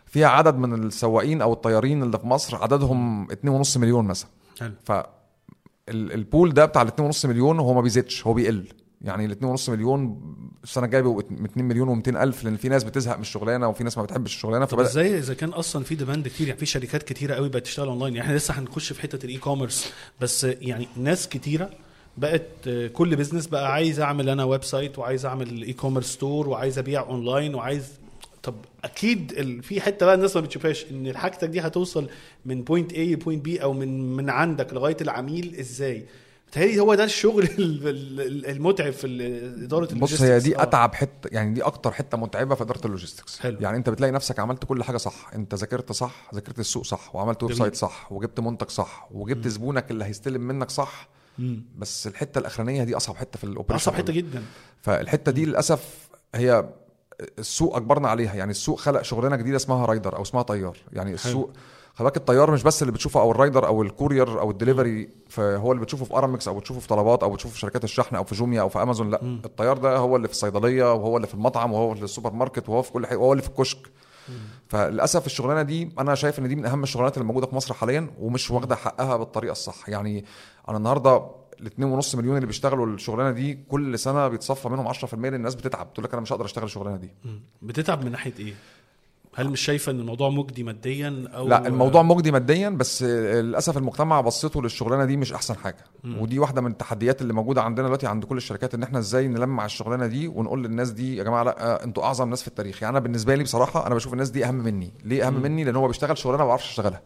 فيها 0.06 0.28
عدد 0.28 0.56
من 0.56 0.74
السواقين 0.86 1.42
أو 1.42 1.52
الطيارين 1.52 2.02
اللي 2.02 2.18
في 2.18 2.26
مصر 2.26 2.56
عددهم 2.56 3.28
2.5 3.64 3.76
مليون 3.76 4.04
مثلا. 4.04 4.28
حلو. 4.60 4.72
ف 4.84 4.92
ال- 4.92 6.12
ال 6.12 6.21
pool 6.21 6.54
ده 6.54 6.64
بتاع 6.64 6.82
ال 6.82 6.88
2.5 7.12 7.24
مليون 7.26 7.58
هو 7.60 7.74
ما 7.74 7.80
بيزيدش 7.80 8.26
هو 8.26 8.32
بيقل 8.34 8.64
يعني 9.02 9.24
ال 9.24 9.56
2.5 9.58 9.68
مليون 9.70 10.20
السنة 10.64 10.84
الجاية 10.84 11.02
بيبقوا 11.02 11.20
2 11.20 11.64
مليون 11.68 12.02
و200 12.02 12.08
ألف 12.16 12.44
لأن 12.44 12.56
في 12.56 12.68
ناس 12.68 12.84
بتزهق 12.84 13.14
من 13.16 13.20
الشغلانة 13.22 13.68
وفي 13.68 13.84
ناس 13.84 13.98
ما 13.98 14.04
بتحبش 14.04 14.34
الشغلانة 14.34 14.64
طب 14.64 14.70
فبدأ 14.70 14.82
إزاي 14.88 15.18
إذا 15.18 15.34
كان 15.34 15.48
أصلا 15.48 15.84
في 15.84 15.94
demand 15.94 16.28
كتير 16.28 16.46
يعني 16.48 16.60
في 16.60 16.66
شركات 16.66 17.02
كتيرة 17.02 17.34
قوي 17.34 17.48
بقت 17.48 17.62
تشتغل 17.62 17.88
اونلاين 17.88 18.14
يعني 18.16 18.26
إحنا 18.26 18.36
لسه 18.38 18.54
هنخش 18.58 18.92
في 18.92 19.02
حتة 19.02 19.24
ال 19.26 19.36
e-commerce 19.38 19.92
بس 20.20 20.44
يعني 20.44 20.88
ناس 20.96 21.28
كتيرة 21.28 21.70
بقت 22.16 22.68
كل 22.92 23.16
business 23.16 23.46
بقى 23.46 23.72
عايز 23.72 24.00
أعمل 24.00 24.28
أنا 24.28 24.44
website 24.44 24.98
وعايز 24.98 25.26
أعمل 25.26 25.62
e-commerce 25.62 26.06
store 26.12 26.48
وعايز 26.48 26.78
أبيع 26.78 27.00
اونلاين 27.02 27.54
وعايز 27.54 27.88
طب 28.42 28.54
أكيد 28.84 29.32
ال... 29.32 29.62
في 29.62 29.80
حتة 29.80 30.06
بقى 30.06 30.14
الناس 30.14 30.36
ما 30.36 30.42
بتشوفهاش 30.42 30.86
إن 30.90 31.16
حاجتك 31.16 31.48
دي 31.48 31.60
هتوصل 31.60 32.08
من 32.44 32.62
point 32.62 32.92
A 32.92 32.98
ل 32.98 33.07
point 33.07 33.48
B 33.48 33.62
أو 33.62 33.72
من 33.72 34.16
من 34.16 34.30
عندك 34.30 34.72
لغاية 34.74 34.96
العميل 35.00 35.56
إزاي 35.60 36.06
بتهيألي 36.48 36.80
هو 36.80 36.94
ده 36.94 37.04
الشغل 37.04 37.44
ال- 37.58 37.88
ال- 37.88 38.46
المتعب 38.46 38.92
في 38.92 39.06
إدارة 39.64 39.94
بص 39.94 40.12
هي 40.12 40.18
دي 40.18 40.24
ال 40.34 40.37
logistics. 40.37 40.58
آه. 40.58 40.62
أتعب 40.62 40.94
حتة 40.94 41.28
يعني 41.32 41.54
دي 41.54 41.62
أكتر 41.62 41.92
حتة 41.92 42.18
متعبة 42.18 42.54
في 42.54 42.62
إدارة 42.62 42.86
ال 42.86 42.92
logistics 42.92 43.38
حلو. 43.38 43.56
يعني 43.60 43.76
أنت 43.76 43.90
بتلاقي 43.90 44.10
نفسك 44.12 44.38
عملت 44.38 44.64
كل 44.64 44.82
حاجة 44.82 44.96
صح 44.96 45.30
أنت 45.34 45.54
ذاكرت 45.54 45.92
صح 45.92 46.30
ذاكرت 46.34 46.58
السوق 46.58 46.84
صح 46.84 47.14
وعملت 47.16 47.42
website 47.42 47.74
صح 47.76 48.12
وجبت 48.12 48.40
منتج 48.40 48.68
صح 48.68 49.08
وجبت 49.10 49.48
زبونك 49.48 49.90
اللي 49.90 50.04
هيستلم 50.04 50.40
منك 50.40 50.70
صح 50.70 51.08
مم. 51.38 51.62
بس 51.78 52.06
الحتة 52.06 52.38
الأخرانية 52.38 52.84
دي 52.84 52.96
أصعب 52.96 53.16
حتة 53.16 53.38
في 53.38 53.44
ال 53.44 53.48
operation 53.48 53.82
أصعب 53.82 53.94
حتة 53.94 54.12
جدا 54.12 54.42
فالحتة 54.82 55.32
دي 55.32 55.44
للأسف 55.44 56.08
هي 56.34 56.68
السوق 57.38 57.76
أجبرنا 57.76 58.08
عليها. 58.08 58.34
يعني 58.34 58.50
السوق 58.50 58.78
خلق 58.78 59.02
شغلانة 59.02 59.36
جديدة 59.36 59.56
اسمها 59.56 59.86
rider 59.86 60.16
أو 60.16 60.22
اسمها 60.22 60.42
طيار. 60.42 60.76
يعني 60.92 61.14
السوق 61.14 61.50
خلي 61.94 62.04
بالك 62.04 62.16
الطيار 62.16 62.50
مش 62.50 62.62
بس 62.62 62.82
اللي 62.82 62.92
بتشوفه 62.92 63.20
أو 63.20 63.30
ال 63.30 63.36
rider 63.36 63.66
أو 63.66 63.82
ال 63.82 63.90
courier 63.90 64.40
أو 64.40 64.50
الدليفري 64.50 65.08
هو 65.38 65.72
اللي 65.72 65.82
بتشوفه 65.82 66.04
في 66.04 66.14
أرامكس 66.14 66.48
أو 66.48 66.58
بتشوفه 66.58 66.80
في 66.80 66.88
طلبات 66.88 67.22
أو 67.22 67.30
بتشوفه 67.30 67.54
في 67.54 67.60
شركات 67.60 67.84
الشحن 67.84 68.16
أو 68.16 68.24
في 68.24 68.34
جوميا 68.34 68.60
أو 68.60 68.68
في 68.68 68.82
أمازون. 68.82 69.10
لا 69.10 69.22
الطيار 69.44 69.78
ده 69.78 69.96
هو 69.96 70.16
اللي 70.16 70.28
في 70.28 70.34
الصيدلية 70.34 70.94
وهو 70.94 71.16
اللي 71.16 71.26
في 71.26 71.34
المطعم 71.34 71.72
وهو 71.72 71.86
اللي 71.86 71.98
في 71.98 72.04
السوبر 72.04 72.32
ماركت 72.32 72.68
وهو 72.68 72.82
في 72.82 72.92
كل 72.92 73.06
حاجة 73.06 73.18
وهو 73.18 73.32
اللي 73.32 73.42
في 73.42 73.48
الكشك. 73.48 73.78
فللأسف 74.68 75.26
الشغلانة 75.26 75.62
دي 75.62 75.92
أنا 75.98 76.14
شايف 76.14 76.38
إن 76.38 76.48
دي 76.48 76.56
من 76.56 76.66
أهم 76.66 76.82
الشغلانات 76.82 77.16
اللي 77.16 77.26
موجودة 77.26 77.46
في 77.46 77.56
مصر 77.56 77.74
حاليا 77.74 78.10
ومش 78.20 78.50
واخدة 78.50 78.76
حقها 78.76 79.16
بالطريقة 79.16 79.52
الصح. 79.52 79.88
يعني 79.88 80.24
أنا 80.68 80.76
النهارده 80.76 81.22
ال 81.60 82.00
2.5 82.02 82.14
مليون 82.14 82.36
اللي 82.36 82.46
بيشتغلوا 82.46 82.86
الشغلانة 82.86 83.30
دي 83.30 83.58
كل 83.68 83.98
سنة 83.98 84.28
بيتصفى 84.28 84.68
منهم 84.68 84.92
10% 84.92 85.14
لأن 85.14 85.34
الناس 85.34 85.54
بتتعب. 85.54 85.92
تقول 85.92 86.04
لك 86.04 86.12
أنا 86.12 86.22
مش 86.22 86.32
هقدر 86.32 86.44
أشتغل 86.44 86.64
الشغلانة 86.64 86.96
دي. 86.96 87.10
بتتعب 87.62 88.04
من 88.04 88.10
ناحية 88.10 88.34
إيه؟ 88.38 88.54
هل 89.34 89.50
مش 89.50 89.60
شايفة 89.60 89.92
إن 89.92 90.00
الموضوع 90.00 90.30
مجدي 90.30 90.62
ماديا 90.64 91.28
أو 91.34 91.48
لا 91.48 91.66
الموضوع 91.66 92.02
مجدي 92.02 92.30
ماديا 92.30 92.68
بس 92.68 93.02
للأسف 93.02 93.78
المجتمع 93.78 94.20
بصته 94.20 94.62
للشغلانة 94.62 95.04
دي 95.04 95.16
مش 95.16 95.32
أحسن 95.32 95.56
حاجة. 95.56 95.84
ودي 96.04 96.38
واحدة 96.38 96.60
من 96.60 96.70
التحديات 96.70 97.22
اللي 97.22 97.32
موجودة 97.32 97.62
عندنا 97.62 97.86
دلوقتي 97.86 98.06
عند 98.06 98.24
كل 98.24 98.36
الشركات 98.36 98.74
إن 98.74 98.82
إحنا 98.82 98.98
إزاي 98.98 99.28
نلمع 99.28 99.64
الشغلانة 99.64 100.06
دي 100.06 100.28
ونقول 100.28 100.64
للناس 100.64 100.90
دي 100.90 101.16
يا 101.16 101.24
جماعة 101.24 101.42
لا 101.42 101.84
أنتوا 101.84 102.04
أعظم 102.04 102.30
ناس 102.30 102.42
في 102.42 102.48
التاريخ. 102.48 102.82
يعني 102.82 102.90
أنا 102.90 103.00
بالنسبة 103.00 103.34
لي 103.34 103.42
بصراحة 103.42 103.86
أنا 103.86 103.94
بشوف 103.94 104.12
الناس 104.12 104.30
دي 104.30 104.44
أهم 104.44 104.54
مني. 104.54 104.92
ليه 105.04 105.26
أهم 105.26 105.42
مني؟ 105.42 105.64
لأن 105.64 105.76
هو 105.76 105.86
بيشتغل 105.86 106.18
شغلانة 106.18 106.42
ما 106.42 106.48
بعرفش 106.48 106.70
أشتغلها. 106.70 107.02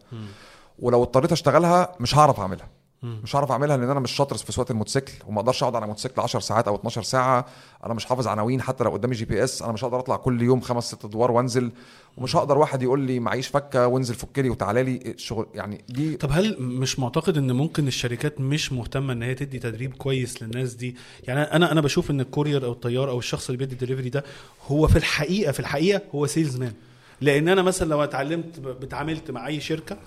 ولو 0.79 1.03
اضطريت 1.03 1.31
أشتغلها 1.31 1.95
مش 1.99 2.15
هعرف 2.15 2.39
أعملها. 2.39 2.67
مش 3.03 3.35
هعرف 3.35 3.51
أعملها 3.51 3.77
لأن 3.77 3.89
أنا 3.89 3.99
مش 3.99 4.11
شاطر 4.11 4.37
في 4.37 4.51
سواقة 4.51 4.71
الموتوسيكل 4.71 5.11
وما 5.27 5.39
أقدرش 5.39 5.63
أقعد 5.63 5.75
على 5.75 5.87
موتوسيكل 5.87 6.21
10 6.21 6.39
ساعات 6.39 6.67
أو 6.67 6.75
12 6.75 7.03
ساعة. 7.03 7.45
أنا 7.85 7.93
مش 7.93 8.05
حافظ 8.05 8.27
عناوين 8.27 8.61
حتى 8.61 8.83
لو 8.83 8.91
قدامي 8.91 9.15
GPS. 9.15 9.61
أنا 9.61 9.71
مش 9.71 9.83
هقدر 9.83 9.99
أطلع 9.99 10.15
كل 10.15 10.41
يوم 10.41 10.61
خمس 10.61 10.83
ست 10.83 11.05
أدوار 11.05 11.31
وأنزل. 11.31 11.71
ومش 12.17 12.35
هقدر 12.35 12.57
واحد 12.57 12.83
يقول 12.83 12.99
لي 12.99 13.19
معيش 13.19 13.47
فكة 13.47 13.87
وانزل 13.87 14.15
فك 14.15 14.39
لي 14.39 14.49
وتعالى 14.49 14.83
لي. 14.83 14.99
الشغل 15.11 15.45
يعني 15.53 15.83
دي 15.89 16.15
طب 16.15 16.29
هل 16.31 16.55
مش 16.61 16.99
معتقد 16.99 17.37
إن 17.37 17.51
ممكن 17.51 17.87
الشركات 17.87 18.41
مش 18.41 18.73
مهتمة 18.73 19.13
إن 19.13 19.23
هي 19.23 19.35
تدي 19.35 19.59
تدريب 19.59 19.93
كويس 19.93 20.43
للناس 20.43 20.73
دي؟ 20.73 20.95
يعني 21.23 21.41
أنا 21.41 21.71
أنا 21.71 21.81
بشوف 21.81 22.11
إن 22.11 22.21
ال 22.21 22.26
courier 22.26 22.65
أو 22.65 22.71
الطيار 22.71 23.09
أو 23.09 23.19
الشخص 23.19 23.45
اللي 23.49 23.57
بيدي 23.57 23.73
الدليفري 23.73 24.09
ده 24.09 24.23
هو 24.67 24.87
في 24.87 24.95
الحقيقة 24.95 25.51
في 25.51 25.59
الحقيقة 25.59 26.01
هو 26.15 26.27
salesman 26.27 26.73
لأن 27.21 27.49
أنا 27.49 27.61
مثلا 27.61 27.89
لو 27.89 28.03
اتعلمت 28.03 28.59
بتعاملت 28.59 29.31
مع 29.31 29.47
أي 29.47 29.59
شركة 29.59 29.97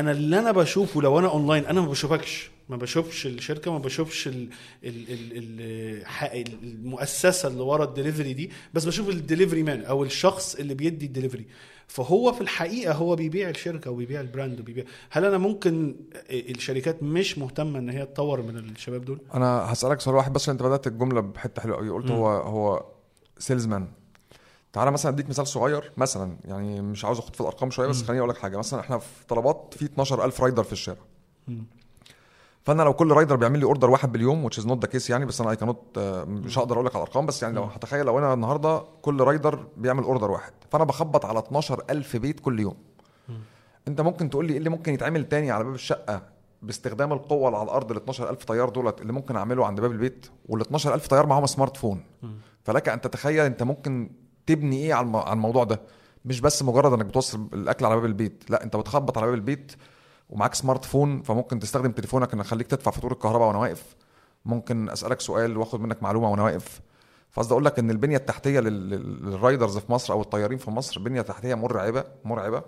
أنا 0.00 0.10
اللي 0.10 0.38
أنا 0.38 0.52
بشوفه 0.52 1.02
لو 1.02 1.18
أنا 1.18 1.28
أونلاين 1.28 1.66
أنا 1.66 1.80
ما 1.80 1.86
بشوفكش. 1.86 2.50
ما 2.68 2.76
بشوفش 2.76 3.26
الشركة 3.26 3.72
ما 3.72 3.78
بشوفش 3.78 4.28
ال 4.28 4.48
ال 4.84 5.04
ال 5.12 5.32
ال 5.32 6.06
ح- 6.06 6.32
المؤسسة 6.62 7.48
اللي 7.48 7.62
ورا 7.62 7.84
الدليفري 7.84 8.32
دي 8.32 8.50
بس 8.74 8.84
بشوف 8.84 9.08
ال 9.08 9.14
delivery 9.14 9.62
man 9.62 9.84
أو 9.84 10.04
الشخص 10.04 10.54
اللي 10.54 10.74
بيدي 10.74 11.06
الدليفري. 11.06 11.46
فهو 11.86 12.32
في 12.32 12.40
الحقيقة 12.40 12.94
هو 12.94 13.16
بيبيع 13.16 13.48
الشركة 13.48 13.90
وبيبيع 13.90 14.20
ال 14.20 14.27
brand 14.27 14.60
وبيبيع. 14.60 14.84
هل 15.10 15.24
أنا 15.24 15.38
ممكن 15.38 15.96
الشركات 16.30 17.02
مش 17.02 17.38
مهتمة 17.38 17.78
إن 17.78 17.90
هي 17.90 18.06
تطور 18.06 18.42
من 18.42 18.56
الشباب 18.58 19.04
دول؟ 19.04 19.18
أنا 19.34 19.72
هسألك 19.72 20.00
سؤال 20.00 20.16
واحد 20.16 20.32
بس 20.32 20.48
أنت 20.48 20.62
بدأت 20.62 20.86
الجملة 20.86 21.20
بحتة 21.20 21.62
حلوة 21.62 21.76
قوي 21.76 21.90
قلت 21.90 22.10
هو 22.10 22.28
هو 22.28 22.84
salesman 23.38 23.88
تعالى 24.78 24.90
مثلا 24.90 25.12
أديك 25.12 25.28
مثال 25.28 25.46
صغير 25.46 25.92
مثلا 25.96 26.36
يعني 26.44 26.80
مش 26.80 27.04
عاوز 27.04 27.18
أخد 27.18 27.34
في 27.34 27.40
الأرقام 27.40 27.70
شوية 27.70 27.88
بس 27.88 28.02
خليني 28.02 28.20
أقول 28.20 28.30
لك 28.30 28.38
حاجة. 28.38 28.56
مثلا 28.56 28.80
إحنا 28.80 28.98
في 28.98 29.26
طلبات 29.28 29.74
في 29.78 29.84
12000 29.84 30.40
rider 30.40 30.62
في 30.62 30.72
الشارع. 30.72 31.00
فأنا 32.62 32.82
لو 32.82 32.92
كل 32.92 33.12
rider 33.12 33.36
بيعمل 33.36 33.58
لي 33.58 33.64
order 33.64 33.90
واحد 33.90 34.12
باليوم 34.12 34.48
which 34.48 34.52
is 34.52 34.64
not 34.64 34.76
the 34.86 34.92
case 34.92 35.10
يعني 35.10 35.26
بس 35.26 35.40
أنا 35.40 35.50
اي 35.50 35.56
كانوت 35.56 35.98
مش 36.28 36.58
هقدر 36.58 36.74
أقول 36.74 36.86
لك 36.86 36.96
على 36.96 37.02
الأرقام 37.02 37.26
بس 37.26 37.42
يعني 37.42 37.54
لو 37.54 37.62
هتخيل 37.62 38.06
لو 38.06 38.18
أنا 38.18 38.34
النهارده 38.34 38.82
كل 39.02 39.20
rider 39.20 39.66
بيعمل 39.76 40.02
order 40.02 40.30
واحد. 40.30 40.52
فأنا 40.70 40.84
بخبط 40.84 41.26
على 41.26 41.38
12000 41.38 42.16
بيت 42.16 42.40
كل 42.40 42.60
يوم. 42.60 42.76
أنت 43.88 44.00
ممكن 44.00 44.30
تقول 44.30 44.46
لي 44.46 44.52
إيه 44.52 44.58
اللي 44.58 44.70
ممكن 44.70 44.94
يتعمل 44.94 45.28
تاني 45.28 45.50
على 45.50 45.64
باب 45.64 45.74
الشقة 45.74 46.22
باستخدام 46.62 47.12
القوة 47.12 47.48
اللي 47.48 47.58
على 47.58 47.66
الأرض 47.66 47.90
ال 47.90 47.96
12000 47.96 48.44
طيار 48.44 48.68
دولت 48.68 49.00
اللي 49.00 49.12
ممكن 49.12 49.36
أعمله 49.36 49.66
عند 49.66 49.80
باب 49.80 49.92
البيت 49.92 50.26
وال 50.48 50.60
12000 50.60 51.06
طيار 51.06 51.26
معاهم 51.26 51.46
smartphone. 51.46 52.02
فلك 52.64 52.88
أن 52.88 53.00
تتخيل 53.00 53.44
أنت 53.44 53.62
ممكن 53.62 54.10
تبني 54.48 54.76
إيه 54.76 54.94
على 54.94 55.06
الم- 55.06 55.16
على 55.16 55.32
الموضوع 55.32 55.64
ده؟ 55.64 55.80
مش 56.24 56.40
بس 56.40 56.62
مجرد 56.62 56.92
إنك 56.92 57.04
بتوصل 57.06 57.48
الأكل 57.52 57.84
على 57.84 57.94
باب 57.94 58.04
البيت 58.04 58.44
لأ 58.50 58.64
أنت 58.64 58.76
بتخبط 58.76 59.18
على 59.18 59.26
باب 59.26 59.34
البيت 59.34 59.72
ومعاك 60.30 60.54
smartphone 60.54 61.22
فممكن 61.22 61.58
تستخدم 61.58 61.92
تليفونك 61.92 62.34
إنك 62.34 62.44
خليك 62.46 62.66
تدفع 62.66 62.90
فاتورة 62.90 63.12
الكهرباء 63.12 63.48
وأنا 63.48 63.58
واقف. 63.58 63.96
ممكن 64.44 64.88
أسألك 64.90 65.20
سؤال 65.20 65.56
وآخد 65.56 65.80
منك 65.80 66.02
معلومة 66.02 66.30
وأنا 66.30 66.42
واقف. 66.42 66.80
فقصدي 67.30 67.52
أقول 67.52 67.64
لك 67.64 67.78
إن 67.78 67.90
البنية 67.90 68.16
التحتية 68.16 68.60
لل- 68.60 68.90
لل- 68.90 69.30
لل 69.30 69.42
riders 69.42 69.78
في 69.78 69.92
مصر 69.92 70.12
أو 70.14 70.20
الطيارين 70.20 70.58
في 70.58 70.70
مصر 70.70 71.00
بنيه 71.00 71.20
تحتيه 71.22 71.54
مرعبة 71.54 72.04
مرعبة. 72.24 72.62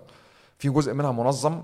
في 0.57 0.69
جزء 0.69 0.93
منها 0.93 1.11
منظم 1.11 1.63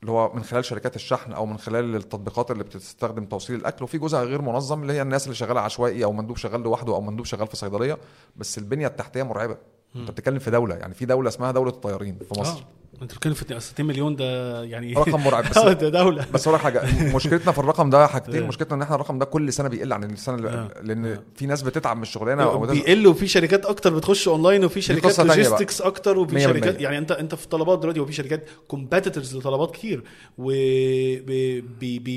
اللي 0.00 0.12
هو 0.12 0.32
من 0.34 0.42
خلال 0.42 0.64
شركات 0.64 0.96
الشحن 0.96 1.32
أو 1.32 1.46
من 1.46 1.58
خلال 1.58 1.96
التطبيقات 1.96 2.50
اللي 2.50 2.64
بتستخدم 2.64 3.24
توصيل 3.24 3.56
الأكل 3.56 3.84
وفي 3.84 3.98
جزء 3.98 4.18
غير 4.18 4.42
منظم 4.42 4.82
اللي 4.82 4.92
هي 4.92 5.02
الناس 5.02 5.24
اللي 5.24 5.34
شغالة 5.34 5.60
عشوائي 5.60 6.04
أو 6.04 6.12
مندوب 6.12 6.36
شغال 6.36 6.62
لوحده 6.62 6.94
أو 6.94 7.00
مندوب 7.00 7.26
شغال 7.26 7.46
في 7.46 7.56
صيدلية 7.56 7.98
بس 8.36 8.58
البنية 8.58 8.86
التحتية 8.86 9.22
مرعبة. 9.22 9.56
أنت 9.96 10.10
بتتكلم 10.10 10.38
في 10.38 10.50
دولة 10.50 10.74
يعني 10.74 10.94
في 10.94 11.04
دولة 11.06 11.28
اسمها 11.28 11.52
دولة 11.52 11.70
الطيارين 11.70 12.18
في 12.18 12.40
مصر. 12.40 12.58
آه. 12.60 12.79
انت 12.94 13.12
بتتكلم 13.12 13.34
في 13.34 13.60
60 13.60 13.86
مليون 13.86 14.16
ده 14.16 14.62
يعني 14.64 14.94
رقم 14.98 15.24
مرعب 15.24 15.44
بس 15.50 15.58
آه، 15.58 15.72
ده 15.82 15.88
دولة 15.88 16.26
بس 16.34 16.48
أقول 16.48 16.60
حاجة 16.60 16.82
مشكلتنا 17.14 17.52
في 17.52 17.58
الرقم 17.58 17.90
ده 17.90 18.06
حاجتين 18.06 18.42
آه. 18.44 18.46
مشكلتنا 18.46 18.76
إن 18.76 18.82
إحنا 18.82 18.94
الرقم 18.94 19.18
ده 19.18 19.24
كل 19.24 19.52
سنة 19.52 19.68
بيقل 19.68 19.92
عن 19.92 20.04
السنة 20.04 20.34
اللي 20.34 20.48
آه. 20.48 20.70
لأن 20.82 21.18
في 21.36 21.46
ناس 21.46 21.62
بتتعب 21.62 21.96
من 21.96 22.02
الشغلانة 22.02 22.42
أو. 22.42 22.66
بيقل 22.66 23.06
وفي 23.06 23.26
شركات 23.28 23.66
أكتر 23.66 23.94
بتخش 23.94 24.28
اونلاين 24.28 24.64
وفي 24.64 24.80
شركات. 24.80 25.20
logistics 25.20 25.80
أكتر 25.80 26.18
وفي 26.18 26.34
100%. 26.34 26.42
شركات 26.42 26.80
يعني 26.80 26.98
أنت 26.98 27.12
أنت 27.12 27.34
في 27.34 27.48
طلبات 27.48 27.78
دلوقتي 27.78 28.00
وفي 28.00 28.12
شركات 28.12 28.46
competitors 28.68 29.36
لطلبات 29.36 29.70
كتير 29.70 30.02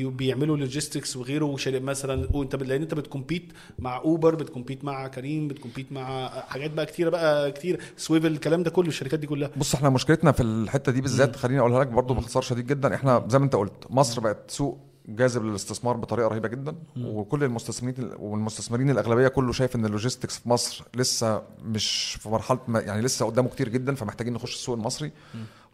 وبيعملوا 0.06 0.58
logistics 0.58 1.18
وغيره 1.18 1.46
وشركات 1.46 1.82
مثلا 1.82 2.28
وأنت 2.32 2.56
لأن 2.56 2.82
أنت 2.82 2.94
بت 2.94 3.07
compete 3.07 3.54
مع 3.80 3.98
اوبر 3.98 4.36
بت 4.36 4.47
compete 4.47 4.86
مع 4.86 5.08
كريم 5.08 5.48
بت 5.48 5.58
compete 5.58 5.92
مع 5.92 6.30
حاجات 6.30 6.72
بقى 6.72 6.86
كتيرة 6.86 7.10
بقى 7.10 7.52
كتير 7.52 7.80
سويفل 7.98 8.28
الكلام 8.28 8.64
ده 8.64 8.70
كله 8.70 8.88
الشركات 8.88 9.20
دي 9.20 9.28
كلها 9.28 9.50
بص 9.58 9.76
إحنا 9.76 9.90
مشكلتنا 9.90 10.32
في 10.32 10.44
ال 10.44 10.63
الحتة 10.64 10.92
دي 10.92 11.02
بالذات 11.02 11.36
خليني 11.36 11.60
أقولها 11.60 11.80
لك 11.80 11.88
برضو 11.88 12.14
باختصار 12.14 12.42
شديد 12.44 12.68
جدا. 12.68 12.96
إحنا 12.96 13.26
زي 13.30 13.40
ما 13.40 13.46
أنت 13.46 13.56
قلت 13.56 13.84
مصر 13.90 14.22
بقت 14.22 14.52
سوق 14.52 14.78
جاذب 15.08 15.44
للاستثمار 15.44 15.98
بطريقة 15.98 16.28
رهيبة 16.28 16.48
جدا 16.48 16.76
وكل 16.98 17.44
المستثمرين 17.44 18.12
والمستثمرين 18.20 18.90
الأغلبية 18.90 19.28
كله 19.28 19.52
شايف 19.52 19.76
إن 19.76 19.86
ال 19.86 19.91
logistics 19.91 20.38
في 20.38 20.50
مصر 20.50 20.84
لسه 20.96 21.42
مش 21.64 22.18
في 22.22 22.30
مرحلة 22.30 22.60
يعني 22.70 23.02
لسه 23.02 23.26
قدامه 23.26 23.50
كتير 23.50 23.70
جدا 23.70 23.96
فمحتاجين 23.96 24.34
نخش 24.34 24.54
السوق 24.56 24.76
المصري. 24.76 25.12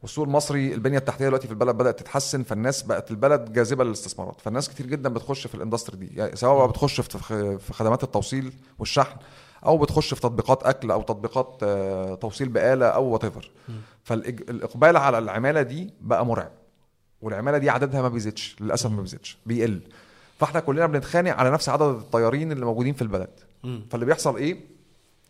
والسوق 0.02 0.26
المصري 0.26 0.74
البنية 0.74 0.98
التحتية 0.98 1.26
دلوقتي 1.26 1.48
في 1.48 1.54
البلد 1.54 1.76
بدأت 1.76 2.00
تتحسن 2.00 2.44
فالناس 2.44 2.84
بقت 2.84 3.12
البلد 3.12 3.54
جاذبة 3.54 3.84
للاستثمارات. 3.84 4.42
فالناس 4.42 4.70
كتير 4.70 4.86
جدا 4.86 5.10
بتخش 5.10 5.48
في 5.48 5.56
ال 5.56 5.60
industry 5.60 5.98
دي 5.98 6.10
يعني 6.16 6.36
سواء 6.36 6.58
بقى 6.58 6.68
بتخش 6.68 7.02
في 7.02 7.74
خدمات 7.74 8.04
التوصيل 8.04 8.54
والشحن 8.80 9.18
أو 9.66 9.78
بتخش 9.78 10.14
في 10.14 10.22
تطبيقات 10.22 10.64
أكل 10.64 10.92
أو 10.92 11.02
تطبيقات 11.02 11.58
آه، 11.64 12.16
توصيل 12.16 12.50
بآلة 12.50 12.86
أو 12.86 13.04
whatever 13.06 13.52
فالاقبال 14.04 14.98
على 14.98 15.18
العمالة 15.18 15.62
دي 15.62 15.94
بقى 16.02 16.26
مرعب 16.26 16.52
والعمالة 17.22 17.58
دي 17.58 17.70
عددها 17.70 18.02
ما 18.02 18.10
بيزيدش 18.10 18.56
للأسف 18.62 18.92
ما 18.92 19.02
بيزيدش 19.02 19.38
بيقل. 19.46 19.80
فإحنا 20.40 20.60
كلنا 20.60 20.86
بنتخانق 20.88 21.36
على 21.36 21.50
نفس 21.52 21.70
عدد 21.70 21.82
الطيارين 21.82 22.52
اللي 22.52 22.66
موجودين 22.66 22.94
في 22.94 23.02
البلد. 23.02 23.30
فاللي 23.92 24.06
بيحصل 24.06 24.36
إيه؟ 24.38 24.60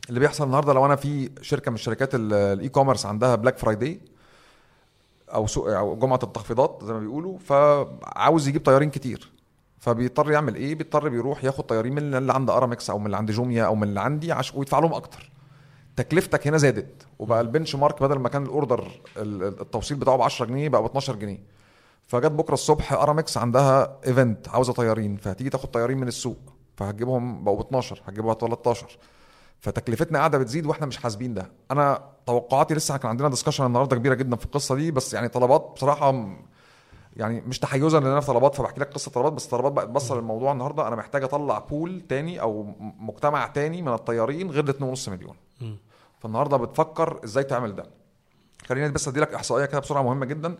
اللي 0.10 0.20
بيحصل 0.20 0.44
النهارده 0.46 0.74
لو 0.74 0.86
أنا 0.86 0.96
في 0.96 1.30
شركة 1.42 1.72
من 1.72 1.78
شركات 1.78 2.16
ال- 2.16 2.34
ال 2.34 2.70
e-commerce 2.70 3.06
عندها 3.06 3.36
Black 3.36 3.58
Friday 3.58 4.00
أو 5.34 5.48
سوق 5.48 5.78
أو 5.78 5.96
جمعة 5.96 6.20
التخفيضات 6.24 6.80
زي 6.84 6.94
ما 6.94 7.00
بيقولوا 7.00 7.38
فعاوز 7.38 8.48
يجيب 8.48 8.66
طيارين 8.66 8.90
كتير. 8.90 9.30
فبيضطر 9.80 10.32
يعمل 10.32 10.56
إيه؟ 10.56 10.76
بيضطر 10.76 11.10
بيروح 11.10 11.44
ياخد 11.44 11.64
طيارين 11.64 11.94
من 11.96 12.16
اللي 12.16 12.34
عند 12.34 12.50
أرامكس 12.50 12.90
أو 12.90 13.00
من 13.00 13.06
اللي 13.06 13.18
عند 13.18 13.32
جوميا 13.32 13.64
أو 13.66 13.76
من 13.76 13.84
اللي 13.84 14.00
عندي 14.02 14.32
عشان 14.32 14.60
ويدفع 14.60 14.80
لهم 14.80 14.94
أكتر. 14.94 15.32
تكلفتك 15.96 16.48
هنا 16.48 16.58
زادت 16.58 17.08
وبقى 17.20 17.42
ال 17.42 17.76
benchmark 17.76 18.04
بدل 18.04 18.20
ما 18.20 18.30
كان 18.30 18.44
ال 18.44 18.50
order 18.50 18.80
ال- 19.18 19.44
ال- 19.44 19.62
التوصيل 19.62 19.98
بتاعه 19.98 20.18
ب 20.18 20.22
10 20.22 20.46
جنيه 20.46 20.70
بقى 20.70 20.82
ب 20.82 20.86
12 20.86 21.16
جنيه. 21.16 21.40
فجت 22.08 22.32
بكرة 22.32 22.54
الصبح 22.54 22.94
أرامكس 22.94 23.38
عندها 23.38 23.98
event 24.08 24.50
عاوزة 24.50 24.74
طيارين 24.74 25.18
فهتيجي 25.18 25.50
تاخد 25.50 25.70
طيارين 25.72 25.98
من 25.98 26.08
السوق. 26.08 26.38
فهتجيبهم 26.78 27.44
بقوا 27.44 27.58
ب 27.58 27.60
12 27.62 28.02
هتجيبها 28.08 28.34
13 28.34 28.98
فتكلفتنا 29.60 30.20
قاعدة 30.20 30.38
بتزيد 30.38 30.66
وإحنا 30.66 30.86
مش 30.86 30.98
حاسبين 30.98 31.34
ده. 31.34 31.52
أنا 31.72 32.02
توقعاتي 32.26 32.74
لسه 32.74 32.98
كان 32.98 33.10
عندنا 33.10 33.30
discussion 33.30 33.66
النهارده 33.66 33.96
كبيرة 33.96 34.14
جدا 34.14 34.36
في 34.36 34.46
القصة 34.46 34.76
دي 34.76 34.92
بس 34.92 35.14
يعني 35.14 35.28
طلبات 35.28 35.72
بصراحة 35.76 36.26
يعني 37.16 37.42
مش 37.42 37.60
تحيزا 37.60 38.00
لأن 38.00 38.12
أنا 38.12 38.20
في 38.20 38.28
طلبات 38.28 38.56
فبحكي 38.56 38.80
لك 38.80 38.94
قصة 38.94 39.12
طلبات 39.12 39.34
بس 39.34 39.46
طلبات 39.48 39.72
بقت 39.72 39.88
بصل 39.90 40.20
الموضوع 40.20 40.52
النهارده 40.52 40.88
أنا 40.88 40.96
محتاج 40.96 41.24
أطلع 41.24 41.60
pool 41.60 42.02
تاني 42.02 42.42
أو 42.42 42.64
مجتمع 43.00 43.48
تاني 43.48 43.82
من 43.82 43.94
الطيارين 43.94 44.52
غير 44.52 44.70
ال 44.70 44.96
2.5 44.98 45.10
مليون. 45.10 45.36
فالنهاردة 46.20 46.58
بتفكر 46.58 47.20
إزاي 47.24 47.44
تعمل 47.44 47.76
ده. 47.76 47.84
خليني 48.66 48.90
بس 48.90 49.08
أدي 49.08 49.20
لك 49.20 49.34
إحصائية 49.34 49.66
كده 49.66 49.80
بسرعة 49.80 50.02
مهمة 50.02 50.26
جدا. 50.26 50.56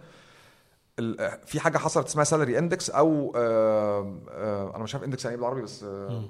في 1.46 1.60
حاجة 1.60 1.78
حصلت 1.78 2.06
اسمها 2.08 2.24
salary 2.24 2.60
index 2.60 2.90
أو 2.90 3.34
آه 3.36 4.14
آه 4.30 4.76
أنا 4.76 4.84
مش 4.84 4.96
عارف 4.96 5.06
index 5.06 5.26
يعني 5.26 5.36
إيه 5.36 5.42
بالعربي 5.42 5.62
بس 5.62 5.84
آه 5.84 6.24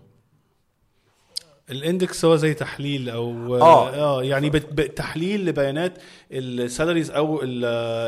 ال 1.71 1.80
index 1.80 2.25
هو 2.25 2.35
زي 2.35 2.53
تحليل 2.53 3.09
أو 3.09 3.55
آه. 3.55 3.89
آه 3.89 4.23
يعني 4.23 4.49
بت- 4.49 4.73
بت- 4.73 4.97
تحليل 4.97 5.45
لبيانات 5.45 5.93
ال 6.31 6.40
salaries 6.40 7.11
أو 7.11 7.41
ال- 7.43 7.65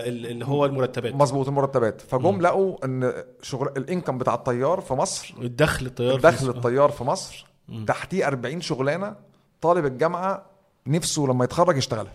ال- 0.07 0.25
اللي 0.31 0.45
هو 0.45 0.65
المرتبات. 0.65 1.13
مظبوط 1.15 1.47
المرتبات. 1.47 2.01
فجم 2.01 2.41
لقوا 2.41 2.85
إن 2.85 3.13
شغل 3.41 3.67
ال 3.77 3.83
income 3.83 4.17
بتاع 4.17 4.33
الطيار 4.33 4.81
في 4.81 4.93
مصر 4.93 5.33
الدخل 5.41 5.85
الطيار 5.85 6.15
في 6.19 6.21
دخل 6.27 6.45
مصر. 6.47 6.57
الطيار 6.57 6.89
في 6.91 7.03
مصر 7.03 7.45
تحت 7.87 8.11
إيه 8.11 8.27
40 8.27 8.61
شغلانة 8.61 9.15
طالب 9.61 9.85
الجامعة 9.85 10.45
نفسه 10.87 11.21
لما 11.21 11.43
يتخرج 11.45 11.77
يشتغلها. 11.77 12.11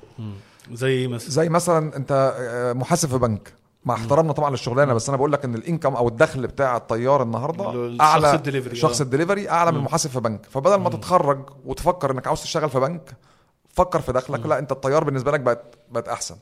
زي 0.72 1.06
مثلا؟ 1.08 1.30
زي 1.30 1.48
مثلا 1.48 1.96
أنت 1.96 2.34
آه، 2.38 2.72
محاسب 2.72 3.08
في 3.08 3.18
بنك. 3.18 3.52
مع 3.86 3.94
احترامنا 3.94 4.32
طبعا 4.32 4.50
للشغلانة 4.50 4.94
بس 4.94 5.08
أنا 5.08 5.16
بقول 5.16 5.32
لك 5.32 5.44
إن 5.44 5.54
ال 5.54 5.60
income 5.60 5.94
أو 5.96 6.08
الدخل 6.08 6.46
بتاع 6.46 6.76
الطيار 6.76 7.22
النهارده 7.22 7.96
أعلى 8.00 8.34
الدليفري، 8.34 8.76
شخص 8.76 9.00
آه. 9.00 9.04
الدليفري 9.04 9.50
أعلى 9.50 9.72
من 9.72 9.78
محاسب 9.78 10.10
في 10.10 10.20
بنك. 10.20 10.46
فبدل 10.50 10.74
ما 10.74 10.90
تتخرج 10.90 11.38
وتفكر 11.64 12.10
إنك 12.10 12.26
عاوز 12.26 12.42
تشتغل 12.42 12.70
في 12.70 12.80
بنك 12.80 13.16
فكر 13.68 14.00
في 14.00 14.12
دخلك. 14.12 14.46
لا 14.46 14.58
أنت 14.58 14.72
الطيار 14.72 15.04
بالنسبة 15.04 15.32
لك 15.32 15.40
بقت 15.40 15.74
بقت 15.90 16.08
أحسن. 16.08 16.36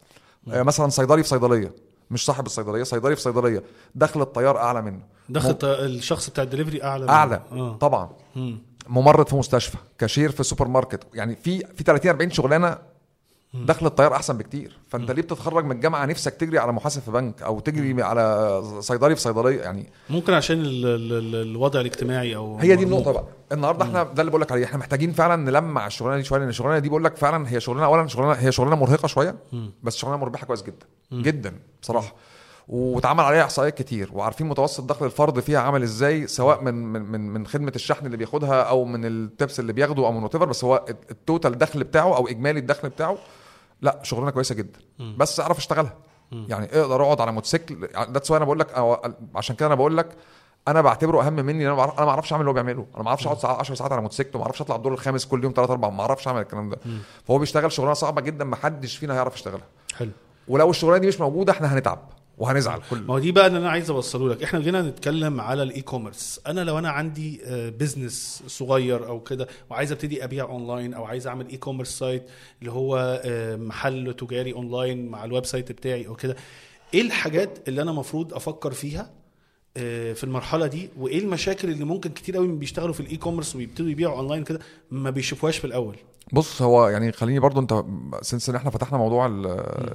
آه، 0.52 0.62
مثلا 0.62 0.88
صيدلي 0.88 1.22
في 1.22 1.28
صيدلية 1.28 1.72
مش 2.11 2.24
صاحب 2.24 2.46
الصيدلية 2.46 2.83
صيدلي 2.83 3.16
في 3.16 3.22
صيدلية 3.22 3.62
دخل 3.94 4.20
الطيار 4.22 4.59
أعلى 4.59 4.83
منه. 4.83 5.00
دخل 5.28 5.50
الط- 5.50 5.64
الشخص 5.64 6.30
بتاع 6.30 6.44
الدليفري 6.44 6.83
أعلى 6.85 7.04
من- 7.04 7.11
أعلى 7.11 7.40
آه. 7.52 7.76
طبعا. 7.76 8.11
مم. 8.37 8.59
ممرض 8.88 9.26
في 9.28 9.37
مستشفى 9.37 9.76
كاشير 9.98 10.30
في 10.30 10.42
سوبر 10.42 10.68
ماركت 10.68 11.00
يعني 11.14 11.37
في 11.37 11.59
في 11.76 11.85
30 11.85 12.11
40 12.11 12.30
شغلانة 12.30 12.78
دخل 13.54 13.86
الطيار 13.86 14.14
أحسن 14.14 14.38
بكتير. 14.38 14.78
فأنت 14.88 15.10
ليه 15.10 15.22
بتتخرج 15.22 15.64
من 15.64 15.72
الجامعة 15.72 16.06
نفسك 16.06 16.34
تجري 16.34 16.58
على 16.58 16.72
محاسب 16.72 17.02
في 17.02 17.10
بنك 17.10 17.42
أو 17.42 17.60
تجري 17.60 18.02
على 18.02 18.62
صيدلي 18.80 19.14
في 19.16 19.20
صيدلية؟ 19.20 19.60
يعني 19.60 19.86
ممكن 20.10 20.32
عشان 20.34 20.60
ال- 20.60 20.86
ال- 20.86 21.12
ال- 21.12 21.48
الوضع 21.50 21.80
الاجتماعي 21.80 22.36
أو 22.36 22.58
هي 22.58 22.76
دي 22.76 22.84
النقطة 22.84 23.12
بقى. 23.12 23.24
النهارده 23.52 23.84
إحنا 23.84 24.02
ده 24.02 24.20
اللي 24.20 24.30
بقول 24.30 24.42
لك 24.42 24.52
عليه. 24.52 24.64
إحنا 24.64 24.78
محتاجين 24.78 25.12
فعلا 25.12 25.36
نلمع 25.36 25.86
الشغلانة 25.86 26.16
دي 26.16 26.24
شوية 26.24 26.38
لأن 26.40 26.48
الشغلانة 26.48 26.78
دي 26.78 26.88
بقول 26.88 27.04
لك 27.04 27.16
فعلا 27.16 27.48
هي 27.52 27.60
شغلانة 27.60 27.86
اولا 27.86 28.06
شغلانة 28.06 28.32
هي 28.32 28.52
شغلانة 28.52 28.76
مرهقة 28.76 29.06
شوية 29.06 29.34
بس 29.82 29.96
شغلانة 29.96 30.20
مربحة 30.20 30.46
كويس 30.46 30.62
جدا 30.62 30.86
جدا 31.12 31.54
بصراحة. 31.82 32.14
واتعمل 32.68 33.24
عليها 33.24 33.42
إحصائيات 33.44 33.78
كتير 33.78 34.10
وعارفين 34.12 34.46
متوسط 34.46 34.84
دخل 34.84 35.06
الفرد 35.06 35.40
فيها 35.40 35.58
عامل 35.60 35.82
إزاي 35.82 36.26
سواء 36.26 36.62
من 36.62 36.74
من 36.74 37.02
من, 37.02 37.20
من 37.30 37.46
خدمة 37.46 37.72
الشحن 37.76 38.06
اللي 38.06 38.16
بياخدها 38.16 38.62
أو 38.62 38.84
من 38.84 39.04
ال 39.04 39.16
tips 39.16 39.61
اللي 39.60 39.72
بياخده 39.72 40.06
أو 40.06 40.12
من 40.12 40.22
what 40.22 40.37
بس 40.36 40.64
هو 40.64 40.84
ال 40.88 40.96
ت- 40.96 41.11
ال 41.11 41.18
total 41.18 41.59
دخل 41.58 41.84
بتاعه 41.84 42.16
أو 42.16 42.28
إجمالي 42.28 42.58
الدخل 42.60 42.88
بتاعه 42.88 43.18
لا 43.85 44.01
شغلانة 44.03 44.31
كويسة 44.31 44.55
جدا. 44.55 44.81
بس 45.18 45.40
اعرف 45.40 45.59
اشتغلها. 45.59 45.94
يعني 46.33 46.81
أقدر 46.81 47.03
اقعد 47.03 47.20
على 47.20 47.33
موتوسيكل. 47.33 47.88
ده 48.09 48.20
سواء 48.23 48.37
أنا 48.37 48.44
بقول 48.44 48.59
لك 48.59 48.66
عشان 49.35 49.57
كده 49.57 49.66
أنا 49.66 49.75
بقول 49.75 49.97
لك 49.97 50.09
أنا 50.68 50.81
بعتبره 50.81 51.27
أهم 51.27 51.33
مني. 51.33 51.66
أنا 51.66 51.75
ما 51.75 52.11
أعرفش 52.11 52.33
أعمل 52.33 52.40
اللي 52.40 52.51
هو 52.51 52.55
بيعمله. 52.55 52.87
أنا 52.94 53.03
ما 53.03 53.09
أعرفش 53.09 53.27
أقعد 53.27 53.38
ساعة 53.38 53.59
10 53.59 53.75
ساعات 53.75 53.92
على 53.92 54.03
موتوسيكل 54.03 54.31
وما 54.35 54.44
أعرفش 54.44 54.61
أطلع 54.61 54.77
الدور 54.77 54.92
الخامس 54.92 55.27
كل 55.27 55.44
يوم 55.44 55.53
3 55.57 55.73
4 55.73 55.90
ما 55.90 56.01
أعرفش 56.01 56.29
أعمل 56.29 56.40
الكلام 56.40 56.70
ده. 56.70 56.79
فهو 57.25 57.38
بيشتغل 57.38 57.73
شغلانة 57.73 57.94
صعبة 57.94 58.20
جدا 58.20 58.44
ما 58.44 58.57
حدش 58.57 58.97
فينا 58.97 59.14
هيعرف 59.14 59.35
يشتغلها. 59.35 59.66
حلو. 59.97 60.11
ولو 60.49 60.70
الشغلانة 60.70 60.99
دي 60.99 61.07
مش 61.07 61.20
موجودة 61.20 61.53
إحنا 61.53 61.75
هنتعب. 61.75 61.99
وهنزعل. 62.38 62.81
كل 62.90 62.99
ما 62.99 63.14
هو 63.14 63.18
دي 63.18 63.33
بقى 63.33 63.47
اللي 63.47 63.59
أنا 63.59 63.70
عايز 63.70 63.90
أوصله 63.90 64.29
لك. 64.29 64.42
إحنا 64.42 64.61
جينا 64.61 64.83
نتكلم 64.83 65.40
على 65.40 65.62
ال 65.62 65.80
e-commerce 65.83 66.40
أنا 66.47 66.61
لو 66.61 66.79
أنا 66.79 66.90
عندي 66.90 67.40
business 67.78 68.42
صغير 68.47 69.07
أو 69.09 69.20
كده 69.20 69.49
وعايز 69.70 69.92
أبتدي 69.92 70.25
أبيع 70.25 70.44
اونلاين 70.44 70.94
أو 70.94 71.05
عايز 71.05 71.27
أعمل 71.27 71.49
e-commerce 71.48 71.98
site 71.98 72.22
اللي 72.61 72.73
هو 72.73 73.20
آه، 73.25 73.57
محل 73.57 74.14
تجاري 74.18 74.53
اونلاين 74.53 75.09
مع 75.09 75.25
ال 75.24 75.44
website 75.44 75.72
بتاعي 75.73 76.07
أو 76.07 76.14
كده 76.14 76.37
إيه 76.94 77.01
الحاجات 77.03 77.68
اللي 77.68 77.83
أنا 77.83 77.90
المفروض 77.90 78.35
أفكر 78.35 78.70
فيها 78.73 79.11
آه، 79.77 80.12
في 80.12 80.25
المرحلة 80.25 80.66
دي؟ 80.66 80.90
وإيه 80.99 81.18
المشاكل 81.18 81.70
اللي 81.70 81.85
ممكن 81.85 82.11
كتير 82.11 82.37
قوي 82.37 82.49
من 82.49 82.59
بيشتغلوا 82.59 82.94
في 82.94 83.01
ال 83.00 83.16
e-commerce 83.16 83.57
ويبتدوا 83.57 83.90
يبيعوا 83.90 84.16
اونلاين 84.18 84.44
كده 84.44 84.61
ما 84.90 85.11
بيشوفوهاش 85.11 85.59
في 85.59 85.64
الأول؟ 85.66 85.97
بص 86.33 86.62
هو 86.62 86.88
يعني 86.88 87.12
خليني 87.12 87.38
برضو 87.38 87.61
أنت 87.61 87.85
since 88.22 88.48
إن 88.49 88.55
إحنا 88.57 88.70
فتحنا 88.70 88.99
موضوع 88.99 89.27
ال- 89.27 89.47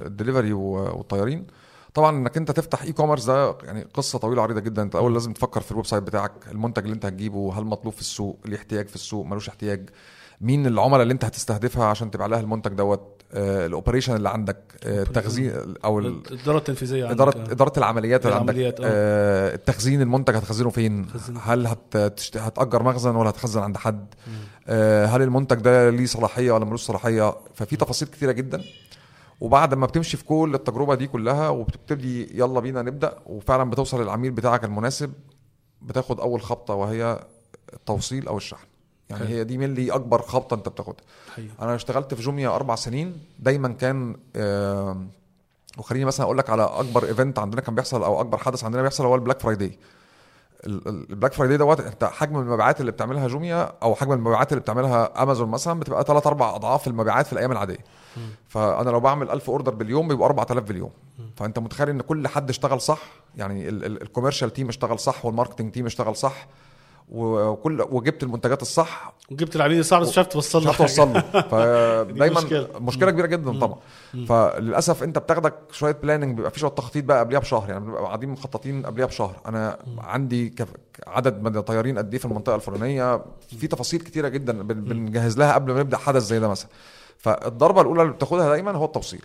الدليفري 0.06 0.52
والطيارين 0.52 1.46
طبعا 1.94 2.16
إنك 2.16 2.36
أنت 2.36 2.50
تفتح 2.50 2.82
e-commerce 2.82 3.24
ده 3.24 3.56
يعني 3.64 3.86
قصة 3.94 4.18
طويلة 4.18 4.42
عريضة 4.42 4.60
جدا. 4.60 4.82
أنت 4.82 4.96
أول 4.96 5.12
لازم 5.14 5.32
تفكر 5.32 5.60
في 5.60 5.70
ال 5.72 5.86
website 5.86 6.02
بتاعك 6.02 6.32
المنتج 6.50 6.82
اللي 6.82 6.94
أنت 6.94 7.06
هتجيبه 7.06 7.58
هل 7.58 7.64
مطلوب 7.64 7.94
في 7.94 8.00
السوق 8.00 8.38
ليه 8.44 8.56
احتياج 8.56 8.88
في 8.88 8.94
السوق 8.94 9.26
ملوش 9.26 9.48
احتياج 9.48 9.90
مين 10.40 10.66
العملاء 10.66 11.02
اللي 11.02 11.12
أنت 11.12 11.24
هتستهدفها 11.24 11.84
عشان 11.84 12.10
تبيع 12.10 12.26
لها 12.26 12.40
المنتج 12.40 12.72
دوت 12.72 13.20
آه، 13.32 13.66
ال 13.66 13.71
operation 13.71 14.16
اللي 14.16 14.28
عندك 14.28 14.56
آه، 14.84 15.02
التخزين 15.02 15.74
أو 15.84 15.98
ال- 15.98 16.22
الإدارة 16.30 16.58
التنفيذية 16.58 17.10
اداره. 17.10 17.30
إدارة 17.52 17.72
العمليات 17.78 18.26
اللي 18.26 18.36
عندك. 18.36 18.54
آه. 18.84 19.54
التخزين 19.54 20.02
المنتج 20.02 20.36
هتخزنه 20.36 20.70
فين. 20.70 21.06
هل 21.42 21.66
هتأجر 22.36 22.82
مخزن 22.82 23.16
ولا 23.16 23.30
هتخزن 23.30 23.60
عند 23.62 23.76
حد؟ 23.76 24.06
آه 24.68 25.06
هل 25.06 25.22
المنتج 25.22 25.56
ده 25.56 25.90
ليه 25.90 26.06
صلاحية 26.06 26.52
ولا 26.52 26.64
ملوش 26.64 26.82
صلاحية؟ 26.82 27.34
ففي 27.54 27.76
تفاصيل 27.76 28.08
كتيرة 28.08 28.32
جدا. 28.32 28.62
وبعد 29.40 29.74
ما 29.74 29.86
بتمشي 29.86 30.16
في 30.16 30.24
كل 30.24 30.50
التجربة 30.54 30.94
دي 30.94 31.06
كلها 31.06 31.48
وبتبتدي 31.48 32.38
يلا 32.38 32.60
بينا 32.60 32.82
نبدأ 32.82 33.18
وفعلا 33.26 33.70
بتوصل 33.70 34.02
للعميل 34.02 34.30
بتاعك 34.30 34.64
المناسب 34.64 35.12
بتاخد 35.82 36.20
أول 36.20 36.42
خبطة 36.42 36.74
وهي 36.74 37.24
التوصيل 37.72 38.28
أو 38.28 38.36
الشحن 38.36 38.66
يعني 39.10 39.24
حلو. 39.24 39.28
هي 39.36 39.44
دي 39.44 39.58
من 39.58 39.74
لي 39.74 39.92
أكبر 39.92 40.22
خبطة 40.22 40.54
أنت 40.54 40.68
بتاخدها. 40.68 41.04
أنا 41.62 41.74
اشتغلت 41.74 42.14
في 42.14 42.22
جوميا 42.22 42.48
أربع 42.48 42.74
سنين 42.74 43.18
دايما 43.38 43.68
كان 43.68 44.16
آه 44.36 44.96
وخليني 45.78 46.04
مثلا 46.04 46.26
أقول 46.26 46.38
لك 46.38 46.50
على 46.50 46.62
أكبر 46.62 47.04
event 47.04 47.38
عندنا 47.38 47.60
كان 47.60 47.74
بيحصل 47.74 48.02
أو 48.02 48.20
أكبر 48.20 48.38
حدث 48.38 48.64
عندنا 48.64 48.82
بيحصل 48.82 49.04
هو 49.04 49.14
ال 49.14 49.18
Black 49.18 49.40
Friday 49.40 49.78
ال- 50.66 50.88
ال- 50.88 51.10
ال 51.10 51.14
Black 51.14 51.32
Friday 51.32 51.56
دوت 51.56 51.80
أنت 51.80 52.04
حجم 52.04 52.38
المبيعات 52.38 52.80
اللي 52.80 52.92
بتعملها 52.92 53.28
جوميا 53.28 53.72
أو 53.82 53.94
حجم 53.94 54.12
المبيعات 54.12 54.52
اللي 54.52 54.60
بتعملها 54.60 55.22
أمازون 55.22 55.48
مثلا 55.48 55.80
بتبقى 55.80 56.04
3 56.04 56.28
4 56.28 56.54
أضعاف 56.54 56.86
المبيعات 56.88 57.26
في 57.26 57.32
الأيام 57.32 57.52
العادية 57.52 57.78
فأنا 58.48 58.90
لو 58.90 59.00
بعمل 59.00 59.30
1000 59.30 59.50
order 59.50 59.74
باليوم 59.74 60.08
بيبقى 60.08 60.26
4000 60.26 60.64
باليوم. 60.64 60.90
فأنت 61.36 61.58
متخيل 61.58 61.88
إن 61.88 62.00
كل 62.00 62.28
حد 62.28 62.48
اشتغل 62.50 62.80
صح؟ 62.80 63.00
يعني 63.36 63.68
ال 63.68 63.76
commercial 63.76 64.52
team 64.52 64.68
اشتغل 64.68 64.98
صح 64.98 65.24
وال 65.24 65.33
marketing 65.33 65.72
team 65.72 65.86
اشتغل 65.86 66.16
صح 66.16 66.46
وكل 67.08 67.82
وجبت 67.90 68.22
المنتجات 68.22 68.62
الصح. 68.62 69.12
وجبت 69.30 69.56
العميل 69.56 69.78
الصعب 69.80 70.00
بس 70.02 70.08
مش 70.08 70.18
عارف 70.18 70.28
توصل 70.28 70.64
له. 70.64 70.72
توصل 70.78 71.12
له 71.12 71.20
فدايما 71.20 72.40
مشكلة. 72.40 72.68
مشكلة 72.80 73.10
كبيرة 73.10 73.26
جدا 73.26 73.58
طبعا. 73.58 73.78
فللأسف 74.28 75.02
أنت 75.02 75.18
بتاخدك 75.18 75.54
شوية 75.72 75.92
بلاننج 76.02 76.36
بيبقى 76.36 76.50
في 76.50 76.60
شوية 76.60 76.70
تخطيط 76.70 77.04
بقى 77.04 77.18
قبلها 77.20 77.40
بشهر. 77.40 77.68
يعني 77.70 77.84
بنبقى 77.84 78.02
قاعدين 78.02 78.28
مخططين 78.28 78.86
قبلها 78.86 79.06
بشهر. 79.06 79.40
أنا 79.46 79.78
عندي 79.98 80.48
كف... 80.48 80.68
عدد 81.06 81.42
من 81.42 81.56
الطيارين 81.56 81.98
قد 81.98 82.12
إيه 82.12 82.18
في 82.18 82.24
المنطقة 82.24 82.54
الفلانية؟ 82.54 83.24
في 83.58 83.66
تفاصيل 83.66 84.00
كتيرة 84.00 84.28
جدا 84.28 84.62
بن- 84.62 84.80
بنجهز 84.84 85.38
لها 85.38 85.54
قبل 85.54 85.72
ما 85.72 85.80
نبدأ 85.80 85.96
حدث 85.96 86.22
زي 86.22 86.38
ده 86.38 86.48
مثلا. 86.48 86.68
فالضربة 87.20 87.80
الأولى 87.80 88.02
اللي 88.02 88.12
بتاخدها 88.12 88.48
دايما 88.48 88.72
هو 88.72 88.84
التوصيل. 88.84 89.22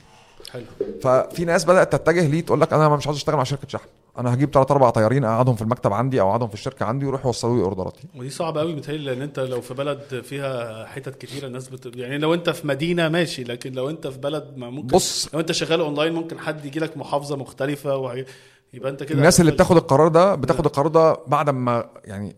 حلو. 0.51 0.63
ففي 1.01 1.45
ناس 1.45 1.65
بدأت 1.65 1.95
تتجه 1.95 2.27
ليه 2.27 2.41
تقول 2.41 2.62
لك 2.62 2.73
أنا 2.73 2.89
مش 2.89 3.08
عاوز 3.08 3.17
أشتغل 3.17 3.36
مع 3.36 3.43
شركة 3.43 3.67
شحن. 3.67 3.88
أنا 4.17 4.34
هجيب 4.34 4.53
ثلاث 4.53 4.71
أربع 4.71 4.89
طيارين 4.89 5.23
أقعدهم 5.23 5.55
في 5.55 5.62
المكتب 5.62 5.93
عندي 5.93 6.21
أو 6.21 6.29
أقعدهم 6.29 6.47
في 6.47 6.53
الشركة 6.53 6.86
عندي 6.86 7.05
ويروحوا 7.05 7.25
يوصلوا 7.25 7.58
لي 7.58 7.63
أوردراتي. 7.63 8.08
ودي 8.15 8.29
صعبة 8.29 8.62
قوي 8.62 8.75
متهيألي 8.75 9.03
لأن 9.05 9.21
أنت 9.21 9.39
لو 9.39 9.62
في 9.62 9.73
بلد 9.73 10.21
فيها 10.23 10.86
حتت 10.86 11.15
كتيرة 11.15 11.47
الناس 11.47 11.69
بت... 11.69 11.95
يعني 11.95 12.17
لو 12.17 12.34
أنت 12.34 12.49
في 12.49 12.67
مدينة 12.67 13.10
ماشي 13.10 13.43
لكن 13.43 13.73
لو 13.73 13.89
أنت 13.89 14.08
في 14.08 14.17
بلد 14.17 14.53
ما 14.58 14.69
ممكن 14.69 14.88
بص. 14.88 15.29
لو 15.34 15.39
أنت 15.39 15.51
شغال 15.51 15.81
أونلاين 15.81 16.13
ممكن 16.13 16.39
حد 16.39 16.65
يجي 16.65 16.79
لك 16.79 16.97
محافظة 16.97 17.36
مختلفة 17.36 17.97
وهي... 17.97 18.25
يبقى 18.73 18.91
أنت 18.91 19.03
كده 19.03 19.17
الناس 19.17 19.39
اللي 19.39 19.51
بتاخد 19.51 19.77
القرار 19.77 20.08
ده 20.08 20.36
بتاخد 20.36 20.65
القرار 20.65 20.88
ده 20.88 21.17
بعد 21.27 21.49
ما 21.49 21.89
يعني 22.05 22.36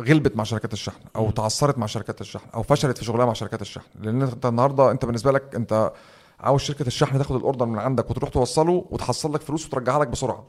غلبت 0.00 0.36
مع 0.36 0.44
شركات 0.44 0.72
الشحن 0.72 1.00
أو 1.16 1.30
تعثرت 1.30 1.78
مع 1.78 1.86
شركات 1.86 2.20
الشحن 2.20 2.48
أو 2.54 2.62
فشلت 2.62 2.98
في 2.98 3.04
شغلها 3.04 3.26
مع 3.26 3.32
شركات 3.32 3.62
الشحن. 3.62 3.86
لأن 4.00 4.22
أنت 4.22 4.46
النهارده 4.46 4.90
أنت 4.90 5.04
بالنسبة 5.04 5.32
لك 5.32 5.54
أنت 5.54 5.92
عاوز 6.40 6.60
شركة 6.60 6.86
الشحن 6.86 7.18
تاخد 7.18 7.36
ال 7.36 7.41
order 7.41 7.66
من 7.66 7.78
عندك 7.78 8.10
وتروح 8.10 8.30
توصله 8.30 8.86
وتحصل 8.90 9.34
لك 9.34 9.40
فلوس 9.40 9.66
وترجعها 9.66 9.98
لك 9.98 10.08
بسرعة 10.08 10.46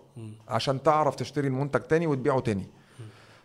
عشان 0.47 0.83
تعرف 0.83 1.15
تشتري 1.15 1.47
المنتج 1.47 1.79
تاني 1.79 2.07
وتبيعه 2.07 2.39
تاني. 2.39 2.69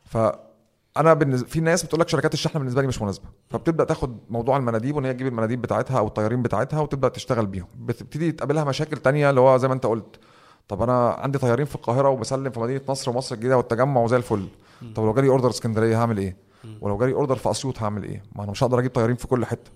فانا 0.05 1.15
بالنسبة 1.15 1.49
في 1.49 1.61
ناس 1.61 1.83
بتقول 1.83 2.01
لك 2.01 2.09
شركات 2.09 2.35
الشحن 2.35 2.59
بالنسبة 2.59 2.81
لي 2.83 2.89
مش 2.89 3.03
مناسبة. 3.03 3.25
فبتبدأ 3.51 3.85
تاخد 3.85 4.19
موضوع 4.31 4.57
المناديب 4.57 4.97
وإن 4.97 5.05
هي 5.05 5.13
تجيب 5.13 5.27
المناديب 5.27 5.63
بتاعتها 5.63 5.99
أو 5.99 6.07
الطيارين 6.07 6.43
بتاعتها 6.43 6.81
وتبدأ 6.81 7.09
تشتغل 7.09 7.47
بيهم. 7.47 7.69
بتبتدي 7.77 8.33
تقابلها 8.33 8.65
مشاكل 8.65 8.97
تانية 8.97 9.31
اللي 9.31 9.41
هو 9.41 9.57
زي 9.57 9.69
ما 9.69 9.75
أنت 9.75 9.87
قلت. 9.87 10.21
طب 10.69 10.83
أنا 10.83 11.11
عندي 11.11 11.39
طيارين 11.39 11.67
في 11.67 11.75
القاهرة 11.75 12.09
وبسلم 12.09 12.51
في 12.51 12.61
مدينة 12.61 12.81
نصر 12.89 13.11
ومصر 13.11 13.35
الجديدة 13.35 13.57
والتجمع 13.57 14.01
وزي 14.01 14.17
الفل. 14.17 14.49
طب 14.95 15.05
لو 15.05 15.13
جالي 15.13 15.29
order 15.29 15.51
اسكندرية 15.51 16.01
هعمل 16.01 16.19
إيه؟ 16.19 16.37
ولو 16.81 16.99
جالي 16.99 17.13
order 17.13 17.37
في 17.37 17.51
أسيوط 17.51 17.83
هعمل 17.83 18.05
إيه؟ 18.05 18.23
ما 18.37 18.43
أنا 18.45 18.51
مش 18.51 18.65
هقدر 18.65 18.79
أجيب 18.79 18.91
طيارين 18.91 19.17
في 19.17 19.27
كل 19.27 19.47
حتة. 19.47 19.71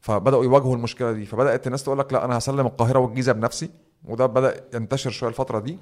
فبدأوا 0.00 0.44
يواجهوا 0.44 0.76
المشكلة 0.76 1.12
دي. 1.12 1.26
فبدأت 1.26 1.66
الناس 1.66 1.82
تقول 1.82 1.98
لك 1.98 2.12
لا 2.12 2.24
أنا 2.24 2.38
هسلم 2.38 2.66
القاهرة 2.66 2.98
والجيزة 2.98 3.32
بنفسي 3.32 3.70
وده 4.04 4.26
بدأ 4.26 4.64
ينتشر 4.74 5.10
شوية 5.10 5.28
الفترة 5.30 5.58
دي 5.58 5.78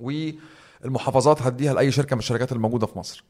والمحافظات 0.00 1.42
هديها 1.42 1.74
لأي 1.74 1.90
شركة 1.90 2.14
من 2.16 2.20
الشركات 2.20 2.52
الموجودة 2.52 2.86
في 2.86 2.98
مصر. 2.98 3.24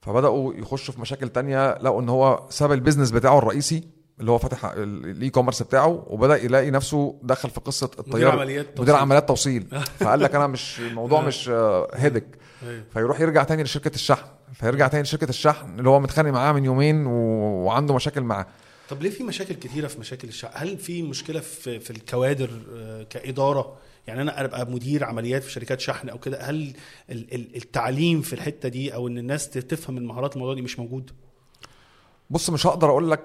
فبدأوا 0.00 0.54
يخشوا 0.54 0.94
في 0.94 1.00
مشاكل 1.00 1.28
تانية 1.28 1.78
لقوا 1.78 2.00
إن 2.00 2.08
هو 2.08 2.46
ساب 2.50 2.72
ال 2.72 2.76
business 2.76 3.10
بتاعه 3.10 3.38
الرئيسي 3.38 3.88
اللي 4.20 4.30
هو 4.30 4.38
فاتح 4.38 4.64
ال- 4.64 5.04
ال 5.10 5.30
e-commerce 5.30 5.62
بتاعه 5.62 6.04
وبدأ 6.06 6.36
يلاقي 6.36 6.70
نفسه 6.70 7.18
دخل 7.22 7.50
في 7.50 7.60
قصة 7.60 7.86
مدير 7.98 8.06
الطيار 8.06 8.32
عمليات 8.32 8.66
توصيل. 8.66 8.82
مدير 8.82 8.94
عمليات 8.96 9.28
توصيل. 9.28 9.66
فقال 10.00 10.20
لك 10.20 10.34
أنا 10.34 10.46
مش 10.46 10.80
الموضوع 10.80 11.20
مش 11.20 11.48
هيدك 11.94 12.26
أيوة. 12.62 12.84
فيروح 12.92 13.20
يرجع 13.20 13.42
تاني 13.42 13.62
لشركة 13.62 13.94
الشحن. 13.94 14.26
فيرجع 14.54 14.88
تاني 14.88 15.02
لشركة 15.02 15.28
الشحن 15.28 15.78
اللي 15.78 15.88
هو 15.88 16.00
متخانق 16.00 16.30
معاه 16.30 16.52
من 16.52 16.64
يومين. 16.64 17.06
وعنده 17.06 17.94
مشاكل 17.94 18.20
معاه. 18.20 18.46
طب 18.88 19.02
ليه 19.02 19.10
في 19.10 19.22
مشاكل 19.24 19.54
كتيرة 19.54 19.86
في 19.86 20.00
مشاكل 20.00 20.28
الشعب 20.28 20.50
هل 20.54 20.78
في 20.78 21.02
مشكلة 21.02 21.40
في 21.40 21.80
في 21.80 21.90
الكوادر 21.90 22.50
آه، 22.74 23.02
كإدارة؟ 23.02 23.76
يعني 24.06 24.22
أنا 24.22 24.44
أبقى 24.44 24.66
مدير 24.66 25.04
عمليات 25.04 25.42
في 25.44 25.50
شركات 25.52 25.80
شحن 25.80 26.08
أو 26.08 26.18
كده 26.18 26.40
هل 26.42 26.72
ال- 27.10 27.34
ال- 27.34 27.56
التعليم 27.56 28.20
في 28.22 28.32
الحتة 28.32 28.68
دي 28.68 28.94
أو 28.94 29.08
إن 29.08 29.18
الناس 29.18 29.50
تفهم 29.50 29.98
المهارات 29.98 30.34
الموضوع 30.34 30.54
دي 30.54 30.62
مش 30.62 30.78
موجود؟ 30.78 31.10
بص 32.30 32.50
مش 32.50 32.66
هقدر 32.66 32.90
أقول 32.90 33.10
لك 33.10 33.20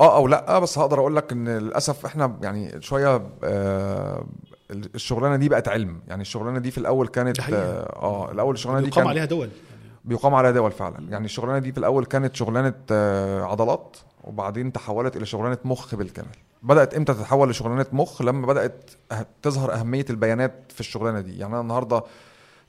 آه 0.00 0.16
أو 0.16 0.28
لأ 0.28 0.58
بس 0.58 0.78
هقدر 0.78 0.98
أقول 1.00 1.16
لك 1.16 1.32
إن 1.32 1.48
للأسف 1.48 2.06
إحنا 2.06 2.36
يعني 2.42 2.82
شوية 2.82 3.22
آه 3.44 4.26
الشغلانة 4.70 5.36
دي 5.36 5.48
بقت 5.48 5.68
علم. 5.68 6.00
يعني 6.08 6.22
الشغلانة 6.22 6.58
دي 6.58 6.70
في 6.70 6.78
الأول 6.78 7.08
كانت. 7.08 7.40
آه 7.40 8.30
الأول 8.32 8.54
الشغلانة 8.54 8.80
دي 8.80 8.86
بيقام 8.86 9.02
كان 9.02 9.08
عليها 9.10 9.24
دول. 9.24 9.48
بيقام 10.04 10.34
عليها 10.34 10.50
دول 10.50 10.72
فعلا. 10.72 10.98
يعني 11.10 11.24
الشغلانة 11.24 11.58
دي 11.58 11.72
في 11.72 11.78
الأول 11.78 12.04
كانت 12.04 12.36
شغلانة 12.36 12.74
آه، 12.90 13.42
عضلات 13.42 13.96
وبعدين 14.24 14.72
تحولت 14.72 15.16
إلى 15.16 15.26
شغلانة 15.26 15.58
مخ 15.64 15.94
بالكامل. 15.94 16.28
بدأت 16.62 16.94
إمتى 16.94 17.14
تتحول 17.14 17.50
لشغلانة 17.50 17.86
مخ؟ 17.92 18.22
لما 18.22 18.46
بدأت 18.46 18.90
أه- 19.12 19.16
تظهر 19.42 19.72
أهمية 19.74 20.04
البيانات 20.10 20.54
في 20.74 20.80
الشغلانة 20.80 21.20
دي. 21.20 21.38
يعني 21.38 21.52
أنا 21.52 21.60
النهارده 21.60 22.02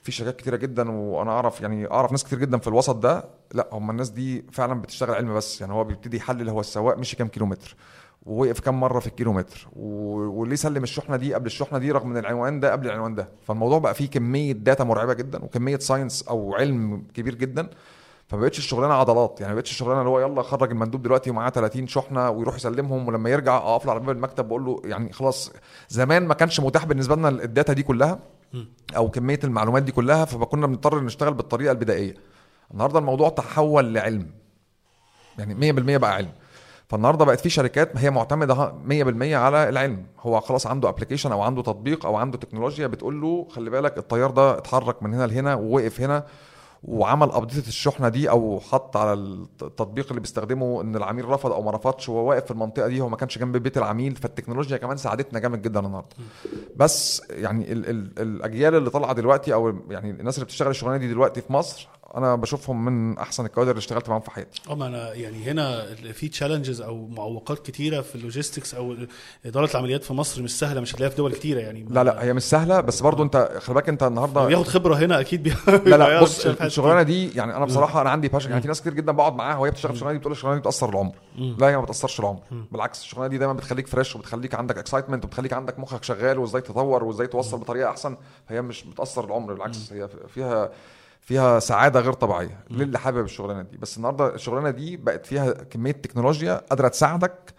في 0.03 0.11
شركات 0.11 0.35
كتيرة 0.35 0.55
جدا 0.55 0.91
وأنا 0.91 1.31
أعرف 1.31 1.61
يعني 1.61 1.91
أعرف 1.91 2.11
ناس 2.11 2.23
كتير 2.23 2.39
جدا 2.39 2.57
في 2.57 2.67
الوسط 2.67 2.95
ده. 2.95 3.23
لا 3.53 3.69
هم 3.71 3.89
الناس 3.89 4.09
دي 4.09 4.45
فعلا 4.51 4.81
بتشتغل 4.81 5.15
علم 5.15 5.33
بس 5.35 5.61
يعني 5.61 5.73
هو 5.73 5.83
بيبتدي 5.83 6.17
يحلل 6.17 6.49
هو 6.49 6.59
السواق 6.59 6.97
مشي 6.97 7.15
كام 7.15 7.27
كيلومتر 7.27 7.75
ووقف 8.25 8.59
كام 8.59 8.79
مرة 8.79 8.99
في 8.99 9.07
الكيلومتر. 9.07 9.67
وليه 9.75 10.55
سلم 10.55 10.83
الشحنة 10.83 11.15
دي 11.17 11.33
قبل 11.33 11.45
الشحنة 11.45 11.79
دي 11.79 11.91
رغم 11.91 12.11
إن 12.11 12.17
العنوان 12.17 12.59
ده 12.59 12.71
قبل 12.71 12.87
العنوان 12.87 13.15
ده. 13.15 13.29
فالموضوع 13.47 13.79
بقى 13.79 13.93
فيه 13.93 14.09
كمية 14.09 14.51
data 14.51 14.83
مرعبة 14.83 15.13
جدا 15.13 15.43
وكمية 15.43 15.77
science 15.77 16.23
أو 16.27 16.55
علم 16.55 17.03
كبير 17.13 17.35
جدا. 17.35 17.69
فما 18.27 18.41
بقتش 18.41 18.57
الشغلانة 18.57 18.93
عضلات 18.93 19.37
يعني 19.41 19.53
ما 19.53 19.55
بقتش 19.55 19.71
الشغلانة 19.71 19.99
اللي 19.99 20.09
هو 20.09 20.19
يلا 20.19 20.41
خرج 20.41 20.71
المندوب 20.71 21.01
دلوقتي 21.01 21.29
ومعاه 21.29 21.49
30 21.49 21.87
شحنة 21.87 22.29
ويروح 22.29 22.55
يسلمهم 22.55 23.07
ولما 23.07 23.29
يرجع 23.29 23.57
أقف 23.57 23.85
له 23.85 23.91
على 23.91 23.99
باب 23.99 24.09
المكتب 24.09 24.47
بقول 24.47 24.65
له 24.65 24.81
يعني 24.85 25.13
خلاص 25.13 25.51
زمان 25.89 26.27
ما 26.27 26.33
كانش 26.33 26.59
متاح 26.59 26.85
بالنسبة 26.85 27.15
لنا 27.15 27.29
ال 27.29 27.38
data 27.38 27.73
دي 27.73 27.83
كلها. 27.83 28.19
أو 28.95 29.09
كمية 29.09 29.39
المعلومات 29.43 29.83
دي 29.83 29.91
كلها 29.91 30.25
فكنا 30.25 30.67
بنضطر 30.67 31.03
نشتغل 31.03 31.33
بالطريقة 31.33 31.71
البدائية. 31.71 32.15
النهارده 32.71 32.99
الموضوع 32.99 33.29
تحول 33.29 33.93
لعلم. 33.93 34.31
يعني 35.37 35.73
100% 35.73 35.97
بقى 35.97 36.13
علم. 36.13 36.31
فالنهاردة 36.87 37.25
بقت 37.25 37.39
في 37.39 37.49
شركات 37.49 37.97
هي 37.97 38.09
معتمدة 38.09 38.73
100% 38.85 39.35
على 39.35 39.69
العلم. 39.69 40.05
هو 40.19 40.39
خلاص 40.39 40.67
عنده 40.67 40.89
application 40.89 41.31
أو 41.31 41.41
عنده 41.41 41.61
تطبيق 41.61 42.05
أو 42.05 42.15
عنده 42.15 42.37
تكنولوجيا 42.37 42.87
بتقول 42.87 43.21
له 43.21 43.47
خلي 43.51 43.69
بالك 43.69 43.97
الطيار 43.97 44.31
ده 44.31 44.57
اتحرك 44.57 45.03
من 45.03 45.13
هنا 45.13 45.27
لهنا 45.27 45.55
ووقف 45.55 46.01
هنا. 46.01 46.25
وعمل 46.83 47.31
update 47.31 47.67
الشحنة 47.67 48.09
دي 48.09 48.29
أو 48.29 48.59
حط 48.59 48.97
على 48.97 49.13
التطبيق 49.13 50.07
اللي 50.09 50.19
بيستخدمه 50.19 50.81
إن 50.81 50.95
العميل 50.95 51.25
رفض 51.25 51.51
أو 51.51 51.61
ما 51.61 51.71
رفضش 51.71 52.09
وهو 52.09 52.29
واقف 52.29 52.45
في 52.45 52.51
المنطقة 52.51 52.87
دي 52.87 53.01
هو 53.01 53.09
ما 53.09 53.17
كانش 53.17 53.37
جنب 53.37 53.57
بيت 53.57 53.77
العميل 53.77 54.15
فالتكنولوجيا 54.15 54.77
كمان 54.77 54.97
ساعدتنا 54.97 55.39
جامد 55.39 55.61
جدا 55.61 55.79
النهارده. 55.79 56.15
بس 56.75 57.21
يعني 57.29 57.71
ال 57.71 57.89
ال 57.89 58.19
الأجيال 58.19 58.75
اللي 58.75 58.89
طالعة 58.89 59.13
دلوقتي 59.13 59.53
أو 59.53 59.75
يعني 59.89 60.09
الناس 60.09 60.35
اللي 60.35 60.45
بتشتغل 60.45 60.69
الشغلانة 60.69 60.97
دي 60.97 61.07
دلوقتي 61.07 61.41
في 61.41 61.53
مصر 61.53 61.89
أنا 62.15 62.35
بشوفهم 62.35 62.85
من 62.85 63.17
أحسن 63.17 63.45
الكوادر 63.45 63.71
اللي 63.71 63.79
اشتغلت 63.79 64.09
معاهم 64.09 64.21
في 64.21 64.31
حياتي. 64.31 64.61
آه 64.69 64.75
ما 64.75 64.87
أنا 64.87 65.13
يعني 65.13 65.43
هنا 65.43 65.95
في 65.95 66.27
challenges 66.27 66.81
أو 66.81 67.07
معوقات 67.07 67.65
كتيرة 67.65 68.01
في 68.01 68.15
ال 68.15 68.21
logistics 68.21 68.75
أو 68.75 68.95
إدارة 69.45 69.71
العمليات 69.71 70.03
في 70.03 70.13
مصر 70.13 70.41
مش 70.41 70.59
سهلة 70.59 70.81
مش 70.81 70.95
هتلاقيها 70.95 71.09
في 71.09 71.17
دول 71.17 71.33
كتيرة 71.33 71.59
يعني. 71.59 71.85
لا 71.89 72.03
لا 72.03 72.23
هي 72.23 72.33
مش 72.33 72.43
سهلة 72.43 72.81
بس 72.81 73.01
برضو 73.01 73.23
أنت 73.23 73.51
خلي 73.59 73.75
بالك 73.75 73.89
أنت 73.89 74.03
النهارده 74.03 74.45
بياخد 74.45 74.67
خبرة 74.67 74.95
هنا 74.95 75.19
أكيد 75.19 75.43
بي... 75.43 75.53
لا 75.67 75.97
لا 75.97 76.07
بيعرف 76.07 76.23
بص 76.23 76.45
الشغلانة 76.45 77.01
دي 77.01 77.31
يعني 77.35 77.55
أنا 77.55 77.65
بصراحة 77.65 78.01
أنا 78.01 78.09
عندي 78.09 78.27
passion 78.27 78.49
يعني 78.49 78.61
في 78.61 78.67
ناس 78.67 78.81
كتير 78.81 78.93
جدا 78.93 79.11
بقعد 79.11 79.35
معاها 79.35 79.57
وهي 79.57 79.71
بتشتغل 79.71 79.93
الشغلانة 79.93 80.13
دي 80.13 80.19
بتقول 80.19 80.31
الشغلانة 80.31 80.55
دي 80.55 80.61
بتأثر 80.61 80.89
العمر. 80.89 81.13
لا 81.37 81.67
هي 81.69 81.77
ما 81.77 81.83
بتأثرش 81.83 82.19
العمر. 82.19 82.39
بالعكس 82.71 83.01
الشغلانة 83.01 83.29
دي 83.29 83.37
دايما 83.37 83.53
بتخليك 83.53 83.87
fresh 83.87 84.15
وبتخليك 84.15 84.55
عندك 84.55 84.77
excitement 84.77 85.25
وبتخليك 85.25 85.53
عندك 85.53 85.79
مخك 85.79 86.03
شغال 86.03 86.39
وإزاي 86.39 86.61
تطور 86.61 87.03
وإزاي 87.03 87.27
توصل 87.27 87.57
بطريقة 87.57 87.89
أحسن. 87.89 88.17
فهي 88.49 88.61
مش 88.61 88.83
بتأثر 88.83 89.25
العمر 89.25 89.53
بالعكس 89.53 89.93
هي 89.93 90.09
فيها 90.27 90.69
فيها 91.29 91.59
سعادة 91.59 91.99
غير 91.99 92.13
طبيعية 92.13 92.63
للي 92.69 92.99
حابب 92.99 93.25
الشغلانة 93.25 93.61
دي. 93.61 93.77
بس 93.77 93.97
النهارده 93.97 94.35
الشغلانة 94.35 94.69
دي 94.69 94.97
بقت 94.97 95.25
فيها 95.25 95.51
كمية 95.51 95.91
تكنولوجيا 95.91 96.53
قادرة 96.69 96.87
تساعدك 96.87 97.53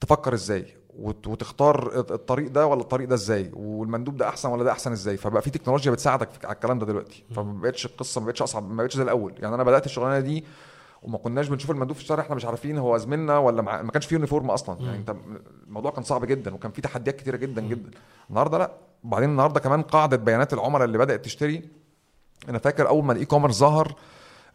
تفكر 0.00 0.34
إزاي 0.34 0.66
وت- 0.98 1.26
وتختار 1.26 1.98
الطريق 1.98 2.50
ده 2.50 2.66
ولا 2.66 2.80
الطريق 2.80 3.08
ده 3.08 3.14
إزاي 3.14 3.50
والمندوب 3.54 4.16
ده 4.16 4.28
أحسن 4.28 4.48
ولا 4.48 4.64
ده 4.64 4.72
أحسن 4.72 4.92
إزاي. 4.92 5.16
فبقى 5.16 5.42
في 5.42 5.50
تكنولوجيا 5.50 5.92
بتساعدك 5.92 6.30
في- 6.30 6.46
على 6.46 6.54
الكلام 6.54 6.78
ده 6.78 6.86
دلوقتي. 6.86 7.24
فما 7.34 7.60
بقتش 7.60 7.86
القصة 7.86 8.20
ما 8.20 8.26
بقتش 8.26 8.42
أصعب 8.42 8.70
ما 8.70 8.82
بقتش 8.82 8.96
زي 8.96 9.02
الأول. 9.02 9.34
يعني 9.38 9.54
أنا 9.54 9.62
بدأت 9.62 9.86
الشغلانة 9.86 10.20
دي 10.20 10.44
وما 11.02 11.18
كناش 11.18 11.48
بنشوف 11.48 11.70
المندوب 11.70 11.96
في 11.96 12.02
الشارع 12.02 12.22
إحنا 12.22 12.34
مش 12.36 12.44
عارفين 12.44 12.78
هو 12.78 12.96
زميلنا 12.98 13.38
ولا 13.38 13.62
مع... 13.62 13.82
ما 13.82 13.90
كانش 13.90 14.06
فيه 14.06 14.16
uniform 14.16 14.50
أصلا. 14.50 14.80
يعني 14.80 14.96
أنت 14.98 15.14
الموضوع 15.66 15.90
كان 15.90 16.02
صعب 16.04 16.24
جدا 16.24 16.54
وكان 16.54 16.72
فيه 16.72 16.82
تحديات 16.82 17.16
كتيرة 17.16 17.36
جدا 17.36 17.62
جدا. 17.62 17.90
النهارده 18.30 18.58
لأ. 18.58 18.70
وبعدين 19.04 19.28
النهارده 19.30 19.60
كمان 19.60 19.82
قاعدة 19.82 20.16
بيانات 20.16 20.52
العملاء 20.52 20.84
اللي 20.84 20.98
بدأت 20.98 21.24
تشتري 21.24 21.83
أنا 22.48 22.58
فاكر 22.58 22.88
أول 22.88 23.04
ما 23.04 23.12
ال 23.12 23.24
e-commerce 23.24 23.54
ظهر 23.58 23.94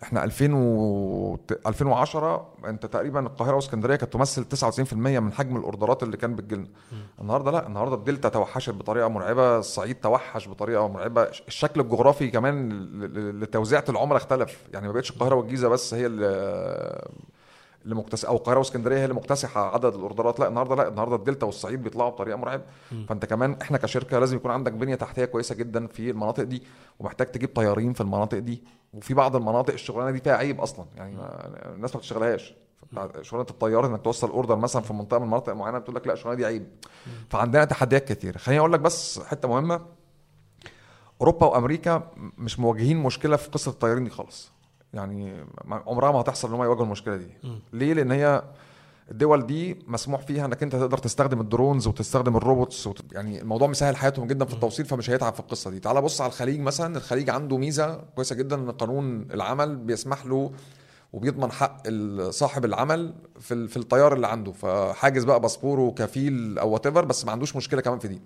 إحنا 0.04 0.24
2000 0.24 0.54
و 0.54 1.38
2010 1.68 2.48
أنت 2.66 2.86
تقريبا 2.86 3.20
القاهرة 3.20 3.56
وإسكندرية 3.56 3.96
كانت 3.96 4.14
تمثل 4.14 4.46
99% 4.90 4.94
من 4.94 5.34
حجم 5.34 5.58
الأوردرات 5.58 6.04
اللي 6.04 6.18
كان 6.18 6.36
بتجيلنا 6.36 6.68
النهارده 7.22 7.52
لأ 7.52 7.68
النهارده 7.68 7.96
الدلتا 7.96 8.30
توحشت 8.30 8.70
بطريقة 8.74 9.08
مرعبة 9.08 9.58
الصعيد 9.58 9.96
توحش 9.96 10.48
بطريقة 10.48 10.88
مرعبة 10.88 11.22
الشكل 11.24 11.82
الجغرافي 11.82 12.28
كمان 12.32 12.70
ل- 12.70 13.14
ل- 13.14 13.42
لتوزيعة 13.42 13.84
العملاء 13.90 14.18
اختلف. 14.18 14.58
يعني 14.74 14.88
ما 14.88 14.94
بقتش 14.94 15.12
القاهرة 15.12 15.36
والجيزة 15.36 15.68
بس 15.68 15.94
هي 15.94 16.06
اللي 16.06 17.08
اللي 17.84 17.96
مكتسح 17.96 18.30
أو 18.30 18.36
القاهره 18.36 18.58
وإسكندرية 18.58 18.98
هي 18.98 19.04
اللي 19.04 19.16
مكتسحة 19.16 19.74
عدد 19.74 19.96
الأوردرات. 19.96 20.40
لا 20.40 20.48
النهارده 20.48 20.76
لا 20.76 20.88
النهارده 20.88 21.16
الدلتا 21.16 21.46
والصعيد 21.46 21.84
بيطلعوا 21.84 22.10
بطريقة 22.10 22.38
مرعبة. 22.38 22.64
فأنت 23.10 23.26
كمان 23.26 23.58
إحنا 23.62 23.78
كشركة 23.78 24.20
لازم 24.20 24.38
يكون 24.38 24.52
عندك 24.52 24.72
بنية 24.72 24.96
تحتية 24.96 25.26
كويسة 25.26 25.56
جدا 25.56 25.88
في 25.88 26.10
المناطق 26.10 26.44
دي 26.44 26.64
ومحتاج 27.00 27.28
تجيب 27.28 27.56
طيارين 27.56 27.94
في 27.94 28.02
المناطق 28.02 28.38
دي 28.38 28.64
وفي 28.94 29.14
بعض 29.14 29.36
المناطق 29.36 29.74
الشغلانة 29.74 30.12
دي 30.12 30.20
فيها 30.20 30.36
عيب 30.36 30.62
أصلا. 30.62 30.86
يعني 30.96 31.16
ما 31.16 31.74
الناس 31.76 31.96
ما 31.96 32.00
بتشتغلهاش. 32.00 32.54
شغلانة 33.22 33.50
الطيار 33.50 33.86
إنك 33.86 34.02
توصل 34.02 34.30
order 34.30 34.56
مثلا 34.56 34.82
في 34.82 34.94
منطقة 34.94 35.20
من 35.20 35.28
مناطق 35.28 35.54
معينة 35.54 35.78
بتقول 35.80 35.96
لك 35.96 36.08
لا 36.08 36.14
الشغلانة 36.14 36.38
دي 36.38 36.46
عيب. 36.46 36.68
فعندنا 37.30 37.66
تحديات 37.66 38.12
كتير. 38.12 38.38
خليني 38.38 38.60
أقول 38.60 38.74
لك 38.74 38.80
بس 38.80 39.20
حتة 39.20 39.48
مهمة. 39.48 39.82
أوروبا 41.22 41.46
وأمريكا 41.46 42.12
مش 42.38 42.60
مواجهين 42.60 42.98
مشكلة 42.98 43.36
في 43.36 43.50
قصة 43.50 43.72
الطيارين 43.72 44.04
دي 44.04 44.10
خالص. 44.10 44.52
يعني 44.94 45.46
عمرها 45.70 46.12
ما 46.12 46.22
هتحصل 46.22 46.48
إن 46.48 46.54
هم 46.54 46.64
يواجهوا 46.64 46.86
المشكلة 46.86 47.18
دي. 47.18 47.28
ليه؟ 47.74 47.94
لأن 47.94 48.12
هي 48.12 48.44
الدول 49.12 49.46
دي 49.46 49.80
مسموح 49.88 50.22
فيها 50.22 50.46
إنك 50.46 50.64
أنت 50.64 50.76
تقدر 50.76 50.98
تستخدم 50.98 51.42
ال 51.42 51.48
drones 51.48 51.88
وتستخدم 51.88 52.38
ال 52.38 52.45
robots 52.45 52.88
وت... 52.88 53.02
يعني 53.12 53.42
الموضوع 53.42 53.68
مسهل 53.68 53.96
حياتهم 53.96 54.28
جدا 54.28 54.46
في 54.46 54.54
التوصيل 54.54 54.86
فمش 54.86 55.10
هيتعب 55.10 55.34
في 55.34 55.40
القصة 55.40 55.72
دي. 55.72 55.80
تعال 55.80 56.02
بص 56.02 56.22
على 56.22 56.30
الخليج 56.30 56.60
مثلا. 56.60 56.98
الخليج 56.98 57.30
عنده 57.30 57.58
ميزة 57.58 57.96
كويسة 58.16 58.36
جدا 58.36 58.56
إن 58.56 58.72
قانون 58.72 59.28
العمل 59.32 59.76
بيسمح 59.76 60.26
له 60.26 60.52
وبيضمن 61.14 61.52
حق 61.52 61.84
صاحب 62.30 62.66
العمل 62.66 63.14
في 63.40 63.68
في 63.68 63.78
الطيار 63.78 64.14
اللي 64.14 64.28
عنده. 64.28 64.52
فحاجز 64.52 65.24
بقى 65.24 65.40
باسبوره 65.40 65.82
وكفيل 65.82 66.60
أو 66.60 66.70
وات 66.70 66.88
بس 66.88 67.26
ما 67.26 67.32
عندوش 67.32 67.56
مشكلة 67.56 67.82
كمان 67.82 68.00
في 68.00 68.08
دي. 68.08 68.22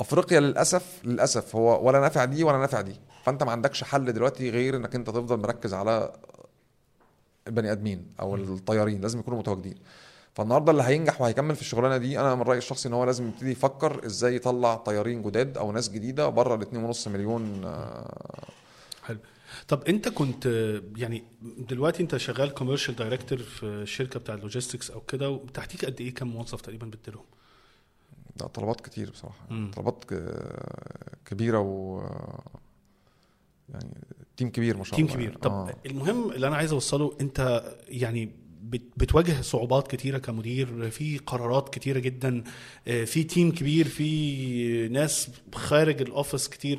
افريقيا 0.00 0.40
للأسف 0.40 1.00
للأسف 1.04 1.56
هو 1.56 1.86
ولا 1.86 2.00
نافع 2.00 2.24
دي 2.24 2.44
ولا 2.44 2.58
نافع 2.58 2.80
دي. 2.80 3.00
فأنت 3.24 3.42
ما 3.42 3.52
عندكش 3.52 3.84
حل 3.84 4.12
دلوقتي 4.12 4.50
غير 4.50 4.76
إنك 4.76 4.94
أنت 4.94 5.06
تفضل 5.06 5.36
مركز 5.36 5.74
على 5.74 6.12
البني 7.46 7.72
آدمين 7.72 8.06
أو 8.20 8.34
الطيارين 8.34 9.00
لازم 9.00 9.18
يكونوا 9.18 9.38
متواجدين. 9.38 9.74
فالنهاردة 10.34 10.72
اللي 10.72 10.82
هينجح 10.82 11.20
وهيكمل 11.20 11.54
في 11.56 11.60
الشغلانة 11.62 11.96
دي 11.96 12.20
أنا 12.20 12.34
من 12.34 12.42
رأيي 12.42 12.58
الشخصي 12.58 12.88
إن 12.88 12.92
هو 12.94 13.04
لازم 13.04 13.28
يبتدي 13.28 13.50
يفكر 13.50 14.06
إزاي 14.06 14.36
يطلع 14.36 14.74
طيارين 14.74 15.22
جداد 15.22 15.58
أو 15.58 15.72
ناس 15.72 15.88
جديدة 15.88 16.28
بره 16.28 16.54
ال 16.54 16.92
2.5 16.94 17.08
مليون 17.08 17.64
آه، 17.64 18.48
حلو. 19.04 19.18
طب 19.68 19.82
أنت 19.88 20.08
كنت 20.08 20.46
يعني 20.96 21.24
دلوقتي 21.58 22.02
أنت 22.02 22.16
شغال 22.16 22.54
commercial 22.54 22.96
director 22.96 23.38
في 23.38 23.62
الشركة 23.66 24.20
بتاع 24.20 24.34
ال 24.34 24.40
logistics 24.40 24.90
أو 24.90 25.00
كده 25.00 25.30
وتحتيك 25.30 25.84
قد 25.84 26.00
إيه 26.00 26.14
كم 26.14 26.26
موظف 26.26 26.60
تقريبا 26.60 26.86
بتديرهم؟ 26.86 27.24
ده 28.36 28.46
طلبات 28.46 28.80
كتير 28.80 29.10
بصراحة 29.10 29.46
مم. 29.50 29.70
طلبات 29.76 30.04
كبيرة 31.26 31.58
و 31.58 32.00
يعني 33.68 33.90
team 34.36 34.50
كبير 34.50 34.76
ما 34.76 34.84
شاء 34.84 34.96
team 34.96 35.04
الله 35.04 35.14
كبير 35.16 35.28
يعني. 35.28 35.40
طب 35.40 35.52
آه. 35.52 35.74
المهم 35.86 36.30
اللي 36.32 36.46
أنا 36.48 36.56
عايز 36.56 36.72
أوصله 36.72 37.16
أنت 37.20 37.64
يعني 37.88 38.30
بت- 38.62 38.92
بتواجه 38.96 39.40
صعوبات 39.40 39.88
كتيرة 39.88 40.18
كمدير 40.18 40.90
في 40.90 41.18
قرارات 41.18 41.74
كتيرة 41.74 41.98
جدا 41.98 42.44
آه، 42.88 43.04
في 43.04 43.24
team 43.24 43.52
كبير 43.52 43.88
في 43.88 44.88
ناس 44.88 45.30
خارج 45.54 46.00
ال 46.02 46.09
office 46.09 46.48
كتير 46.48 46.78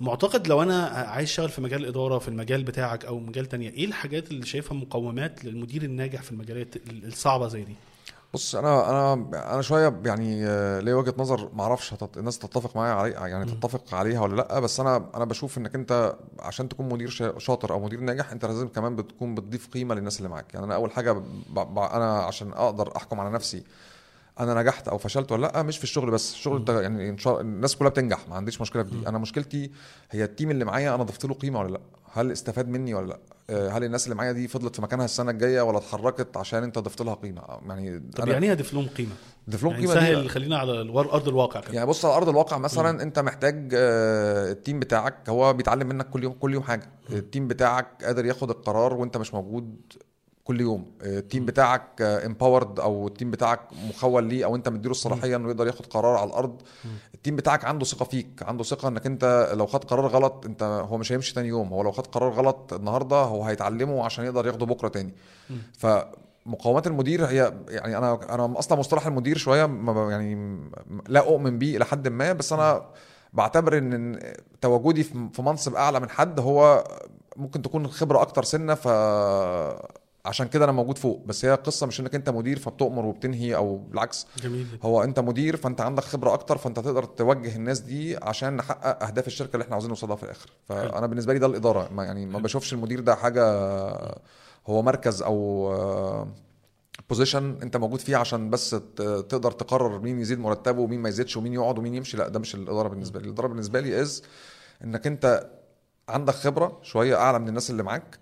معتقد 0.00 0.46
لو 0.48 0.62
أنا 0.62 0.86
عايز 0.86 1.28
أشتغل 1.28 1.48
في 1.48 1.60
مجال 1.60 1.82
الإدارة 1.84 2.18
في 2.18 2.28
المجال 2.28 2.64
بتاعك 2.64 3.04
أو 3.04 3.18
مجال 3.20 3.46
تانية 3.46 3.70
إيه 3.70 3.84
الحاجات 3.84 4.30
اللي 4.30 4.46
شايفها 4.46 4.76
مقومات 4.76 5.44
للمدير 5.44 5.82
الناجح 5.82 6.22
في 6.22 6.32
المجالات 6.32 6.74
الصعبة 6.90 7.48
زي 7.48 7.64
دي 7.64 7.74
بص 8.34 8.54
أنا 8.54 8.90
أنا 8.90 9.12
أنا 9.54 9.62
شوية 9.62 10.00
يعني 10.04 10.46
آه، 10.46 10.80
ليا 10.80 10.94
وجهة 10.94 11.14
نظر 11.18 11.50
ما 11.54 11.62
أعرفش 11.62 11.94
الناس 12.16 12.38
تتفق 12.38 12.76
معايا 12.76 12.92
علي 12.94 13.10
يعني 13.10 13.44
تتفق 13.44 13.94
عليها 13.94 14.20
ولا 14.20 14.36
لأ 14.36 14.60
بس 14.60 14.80
أنا 14.80 15.10
أنا 15.14 15.24
بشوف 15.24 15.58
إنك 15.58 15.74
أنت 15.74 16.16
عشان 16.38 16.68
تكون 16.68 16.88
مدير 16.88 17.08
شا- 17.08 17.38
شاطر 17.38 17.72
أو 17.72 17.80
مدير 17.80 18.00
ناجح 18.00 18.32
أنت 18.32 18.44
لازم 18.44 18.68
كمان 18.68 18.96
بتكون 18.96 19.34
بتضيف 19.34 19.68
قيمة 19.68 19.94
للناس 19.94 20.18
اللي 20.18 20.28
معاك. 20.28 20.54
يعني 20.54 20.66
أنا 20.66 20.74
أول 20.74 20.90
حاجة 20.90 21.12
ب... 21.12 21.22
ب... 21.54 21.78
أنا 21.78 22.18
عشان 22.18 22.52
أقدر 22.52 22.96
أحكم 22.96 23.20
على 23.20 23.30
نفسي 23.30 23.62
أنا 24.40 24.62
نجحت 24.62 24.88
أو 24.88 24.98
فشلت 24.98 25.32
ولا 25.32 25.46
لأ 25.46 25.62
مش 25.62 25.78
في 25.78 25.84
الشغل 25.84 26.10
بس. 26.10 26.32
الشغل 26.32 26.56
أنت 26.58 26.68
يعني 26.68 27.08
إن 27.08 27.18
شاء 27.18 27.40
الناس 27.40 27.76
كلها 27.76 27.90
بتنجح 27.90 28.28
ما 28.28 28.36
عنديش 28.36 28.60
مشكلة 28.60 28.82
في 28.82 28.90
دي. 28.90 29.08
أنا 29.08 29.18
مشكلتي 29.18 29.70
هي 30.10 30.24
ال 30.24 30.29
team 30.29 30.50
اللي 30.50 30.64
معايا 30.64 30.94
أنا 30.94 31.02
ضفت 31.04 31.24
له 31.24 31.34
قيمة 31.34 31.60
ولا 31.60 31.70
لأ؟ 31.72 31.80
هل 32.14 32.32
استفاد 32.32 32.68
مني 32.68 32.94
ولا 32.94 33.06
لا؟ 33.06 33.18
آه، 33.50 33.68
هل 33.68 33.84
الناس 33.84 34.04
اللي 34.04 34.14
معايا 34.14 34.32
دي 34.32 34.48
فضلت 34.48 34.76
في 34.76 34.82
مكانها 34.82 35.04
السنة 35.04 35.30
الجاية 35.30 35.60
ولا 35.62 35.78
اتحركت 35.78 36.36
عشان 36.36 36.62
انت 36.62 36.78
ضفت 36.78 37.02
لها 37.02 37.14
قيمة؟ 37.14 37.42
يعني 37.68 38.10
طب 38.16 38.28
يعني 38.28 38.46
إيه 38.46 38.52
أضيف 38.52 38.74
لهم 38.74 38.86
قيمة؟ 38.88 39.12
أضيف 39.50 39.62
لهم 39.62 39.72
يعني 39.72 39.82
قيمة 39.86 39.94
سهل 39.94 40.30
خلينا 40.30 40.58
على 40.58 40.72
أرض 40.98 41.28
الواقع 41.28 41.60
كده. 41.60 41.74
يعني 41.74 41.86
بص 41.86 42.04
على 42.04 42.16
أرض 42.16 42.28
الواقع 42.28 42.58
مثلا 42.58 43.02
أنت 43.02 43.18
محتاج 43.18 43.70
آه، 43.74 44.52
ال 44.52 44.58
team 44.58 44.80
بتاعك 44.80 45.28
هو 45.28 45.52
بيتعلم 45.52 45.88
منك 45.88 46.10
كل 46.10 46.22
يوم 46.22 46.32
كل 46.32 46.54
يوم 46.54 46.62
حاجة. 46.62 46.90
ال 47.10 47.18
team 47.18 47.48
بتاعك 47.48 48.04
قادر 48.04 48.24
ياخد 48.24 48.50
القرار 48.50 48.94
وأنت 48.94 49.16
مش 49.16 49.34
موجود 49.34 49.76
كل 50.44 50.60
يوم. 50.60 50.86
آه، 51.02 51.18
ال 51.18 51.24
team 51.24 51.46
بتاعك 51.46 52.02
empowered 52.02 52.80
أو 52.80 53.06
ال 53.06 53.11
team 53.11 53.30
بتاعك 53.30 53.60
مخول 53.88 54.24
ليه 54.24 54.44
أو 54.44 54.56
أنت 54.56 54.68
مديله 54.68 54.90
الصلاحية 54.90 55.36
إنه 55.36 55.48
يقدر 55.48 55.66
ياخد 55.66 55.86
قرار 55.86 56.16
على 56.16 56.28
الأرض. 56.28 56.62
التيم 57.14 57.36
بتاعك 57.36 57.64
عنده 57.64 57.84
ثقة 57.84 58.04
فيك 58.04 58.42
عنده 58.42 58.64
ثقة 58.64 58.88
إنك 58.88 59.06
أنت 59.06 59.52
لو 59.54 59.66
خد 59.66 59.84
قرار 59.84 60.06
غلط 60.06 60.46
أنت 60.46 60.62
هو 60.62 60.96
مش 60.96 61.12
هيمشي 61.12 61.34
تاني 61.34 61.48
يوم. 61.48 61.68
هو 61.68 61.82
لو 61.82 61.92
خد 61.92 62.06
قرار 62.06 62.32
غلط 62.32 62.72
النهارده 62.72 63.16
هو 63.16 63.44
هيتعلمه 63.44 64.04
عشان 64.04 64.24
يقدر 64.24 64.46
ياخده 64.46 64.66
بكرة 64.66 64.88
تاني. 64.88 65.14
فمقومات 65.78 66.86
المدير 66.86 67.24
هي 67.26 67.54
يعني 67.68 67.98
أنا 67.98 68.34
أنا 68.34 68.58
أصلا 68.58 68.78
مصطلح 68.78 69.06
المدير 69.06 69.38
شوية 69.38 69.70
يعني 70.10 70.60
لا 71.08 71.20
أؤمن 71.20 71.58
بيه 71.58 71.76
إلى 71.76 71.84
حد 71.84 72.08
ما 72.08 72.32
بس 72.32 72.52
أنا 72.52 72.86
بعتبر 73.32 73.78
إن 73.78 74.20
تواجدي 74.60 75.02
في 75.02 75.28
في 75.32 75.42
منصب 75.42 75.74
أعلى 75.74 76.00
من 76.00 76.10
حد 76.10 76.40
هو 76.40 76.84
ممكن 77.36 77.62
تكون 77.62 77.86
خبرة 77.86 78.22
أكتر 78.22 78.44
سنة 78.44 78.74
ف 78.74 78.88
عشان 80.24 80.48
كده 80.48 80.64
أنا 80.64 80.72
موجود 80.72 80.98
فوق 80.98 81.22
بس 81.26 81.44
هي 81.44 81.54
القصة 81.54 81.86
مش 81.86 82.00
انك 82.00 82.14
انت 82.14 82.30
مدير 82.30 82.58
فبتؤمر 82.58 83.04
وبتنهي 83.04 83.56
أو 83.56 83.76
بالعكس. 83.76 84.26
جميل. 84.42 84.66
هو 84.82 85.04
انت 85.04 85.20
مدير 85.20 85.56
فانت 85.56 85.80
عندك 85.80 86.02
خبرة 86.02 86.34
أكتر 86.34 86.58
فانت 86.58 86.80
تقدر 86.80 87.04
توجه 87.04 87.56
الناس 87.56 87.80
دي 87.80 88.16
عشان 88.16 88.56
نحقق 88.56 89.04
اهداف 89.04 89.26
الشركة 89.26 89.52
اللي 89.54 89.62
إحنا 89.62 89.74
عاوزين 89.74 89.88
نوصلها 89.88 90.16
في 90.16 90.22
الآخر. 90.22 90.50
فانا 90.68 91.06
بالنسبة 91.06 91.32
لي 91.32 91.38
ده 91.38 91.46
الإدارة. 91.46 91.88
ما 91.92 92.04
يعني 92.04 92.26
ما 92.26 92.38
بشوفش 92.38 92.72
المدير 92.72 93.00
ده 93.00 93.14
حاجة 93.14 93.44
هو 94.66 94.82
مركز 94.82 95.22
أو 95.22 96.14
position 97.08 97.58
انت 97.62 97.76
موجود 97.76 98.00
فيه 98.00 98.16
عشان 98.16 98.50
بس 98.50 98.70
تقدر 98.96 99.50
تقرر 99.50 99.98
مين 99.98 100.20
يزيد 100.20 100.38
مرتبه 100.38 100.80
ومين 100.80 101.00
ما 101.00 101.08
يزيدش 101.08 101.36
ومين 101.36 101.52
يقعد 101.52 101.78
ومين 101.78 101.94
يمشي. 101.94 102.16
لا 102.16 102.28
ده 102.28 102.38
مش 102.38 102.54
الإدارة 102.54 102.88
بالنسبة 102.88 103.20
لي. 103.20 103.26
الإدارة 103.26 103.46
بالنسبة 103.48 103.80
لي 103.80 104.00
is 104.00 104.22
إنك 104.84 105.06
انت 105.06 105.50
عندك 106.08 106.34
خبرة 106.34 106.80
شوية 106.82 107.16
أعلى 107.16 107.38
من 107.38 107.48
الناس 107.48 107.70
اللي 107.70 107.82
معاك 107.82 108.18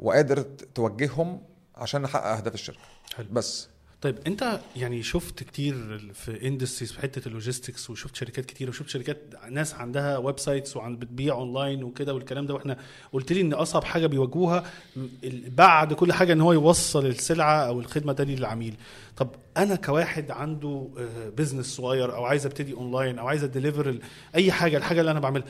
وقادر 0.00 0.42
توجههم 0.74 1.42
عشان 1.74 2.02
نحقق 2.02 2.26
أهداف 2.26 2.54
الشركة. 2.54 2.78
حلو. 3.14 3.26
بس. 3.32 3.68
طيب 4.00 4.18
أنت 4.26 4.60
يعني 4.76 5.02
شفت 5.02 5.42
كتير 5.42 5.98
في 6.14 6.48
industries 6.48 6.92
في 6.92 7.00
حتة 7.00 7.28
ال 7.28 7.34
logistics 7.34 7.90
وشفت 7.90 8.16
شركات 8.16 8.44
كتير 8.44 8.68
وشفت 8.68 8.88
شركات 8.88 9.34
ناس 9.50 9.74
عندها 9.74 10.18
websites 10.18 10.76
وعن 10.76 10.96
بتبيع 10.96 11.34
اونلاين 11.34 11.84
وكده 11.84 12.14
والكلام 12.14 12.46
ده 12.46 12.54
وإحنا 12.54 12.76
قلت 13.12 13.32
لي 13.32 13.40
إن 13.40 13.52
أصعب 13.52 13.84
حاجة 13.84 14.06
بيواجهوها 14.06 14.64
بعد 15.48 15.92
كل 15.92 16.12
حاجة 16.12 16.32
إن 16.32 16.40
هو 16.40 16.52
يوصل 16.52 17.06
السلعة 17.06 17.66
أو 17.66 17.80
الخدمة 17.80 18.12
ده 18.12 18.24
للعميل. 18.24 18.74
طب 19.16 19.28
أنا 19.56 19.76
كواحد 19.76 20.30
عنده 20.30 20.88
business 21.38 21.66
صغير 21.66 22.14
أو 22.14 22.24
عايز 22.24 22.46
أبتدي 22.46 22.72
اونلاين 22.72 23.18
أو 23.18 23.28
عايز 23.28 23.44
ا 23.44 23.51
deliver 23.51 23.98
أي 24.34 24.52
حاجة 24.52 24.76
الحاجة 24.76 25.00
اللي 25.00 25.10
أنا 25.10 25.20
بعملها 25.20 25.46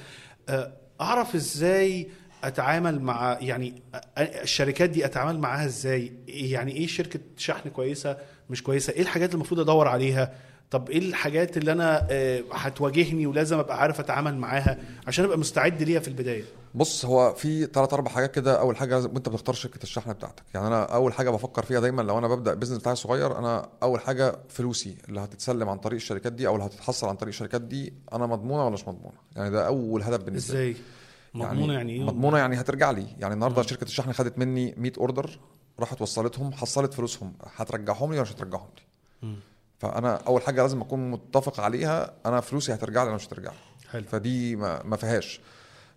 آه، 0.48 0.72
أعرف 1.00 1.34
إزاي 1.34 2.08
أتعامل 2.44 3.00
مع 3.00 3.38
يعني 3.40 3.82
الشركات 4.18 4.90
دي 4.90 5.04
أتعامل 5.04 5.38
معاها 5.38 5.66
إزاي؟ 5.66 6.12
يعني 6.28 6.72
إيه 6.72 6.86
شركة 6.86 7.20
شحن 7.36 7.70
كويسة 7.70 8.16
مش 8.50 8.62
كويسة؟ 8.62 8.92
إيه 8.92 9.02
الحاجات 9.02 9.28
اللي 9.28 9.34
المفروض 9.34 9.60
أدور 9.60 9.88
عليها؟ 9.88 10.34
طب 10.70 10.90
إيه 10.90 10.98
الحاجات 10.98 11.56
اللي 11.56 11.72
أنا 11.72 12.06
آه، 12.10 12.42
هتواجهني 12.52 13.26
ولازم 13.26 13.58
أبقى 13.58 13.80
عارف 13.80 14.00
أتعامل 14.00 14.36
معاها 14.36 14.78
عشان 15.06 15.24
أبقى 15.24 15.38
مستعد 15.38 15.82
ليها 15.82 16.00
في 16.00 16.08
البداية؟ 16.08 16.44
بص 16.74 17.04
هو 17.04 17.32
في 17.34 17.66
ثلاث 17.66 17.92
أربع 17.94 18.10
حاجات 18.10 18.34
كده. 18.34 18.60
أول 18.60 18.76
حاجة 18.76 18.98
وانت 19.00 19.28
بتختار 19.28 19.54
شركة 19.54 19.82
الشحن 19.82 20.12
بتاعتك. 20.12 20.42
يعني 20.54 20.66
أنا 20.66 20.82
أول 20.84 21.12
حاجة 21.12 21.30
بفكر 21.30 21.64
فيها 21.64 21.80
دايما 21.80 22.02
لو 22.02 22.18
أنا 22.18 22.28
ببدأ 22.28 22.52
ال 22.52 22.55
business 22.55 22.78
بتاعي 22.78 22.96
صغير 22.96 23.38
أنا 23.38 23.68
أول 23.82 24.00
حاجة 24.00 24.38
فلوسي 24.48 24.96
اللي 25.08 25.20
هتتسلم 25.20 25.68
عن 25.68 25.78
طريق 25.78 25.96
الشركات 25.96 26.32
دي 26.32 26.46
أو 26.46 26.54
اللي 26.54 26.66
هتتحصل 26.66 27.08
عن 27.08 27.16
طريق 27.16 27.28
الشركات 27.28 27.60
دي 27.60 27.92
أنا 28.12 28.26
مضمونة 28.26 28.62
ولا 28.64 28.70
مش 28.74 28.88
مضمونة؟ 28.88 29.16
يعني 29.36 29.50
ده 29.50 29.66
أول 29.66 30.02
هدف 30.02 30.24
بالنسبة 30.24 30.54
لي. 30.54 30.70
إزاي؟ 30.70 30.76
مضمونة 31.34 31.72
يعني, 31.74 31.92
إيه 31.92 32.04
مضمونة 32.04 32.38
يعني 32.38 32.60
هترجع 32.60 32.90
لي. 32.90 33.06
يعني 33.18 33.34
النهارده 33.34 33.62
شركة 33.62 33.84
الشحن 33.84 34.12
خدت 34.12 34.38
مني 34.38 34.74
100 34.76 34.92
order 34.98 35.38
راحت 35.80 36.02
وصلتهم 36.02 36.52
حصلت 36.52 36.94
فلوسهم. 36.94 37.32
هترجعهم 37.56 38.10
لي 38.10 38.14
ولا 38.18 38.22
مش 38.22 38.32
هترجعهم 38.32 38.68
لي. 39.22 39.36
فأنا 39.78 40.14
أول 40.16 40.42
حاجة 40.42 40.62
لازم 40.62 40.80
أكون 40.80 41.10
متفق 41.10 41.60
عليها 41.60 42.12
أنا 42.26 42.40
فلوسي 42.40 42.74
هترجع 42.74 43.02
لي 43.02 43.06
ولا 43.08 43.16
مش 43.16 43.26
هترجع 43.26 43.50
لي. 43.50 43.56
حلو. 43.90 44.04
فدي 44.10 44.56
ما, 44.56 44.82
ما 44.82 44.96
فيهاش. 44.96 45.40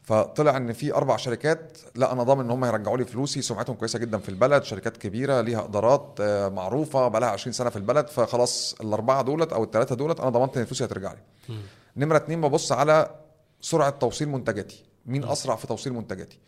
فطلع 0.03 0.57
إن 0.57 0.73
في 0.73 0.93
أربع 0.93 1.17
شركات 1.17 1.77
لا 1.95 2.11
أنا 2.11 2.23
ضامن 2.23 2.45
إن 2.45 2.51
هم 2.51 2.65
يرجعوا 2.65 2.97
لي 2.97 3.05
فلوسي 3.05 3.41
سمعتهم 3.41 3.75
كويسة 3.75 3.99
جدا 3.99 4.17
في 4.17 4.29
البلد 4.29 4.63
شركات 4.63 4.97
كبيرة 4.97 5.41
ليها 5.41 5.65
إدارات 5.65 6.17
آه، 6.21 6.49
معروفة 6.49 7.07
بقى 7.07 7.21
لها 7.21 7.29
20 7.29 7.53
سنة 7.53 7.69
في 7.69 7.75
البلد 7.75 8.07
فخلاص 8.07 8.75
الأربعة 8.81 9.21
دولت 9.21 9.53
أو 9.53 9.63
الثلاثه 9.63 9.95
دولت 9.95 10.19
أنا 10.19 10.29
ضمنت 10.29 10.57
إن 10.57 10.65
فلوسي 10.65 10.85
هترجع 10.85 11.13
لي. 11.13 11.55
نمرة 11.97 12.17
اتنين 12.17 12.41
ببص 12.41 12.71
على 12.71 13.15
سرعة 13.61 13.89
توصيل 13.89 14.29
منتجاتي 14.29 14.83
مين 15.05 15.23
أسرع 15.23 15.55
في 15.55 15.67
توصيل 15.67 15.93
منتجاتي. 15.93 16.39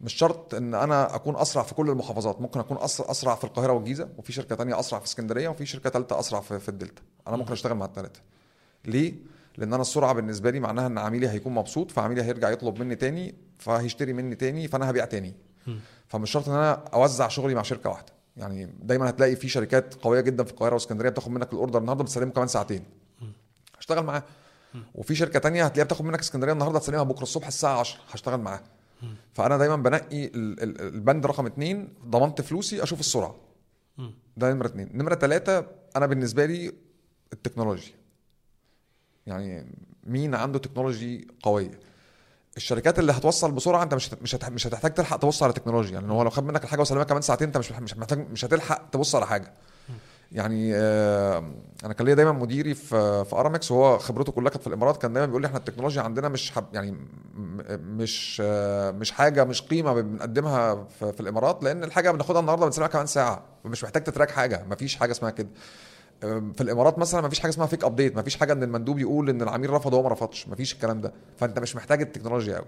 مش 0.00 0.14
شرط 0.14 0.54
إن 0.54 0.74
أنا 0.74 1.14
أكون 1.14 1.36
أسرع 1.36 1.62
في 1.62 1.74
كل 1.74 1.90
المحافظات 1.90 2.40
ممكن 2.40 2.60
أكون 2.60 2.76
أسرع 2.80 3.34
في 3.34 3.44
القاهرة 3.44 3.72
والجيزة 3.72 4.08
وفي 4.18 4.32
شركة 4.32 4.54
تانية 4.56 4.80
أسرع 4.80 4.98
في 4.98 5.04
اسكندرية 5.06 5.48
وفي 5.48 5.66
شركة 5.66 5.90
ثالثه 5.90 6.20
أسرع 6.20 6.40
في, 6.40 6.58
في 6.58 6.68
الدلتا. 6.68 7.02
أنا 7.28 7.36
ممكن 7.36 7.52
أشتغل 7.52 7.74
مع 7.74 7.86
الثلاثه 7.86 8.20
ليه؟ 8.84 9.14
لأن 9.56 9.72
أنا 9.72 9.82
السرعة 9.82 10.12
بالنسبة 10.12 10.50
لي 10.50 10.60
معناها 10.60 10.86
إن 10.86 10.98
عميلي 10.98 11.28
هيكون 11.28 11.54
مبسوط 11.54 11.90
فعميلي 11.90 12.22
هيرجع 12.22 12.50
يطلب 12.50 12.78
مني 12.80 12.96
تاني 12.96 13.34
فهيشتري 13.58 14.12
مني 14.12 14.34
تاني 14.34 14.68
فأنا 14.68 14.90
هبيع 14.90 15.04
تاني. 15.04 15.34
فمش 16.08 16.30
شرط 16.30 16.48
إن 16.48 16.54
أنا 16.54 16.72
أوزع 16.72 17.28
شغلي 17.28 17.54
مع 17.54 17.62
شركة 17.62 17.90
واحدة. 17.90 18.12
يعني 18.36 18.70
دايما 18.82 19.10
هتلاقي 19.10 19.36
في 19.36 19.48
شركات 19.48 19.94
قوية 19.94 20.20
جدا 20.20 20.44
في 20.44 20.50
القاهرة 20.50 20.74
واسكندرية 20.74 21.10
بتاخد 21.10 21.30
منك 21.30 21.52
الأوردر 21.52 21.78
النهارده 21.78 22.04
بتسلمه 22.04 22.30
كمان 22.32 22.48
ساعتين. 22.48 22.84
هشتغل 23.78 24.04
معاه. 24.04 24.22
وفي 24.94 25.14
شركة 25.14 25.38
تانية 25.38 25.64
هتلاقيها 25.64 25.84
بتاخد 25.84 26.04
منك 26.04 26.18
اسكندرية 26.20 26.52
النهارده 26.52 26.78
تسلمها 26.78 27.02
بكرة 27.02 27.22
الصبح 27.22 27.46
الساعة 27.46 27.80
10 27.80 28.00
هشتغل 28.10 28.40
معاها 28.40 28.62
فأنا 29.34 29.56
دايما 29.56 29.76
بنقي 29.76 30.24
ال- 30.24 30.62
ال- 30.62 30.80
البند 30.80 31.26
رقم 31.26 31.46
اتنين 31.46 31.88
ضمنت 32.06 32.40
فلوسي 32.40 32.82
أشوف 32.82 33.00
السرعة. 33.00 33.36
ده 34.36 34.52
نمرة 34.52 34.66
اتنين. 34.66 34.90
نمرة 34.94 35.14
تلاتة 35.14 35.64
أنا 35.96 36.06
بالنسبة 36.06 36.46
لي 36.46 36.72
التكنولوجيا 37.32 37.92
يعني 39.26 39.66
مين 40.04 40.34
عنده 40.34 40.58
تكنولوجي 40.58 41.28
قوية؟ 41.42 41.80
الشركات 42.56 42.98
اللي 42.98 43.12
هتوصل 43.12 43.52
بسرعة 43.52 43.82
أنت 43.82 43.94
مش 43.94 44.10
مش 44.22 44.34
مش 44.34 44.66
هتحتاج 44.66 44.94
تلحق 44.94 45.16
تبص 45.16 45.42
على 45.42 45.52
تكنولوجيا 45.52 45.92
يعني 45.92 46.12
هو 46.12 46.22
لو 46.22 46.30
خد 46.30 46.44
منك 46.44 46.64
الحاجة 46.64 46.80
وسلمها 46.80 47.04
كمان 47.04 47.22
ساعتين 47.22 47.46
أنت 47.46 47.58
مش 47.58 47.72
مش 47.72 47.96
محتاج 47.96 48.30
مش 48.30 48.44
هتلحق 48.44 48.90
تبص 48.90 49.14
على 49.14 49.26
حاجة. 49.26 49.52
يعني 50.32 50.72
آه، 50.74 51.44
أنا 51.84 51.92
كان 51.92 52.06
ليا 52.06 52.14
دايما 52.14 52.32
مديري 52.32 52.74
في 52.74 53.24
في 53.24 53.36
أرامكس 53.36 53.70
وهو 53.70 53.98
خبرته 53.98 54.32
كلها 54.32 54.50
كانت 54.50 54.62
في 54.62 54.66
الإمارات 54.66 55.02
كان 55.02 55.12
دايما 55.12 55.26
بيقول 55.26 55.42
لي 55.42 55.46
إحنا 55.46 55.58
التكنولوجيا 55.58 56.02
عندنا 56.02 56.28
مش 56.28 56.50
حب 56.50 56.64
يعني 56.72 56.96
مش 57.70 58.42
آه، 58.44 58.90
مش 58.90 59.10
حاجة 59.12 59.44
مش 59.44 59.62
قيمة 59.62 59.92
بنقدمها 59.94 60.84
في, 61.00 61.12
في 61.12 61.20
الإمارات 61.20 61.64
لأن 61.64 61.84
الحاجة 61.84 62.10
بناخدها 62.10 62.40
النهارده 62.40 62.66
بنسلمها 62.66 62.88
كمان 62.88 63.06
ساعة 63.06 63.42
مش 63.64 63.84
محتاج 63.84 64.04
تتراك 64.04 64.30
حاجة 64.30 64.64
مفيش 64.70 64.96
حاجة 64.96 65.10
اسمها 65.12 65.30
كده. 65.30 65.48
في 66.20 66.60
الإمارات 66.60 66.98
مثلا 66.98 67.20
مفيش 67.26 67.40
حاجة 67.40 67.50
اسمها 67.50 67.66
فيك 67.66 67.84
ابديت 67.84 68.16
مفيش 68.16 68.36
حاجة 68.36 68.52
إن 68.52 68.62
المندوب 68.62 68.98
يقول 68.98 69.30
إن 69.30 69.42
العميل 69.42 69.70
رفض 69.70 69.92
وهو 69.92 70.02
ما 70.02 70.08
رفضش 70.08 70.48
مفيش 70.48 70.72
الكلام 70.72 71.00
ده. 71.00 71.12
فأنت 71.38 71.58
مش 71.58 71.76
محتاج 71.76 72.00
التكنولوجيا 72.00 72.56
قوي 72.56 72.66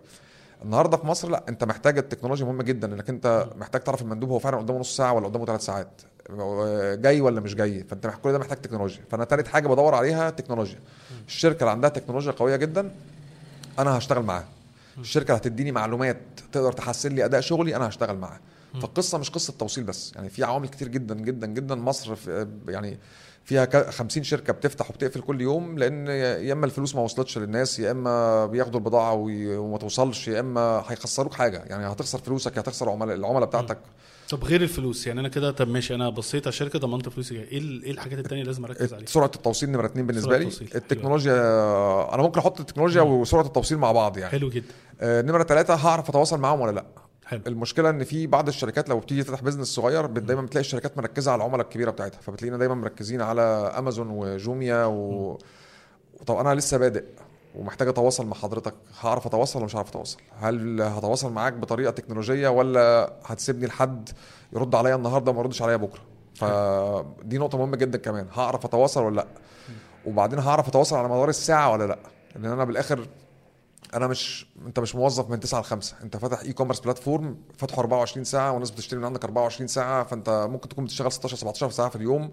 النهارده 0.65 0.97
في 0.97 1.07
مصر 1.07 1.29
لا 1.29 1.45
أنت 1.49 1.65
محتاج 1.65 1.99
التكنولوجيا 1.99 2.47
مهمة 2.47 2.63
جدا 2.63 2.95
إنك 2.95 3.09
أنت 3.09 3.47
محتاج 3.57 3.81
تعرف 3.81 4.03
المندوب 4.03 4.31
هو 4.31 4.39
فعلا 4.39 4.57
قدامه 4.57 4.79
نص 4.81 4.97
ساعة 4.97 5.13
ولا 5.13 5.27
قدامه 5.27 5.47
ثلاث 5.47 5.61
ساعات. 5.61 6.03
جاي 6.95 7.21
ولا 7.21 7.41
مش 7.41 7.55
جاي؟ 7.55 7.85
فانت 7.85 8.07
كل 8.23 8.33
ده 8.33 8.39
محتاج 8.39 8.59
تكنولوجيا. 8.59 9.03
فأنا 9.11 9.25
تالت 9.25 9.49
حاجة 9.49 9.69
بدور 9.69 9.95
عليها 9.95 10.31
تكنولوجيا. 10.31 10.79
الشركة 11.27 11.61
اللي 11.61 11.71
عندها 11.71 11.91
تكنولوجيا 11.91 12.33
قوية 12.33 12.57
جدا 12.57 12.91
أنا 13.79 13.99
هشتغل 13.99 14.23
معاها. 14.23 14.45
الشركة 14.99 15.27
اللي 15.29 15.37
هتديني 15.37 15.73
معلومات 15.73 16.17
تقدر 16.53 16.73
تحسن 16.73 17.15
لي 17.15 17.25
أداء 17.25 17.41
شغلي 17.41 17.77
أنا 17.77 17.89
هشتغل 17.89 18.17
معاها. 18.19 18.41
فالقصة 18.83 19.19
مش 19.19 19.31
قصة 19.31 19.53
توصيل 19.59 19.85
بس. 19.85 20.13
يعني 20.15 20.29
في 20.29 20.45
عوامل 20.45 20.69
كتير 20.69 20.89
جدا 20.89 21.15
جدا 21.15 21.47
جدا. 21.47 21.75
مصر 21.75 22.15
في 22.15 22.47
يعني 22.69 22.99
فيها 23.45 23.65
ك- 23.65 23.91
50 23.91 24.23
شركة 24.25 24.53
بتفتح 24.53 24.91
وبتقفل 24.91 25.21
كل 25.21 25.41
يوم 25.41 25.79
لأن 25.79 26.07
يا 26.07 26.53
إما 26.53 26.67
الفلوس 26.67 26.95
ما 26.95 27.01
وصلتش 27.03 27.39
للناس 27.39 27.79
يا 27.79 27.91
إما 27.91 28.47
بياخدوا 28.47 28.81
البضاعة 28.81 29.13
وما 29.15 29.79
توصلش 29.79 30.29
يا 30.29 30.41
إما 30.41 30.85
هيخسروك 30.89 31.35
حاجة. 31.35 31.63
يعني 31.67 31.87
هتخسر 31.93 32.19
فلوسك 32.19 32.59
هتخسر 32.59 32.91
عملاء 32.91 33.17
العملاء 33.17 33.45
بتاعتك. 33.49 33.79
طب 34.33 34.45
غير 34.45 34.63
الفلوس 34.63 35.07
يعني 35.07 35.21
أنا 35.21 35.29
كده 35.29 35.51
طب 35.51 35.69
ماشي 35.69 35.95
أنا 35.95 36.11
بصيت 36.11 36.47
على 36.47 36.53
شركه 36.53 36.79
ضمنت 36.79 37.09
فلوسي 37.09 37.35
إيه 37.35 37.61
إيه 37.61 37.91
الحاجات 37.91 38.19
التانية 38.19 38.43
لازم 38.43 38.65
أركز 38.65 38.95
عليها؟ 38.95 39.07
سرعة 39.07 39.31
التوصيل 39.37 39.71
نمرة 39.71 39.87
اتنين 39.87 40.07
بالنسبة 40.07 40.39
لي. 40.39 40.45
التوصيل. 40.45 40.71
التكنولوجيا 40.75 41.35
أنا 42.15 42.23
ممكن 42.23 42.41
أحط 42.41 42.61
التكنولوجيا 42.61 43.03
وسرعة 43.03 43.47
التوصيل 43.47 43.79
مع 43.79 43.93
بعض 43.93 44.19
يعني. 44.19 44.31
حلو 44.31 44.51
جدا. 44.51 44.75
آه، 45.01 45.23
نمرة 45.23 45.43
ثلاثة 45.45 45.75
هعرف 45.75 46.09
أتواصل 46.09 46.41
معاهم 46.41 46.61
ولا 46.61 46.71
لأ؟ 46.71 46.85
حلو. 47.27 47.41
المشكلة 47.47 47.91
إن 47.91 48.05
في 48.05 48.27
بعض 48.27 48.49
الشركات 48.49 48.89
لو 48.89 48.99
بتيجي 48.99 49.23
تفتح 49.23 49.43
بزنس 49.43 49.69
صغير 49.69 50.07
دايما 50.07 50.43
بتلاقي 50.43 50.61
الشركات 50.61 50.99
مركزة 50.99 51.33
على 51.33 51.39
العملاء 51.45 51.67
الكبيرة 51.67 51.91
بتاعتها. 51.91 52.21
فبتلاقينا 52.21 52.57
دايما 52.57 52.75
مركزين 52.75 53.21
على 53.21 53.43
امازون 53.79 54.11
وجوميا 54.11 54.85
و... 54.85 55.39
طب 56.27 56.37
أنا 56.37 56.55
لسه 56.55 56.79
بادئ. 56.79 57.05
ومحتاج 57.55 57.89
أتواصل 57.89 58.27
مع 58.27 58.35
حضرتك. 58.37 58.75
هعرف 59.01 59.27
أتواصل 59.27 59.59
ولا 59.59 59.67
مش 59.67 59.77
هعرف 59.77 59.89
أتواصل؟ 59.89 60.19
هل 60.41 60.83
هتواصل 60.83 61.33
معاك 61.33 61.53
بطريقة 61.53 61.91
تكنولوجية 61.91 62.49
ولا 62.49 63.13
هتسيبني 63.25 63.67
لحد 63.67 64.09
يرد 64.53 64.75
عليا 64.75 64.95
النهارده 64.95 65.31
وما 65.31 65.41
يردش 65.41 65.63
عليا 65.63 65.77
بكرة؟ 65.77 66.01
فدي 66.35 67.39
نقطة 67.39 67.59
مهمة 67.59 67.77
جدا 67.77 67.99
كمان. 67.99 68.27
هعرف 68.35 68.65
أتواصل 68.65 69.03
ولا 69.03 69.17
لأ؟ 69.17 69.27
وبعدين 70.07 70.39
هعرف 70.39 70.69
أتواصل 70.69 70.97
على 70.97 71.09
مدار 71.09 71.29
الساعة 71.29 71.73
ولا 71.73 71.87
لأ؟ 71.87 71.99
لأن 72.37 72.53
أنا 72.53 72.65
بالآخر 72.65 73.07
أنا 73.95 74.07
مش 74.07 74.47
انت 74.67 74.81
مش 74.81 74.95
موظف 74.95 75.31
من 75.31 75.41
9 75.41 75.61
ل 75.61 75.65
5 75.65 75.97
انت 76.03 76.17
فاتح 76.17 76.41
e-commerce 76.41 76.81
platform 76.81 77.37
فاتحه 77.59 77.79
24 77.81 78.25
ساعة 78.25 78.53
والناس 78.53 78.71
بتشتري 78.71 78.99
من 78.99 79.05
عندك 79.05 79.25
24 79.25 79.69
ساعة 79.69 80.05
فانت 80.05 80.49
ممكن 80.51 80.69
تكون 80.69 80.85
بتشتغل 80.85 81.13
16 81.13 81.37
17 81.37 81.71
ساعة 81.71 81.89
في 81.89 81.97
اليوم 81.97 82.31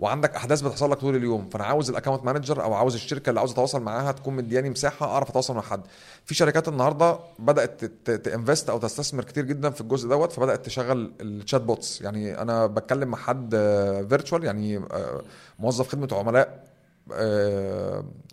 وعندك 0.00 0.34
أحداث 0.34 0.60
بتحصل 0.60 0.90
لك 0.90 0.98
طول 0.98 1.16
اليوم. 1.16 1.48
فأنا 1.48 1.64
عاوز 1.64 1.90
ال 1.90 1.94
account 1.94 2.24
manager 2.24 2.62
أو 2.62 2.74
عاوز 2.74 2.94
الشركة 2.94 3.30
اللي 3.30 3.40
عاوز 3.40 3.52
أتواصل 3.52 3.82
معاها 3.82 4.12
تكون 4.12 4.34
مدياني 4.34 4.70
مساحة 4.70 5.06
أعرف 5.06 5.30
أتواصل 5.30 5.54
مع 5.54 5.62
حد. 5.62 5.80
في 6.24 6.34
شركات 6.34 6.68
النهارده 6.68 7.18
بدأت 7.38 7.84
ت 8.10 8.19
invest 8.19 8.70
أو 8.70 8.78
تستثمر 8.78 9.24
كتير 9.24 9.44
جدا 9.44 9.70
في 9.70 9.80
الجزء 9.80 10.08
دوت 10.08 10.32
فبدأت 10.32 10.66
تشغل 10.66 11.12
ال 11.20 11.60
chatbots 11.60 12.00
يعني 12.00 12.42
أنا 12.42 12.66
بتكلم 12.66 13.08
مع 13.08 13.18
حد 13.18 13.50
virtual 14.08 14.44
يعني 14.44 14.76
آه، 14.76 15.22
موظف 15.58 15.88
خدمة 15.88 16.08
عملاء 16.12 16.48
آه، 16.48 16.67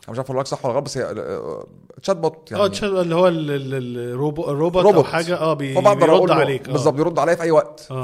مش 0.10 0.18
عارف 0.18 0.30
أقول 0.32 0.40
لك 0.40 0.48
صح 0.48 0.66
ولا 0.66 0.74
غلط 0.76 0.84
بس 0.86 0.98
هي 0.98 1.04
آه، 1.04 1.66
chatbot 2.04 2.54
آه 2.54 2.68
تشات 2.68 2.84
اللي 2.92 3.16
هو 3.16 3.28
ال- 3.28 3.52
ال- 3.52 3.98
الروبو 4.14 4.50
الروبوت 4.52 4.84
أو 4.86 4.92
روبوت. 4.92 5.06
حاجة 5.06 5.36
آه 5.38 5.54
بي 5.54 5.74
فبقدر 5.76 6.06
بيرد 6.18 6.32
عليك 6.32 6.68
آه. 6.70 6.72
بالظبط 6.72 6.94
بيرد 6.94 7.20
عليا 7.20 7.36
في 7.36 7.44
أي 7.44 7.52
وقت. 7.52 7.88
آه. 7.92 8.04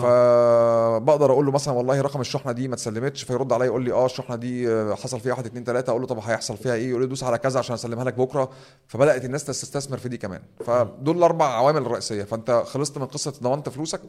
فبقدر 1.00 1.32
أقول 1.32 1.46
له 1.46 1.52
مثلا 1.52 1.74
والله 1.74 2.02
رقم 2.02 2.22
الشحنة 2.22 2.52
دي 2.52 2.68
ما 2.68 2.74
اتسلمتش 2.74 3.24
فيرد 3.24 3.54
عليا 3.54 3.66
يقول 3.66 3.84
لي 3.84 3.92
آه 3.92 4.06
الشحنة 4.06 4.36
دي 4.36 4.70
آه، 4.72 4.94
حصل 4.96 5.20
فيها 5.20 5.32
1 5.34 5.46
2 5.46 5.64
3 5.64 5.90
أقول 5.90 6.02
له 6.02 6.08
طب 6.08 6.20
هيحصل 6.20 6.58
فيها 6.58 6.74
إيه؟ 6.74 6.90
يقول 6.90 7.02
لي 7.02 7.08
دوس 7.08 7.24
على 7.24 7.38
كذا 7.38 7.60
عشان 7.60 7.74
أسلمها 7.74 8.04
لك 8.04 8.14
بكرة. 8.14 8.50
فبدأت 8.88 9.26
الناس 9.26 9.44
تستثمر 9.44 9.98
في 9.98 10.10
دي 10.10 10.18
كمان. 10.18 10.42
فدول 10.66 11.18
الأربع 11.18 11.46
عوامل 11.46 11.82
الرئيسيه 11.82 12.24
فأنت 12.24 12.64
خلصت 12.66 12.98
من 12.98 13.06
قصة 13.06 13.34
ضمنت 13.44 13.70
فلوسك 13.70 14.02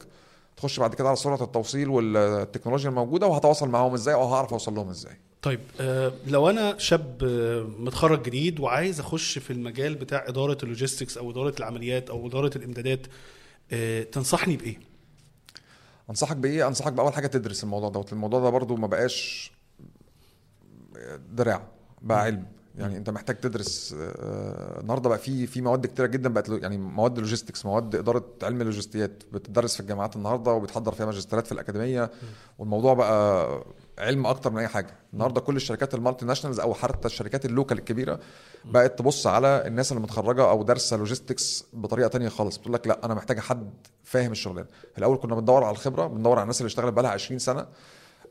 تخش 0.57 0.79
بعد 0.79 0.95
كده 0.95 1.07
على 1.07 1.15
سرعة 1.15 1.43
التوصيل 1.43 1.89
والتكنولوجيا 1.89 2.89
الموجودة 2.89 3.27
وهتواصل 3.27 3.69
معاهم 3.69 3.93
إزاي 3.93 4.13
أو 4.13 4.23
هعرف 4.33 4.53
أوصل 4.53 4.75
لهم 4.75 4.89
إزاي. 4.89 5.17
طيب 5.41 5.59
آه 5.81 6.13
لو 6.27 6.49
أنا 6.49 6.77
شاب 6.77 7.23
آه 7.23 7.61
متخرج 7.79 8.23
جديد 8.23 8.59
وعايز 8.59 8.99
أخش 8.99 9.37
في 9.37 9.53
المجال 9.53 9.95
بتاع 9.95 10.25
إدارة 10.27 10.57
ال 10.63 10.68
logistics 10.68 11.17
أو 11.17 11.31
إدارة 11.31 11.55
العمليات 11.59 12.09
أو 12.09 12.27
إدارة 12.27 12.51
الإمدادات 12.57 13.07
آه 13.71 14.03
تنصحني 14.03 14.57
بإيه؟ 14.57 14.79
أنصحك 16.09 16.35
بإيه؟ 16.37 16.67
أنصحك 16.67 16.93
بأول 16.93 17.13
حاجة 17.13 17.27
تدرس 17.27 17.63
الموضوع 17.63 17.89
دوت 17.89 18.13
الموضوع 18.13 18.39
ده 18.39 18.49
برضو 18.49 18.75
ما 18.75 18.87
بقاش 18.87 19.51
دراع 21.29 21.67
بقى 22.01 22.21
علم. 22.21 22.45
يعني 22.77 22.97
انت 22.97 23.09
محتاج 23.09 23.35
تدرس 23.35 23.95
آه، 23.99 24.79
النهارده 24.81 25.09
بقى 25.09 25.17
في 25.17 25.47
في 25.47 25.61
مواد 25.61 25.85
كتيرة 25.85 26.05
جدا 26.07 26.29
بقت 26.29 26.49
يعني 26.49 26.77
مواد 26.77 27.19
logistics 27.19 27.65
مواد 27.65 27.95
إدارة 27.95 28.25
علم 28.43 28.61
اللوجستيات 28.61 29.23
بتدرس 29.33 29.73
في 29.73 29.79
الجامعات 29.79 30.15
النهارده 30.15 30.51
وبتحضر 30.51 30.91
فيها 30.91 31.05
ماجستيرات 31.05 31.45
في 31.45 31.51
الأكاديمية. 31.51 32.11
والموضوع 32.59 32.93
بقى 32.93 33.63
علم 33.99 34.25
أكتر 34.27 34.51
من 34.51 34.57
أي 34.57 34.67
حاجة. 34.67 34.95
النهارده 35.13 35.41
كل 35.41 35.55
الشركات 35.55 35.93
ال 35.93 36.25
multinationals 36.25 36.59
أو 36.59 36.73
حتى 36.73 37.05
الشركات 37.07 37.45
ال 37.45 37.50
local 37.50 37.77
الكبيرة 37.77 38.19
بقت 38.65 38.99
تبص 38.99 39.27
على 39.27 39.63
الناس 39.67 39.91
اللي 39.91 40.03
متخرجة 40.03 40.49
أو 40.49 40.63
دارسة 40.63 40.97
logistics 40.97 41.65
بطريقة 41.73 42.07
تانية 42.07 42.29
خالص. 42.29 42.57
بتقول 42.57 42.73
لك 42.73 42.87
لا 42.87 43.05
أنا 43.05 43.13
محتاجه 43.13 43.39
حد 43.39 43.73
فاهم 44.03 44.31
الشغلانة. 44.31 44.67
الأول 44.97 45.17
كنا 45.17 45.35
بندور 45.35 45.63
على 45.63 45.71
الخبرة 45.71 46.07
بندور 46.07 46.33
على 46.35 46.41
الناس 46.43 46.61
اللي 46.61 46.67
اشتغلت 46.67 46.93
بقى 46.93 47.03
لها 47.03 47.11
20 47.11 47.39
سنة. 47.39 47.67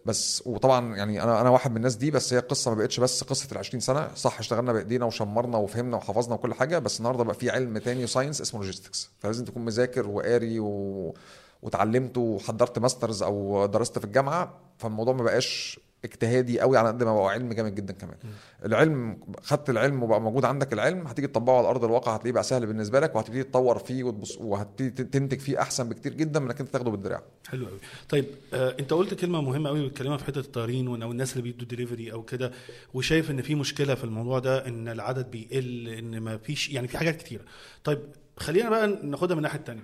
بس 0.07 0.42
وطبعا 0.46 0.96
يعني 0.96 1.22
أنا 1.22 1.40
أنا 1.40 1.50
واحد 1.50 1.70
من 1.70 1.76
الناس 1.76 1.94
دي 1.96 2.11
بس 2.11 2.32
هي 2.32 2.38
القصة 2.38 2.70
ما 2.70 2.76
بقتش 2.76 3.00
بس 3.00 3.24
قصة 3.24 3.48
ال 3.53 3.59
20 3.59 3.80
سنة. 3.80 4.09
صح 4.14 4.38
اشتغلنا 4.38 4.72
بإيدينا 4.72 5.05
وشمرنا 5.05 5.57
وفهمنا 5.59 5.96
وحفظنا 5.96 6.34
وكل 6.34 6.55
حاجة 6.55 6.78
بس 6.78 6.98
النهارده 6.98 7.24
بقى 7.24 7.34
في 7.34 7.50
علم 7.50 7.78
تاني 7.78 8.07
science 8.06 8.40
اسمه 8.40 8.61
logistics 8.60 9.10
فلازم 9.18 9.44
تكون 9.44 9.64
مذاكر 9.64 10.09
وقاري 10.09 10.61
و... 10.61 11.14
وتعلمت 11.62 12.18
وحضرت 12.18 12.78
masters 12.78 13.22
أو 13.22 13.66
درست 13.66 13.98
في 13.98 14.05
الجامعة 14.05 14.59
فالموضوع 14.78 15.14
ما 15.14 15.22
بقاش 15.22 15.80
اجتهادي 16.05 16.61
قوي 16.61 16.78
على 16.78 16.88
قد 16.88 17.03
ما 17.03 17.14
بقى 17.14 17.30
علم 17.30 17.53
جامد 17.53 17.74
جدا 17.74 17.92
كمان. 17.92 18.16
العلم 18.64 19.18
خدت 19.42 19.70
العلم 19.70 20.03
وبقى 20.03 20.20
موجود 20.20 20.44
عندك 20.44 20.72
العلم 20.72 21.07
هتيجي 21.07 21.26
تطبقه 21.28 21.59
على 21.59 21.68
أرض 21.68 21.84
الواقع 21.84 22.14
هتلاقيه 22.14 22.32
بقى 22.32 22.42
سهل 22.42 22.66
بالنسبة 22.66 23.00
لك 23.00 23.16
وهتبتدي 23.16 23.42
تطور 23.42 23.78
فيه 23.78 24.05
وتبص 24.05 24.36
وهتبتدي 24.38 25.05
تنتج 25.05 25.38
فيه 25.38 25.61
أحسن 25.61 25.88
بكتير 25.88 26.12
جدا 26.14 26.40
من 26.40 26.46
إنك 26.46 26.61
أنت 26.61 26.68
تاخده 26.68 26.90
بالدراع. 26.90 27.22
حلو 27.48 27.66
قوي. 27.66 27.78
طيب 28.09 28.24
آه 28.55 28.76
أنت 28.80 28.92
قلت 28.92 29.14
كلمة 29.14 29.40
مهمة 29.40 29.68
قوي 29.68 29.88
بتكلمها 29.88 30.16
في 30.16 30.24
حتة 30.24 30.38
الطيارين 30.38 31.03
أو 31.03 31.12
الناس 31.12 31.32
اللي 31.32 31.42
بيدوا 31.42 31.66
دليفري 31.68 32.12
أو 32.12 32.22
كده 32.22 32.53
وشايف 32.94 33.30
إن 33.30 33.42
في 33.42 33.55
مشكلة 33.55 33.94
في 33.94 34.05
الموضوع 34.05 34.38
ده 34.38 34.66
إن 34.68 34.88
العدد 34.88 35.30
بيقل 35.30 35.88
إن 35.88 36.20
ما 36.20 36.36
فيش 36.38 36.70
يعني 36.70 36.88
في 36.88 36.98
حاجات 36.98 37.16
كتيرة. 37.16 37.42
طيب 37.84 37.98
خلينا 38.36 38.70
بقى 38.70 38.86
ناخدها 39.03 39.34
من 39.34 39.38
الناحية 39.38 39.59
الثانية 39.59 39.82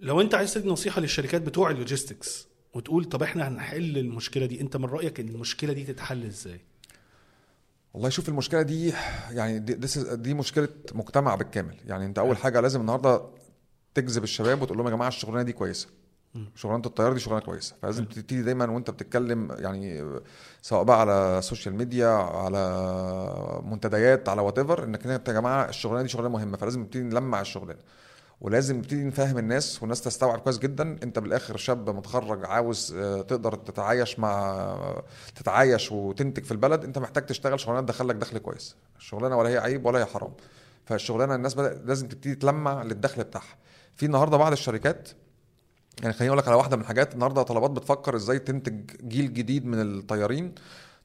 لو 0.00 0.20
أنت 0.20 0.34
عايز 0.34 0.54
تدي 0.54 0.68
نصيحة 0.68 1.00
للشركات 1.00 1.42
بتوع 1.42 1.70
ال 1.70 1.78
logistics 1.78 2.46
وتقول 2.74 3.04
طب 3.04 3.22
إحنا 3.22 3.48
هنحل 3.48 3.98
المشكلة 3.98 4.46
دي 4.46 4.60
أنت 4.60 4.76
من 4.76 4.84
رأيك 4.84 5.20
ان 5.20 5.28
المشكلة 5.28 5.72
دي 5.72 5.84
تتحل 5.84 6.24
إزاي؟ 6.26 6.60
والله 7.94 8.08
شوف 8.08 8.28
المشكلة 8.28 8.62
دي 8.62 8.92
يعني 9.30 9.58
دي, 9.58 9.74
دي, 10.16 10.34
مشكلة 10.34 10.68
مجتمع 10.94 11.34
بالكامل. 11.34 11.76
يعني 11.86 12.06
أنت 12.06 12.18
أول 12.18 12.36
حاجة 12.36 12.60
لازم 12.60 12.80
النهارده 12.80 13.22
تجذب 13.94 14.22
الشباب 14.24 14.62
وتقول 14.62 14.78
لهم 14.78 14.86
يا 14.86 14.92
جماعة 14.92 15.08
الشغلانة 15.08 15.42
دي 15.42 15.52
كويسة. 15.52 15.88
شغلانة 16.54 16.82
الطيار 16.86 17.12
دي 17.12 17.20
شغلانة 17.20 17.44
كويسة. 17.44 17.74
فلازم 17.82 18.04
تبتدي 18.04 18.42
دايما 18.42 18.70
وأنت 18.70 18.90
بتتكلم 18.90 19.56
يعني 19.58 20.04
سواء 20.62 20.82
بقى 20.84 21.00
على 21.00 21.38
ال 21.38 21.43
social 21.43 21.74
media 21.74 22.08
على 22.08 23.62
منتديات 23.64 24.28
على 24.28 24.42
whatever 24.42 24.84
إنك 24.84 25.06
أنت 25.06 25.28
يا 25.28 25.32
جماعة 25.32 25.68
الشغلانة 25.68 26.02
دي 26.02 26.08
شغلانة 26.08 26.28
مهمة 26.32 26.56
فلازم 26.56 26.80
نبتدي 26.80 27.02
نلمع 27.02 27.40
الشغلانة. 27.40 27.80
ولازم 28.42 28.76
نبتدي 28.76 29.04
نفهم 29.04 29.38
الناس 29.38 29.82
والناس 29.82 30.00
تستوعب 30.00 30.38
كويس 30.38 30.58
جدا. 30.58 30.98
انت 31.02 31.18
بالآخر 31.18 31.56
شاب 31.56 31.90
متخرج 31.90 32.44
عاوز 32.44 32.94
آه، 32.98 33.22
تقدر 33.22 33.54
تتعايش 33.54 34.18
مع 34.18 34.66
تتعايش 35.34 35.92
وتنتج 35.92 36.44
في 36.44 36.52
البلد 36.52 36.84
انت 36.84 36.98
محتاج 36.98 37.26
تشتغل 37.26 37.60
شغلانة 37.60 37.86
تدخلك 37.86 38.14
دخل 38.16 38.38
كويس. 38.38 38.76
الشغلانة 38.98 39.36
ولا 39.36 39.48
هي 39.48 39.58
عيب 39.58 39.86
ولا 39.86 39.98
هي 39.98 40.04
حرام. 40.04 40.32
فالشغلانة 40.84 41.34
الناس 41.34 41.58
لازم 41.58 42.08
تبتدي 42.08 42.34
تلمع 42.34 42.82
للدخل 42.82 43.24
بتاعها. 43.24 43.56
في 43.94 44.06
النهارده 44.06 44.36
بعض 44.36 44.52
الشركات 44.52 45.08
يعني 46.02 46.14
خليني 46.14 46.28
أقول 46.28 46.38
لك 46.38 46.48
على 46.48 46.56
واحدة 46.56 46.76
من 46.76 46.82
الحاجات 46.82 47.14
النهارده 47.14 47.42
طلبات 47.42 47.70
بتفكر 47.70 48.16
إزاي 48.16 48.38
تنتج 48.38 48.90
جيل 49.08 49.34
جديد 49.34 49.66
من 49.66 49.80
الطيارين. 49.80 50.54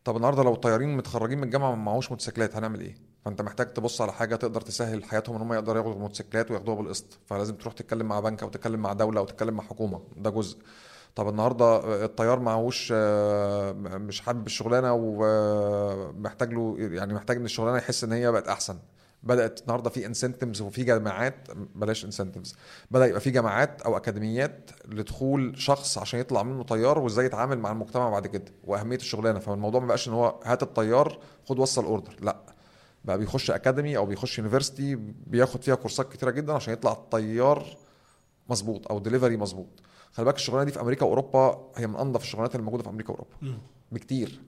طب 0.03 0.15
النهارده 0.15 0.43
لو 0.43 0.53
الطيارين 0.53 0.97
متخرجين 0.97 1.37
من 1.37 1.43
الجامعة 1.43 1.69
ما 1.69 1.75
معهوش 1.75 2.11
موتوسيكلات 2.11 2.55
هنعمل 2.55 2.81
إيه؟ 2.81 2.95
فأنت 3.27 3.41
محتاج 3.41 3.73
تبص 3.73 4.01
على 4.01 4.13
حاجة 4.13 4.35
تقدر 4.35 4.61
تسهل 4.61 5.03
حياتهم 5.03 5.35
إن 5.35 5.41
هم 5.41 5.53
يقدروا 5.53 5.77
ياخدوا 5.83 5.99
موتوسيكلات 5.99 6.51
وياخدوها 6.51 6.75
بالقسط. 6.75 7.19
فلازم 7.25 7.55
تروح 7.55 7.73
تتكلم 7.73 8.05
مع 8.07 8.19
بنك 8.19 8.43
أو 8.43 8.49
تتكلم 8.49 8.79
مع 8.79 8.93
دولة 8.93 9.19
أو 9.19 9.25
تتكلم 9.25 9.53
مع 9.53 9.63
حكومة. 9.63 10.01
ده 10.17 10.29
جزء. 10.29 10.57
طب 11.15 11.29
النهارده 11.29 12.05
الطيار 12.05 12.39
معهوش 12.39 12.93
آه، 12.95 13.71
مش 13.71 14.21
حابب 14.21 14.45
الشغلانة 14.45 14.93
ومحتاج 14.93 16.53
له 16.53 16.75
يعني 16.79 17.13
محتاج 17.13 17.37
إن 17.37 17.45
الشغلانة 17.45 17.77
يحس 17.77 18.03
إن 18.03 18.11
هي 18.11 18.31
بقت 18.31 18.47
أحسن. 18.47 18.77
بدأت 19.23 19.61
النهارده 19.61 19.89
في 19.89 20.05
incentives 20.05 20.61
وفي 20.61 20.83
جامعات 20.83 21.47
بلاش 21.75 22.05
incentives 22.05 22.55
بدأ 22.91 23.05
يبقى 23.05 23.21
في 23.21 23.31
جامعات 23.31 23.81
أو 23.81 23.97
أكاديميات 23.97 24.71
لدخول 24.87 25.53
شخص 25.57 25.97
عشان 25.97 26.19
يطلع 26.19 26.43
منه 26.43 26.63
طيار 26.63 26.99
وإزاي 26.99 27.25
يتعامل 27.25 27.59
مع 27.59 27.71
المجتمع 27.71 28.09
بعد 28.09 28.27
كده 28.27 28.45
وأهمية 28.63 28.95
الشغلانة. 28.97 29.39
فالموضوع 29.39 29.81
ما 29.81 29.87
بقاش 29.87 30.07
إن 30.07 30.13
هو 30.13 30.39
هات 30.43 30.63
الطيار 30.63 31.19
خد 31.45 31.59
وصل 31.59 31.85
order 31.85 32.15
لأ. 32.21 32.56
بقى 33.07 33.17
بيخش 33.17 33.51
academy 33.51 33.97
أو 33.97 34.05
بيخش 34.05 34.37
university 34.37 34.95
بياخد 35.27 35.63
فيها 35.63 35.75
كورسات 35.75 36.13
كتيرة 36.13 36.31
جدا 36.31 36.53
عشان 36.53 36.73
يطلع 36.73 36.93
طيار 36.93 37.65
مظبوط 38.49 38.87
أو 38.87 38.99
ديليفري 38.99 39.37
مظبوط. 39.37 39.67
خلي 40.13 40.25
بالك 40.25 40.35
الشغلانة 40.35 40.63
دي 40.63 40.71
في 40.71 40.81
أمريكا 40.81 41.05
وأوروبا 41.05 41.71
هي 41.75 41.87
من 41.87 41.95
أنظف 41.95 42.21
الشغلانات 42.23 42.55
اللي 42.55 42.63
موجودة 42.65 42.83
في 42.83 42.89
أمريكا 42.89 43.09
وأوروبا 43.11 43.57
بكتير. 43.91 44.39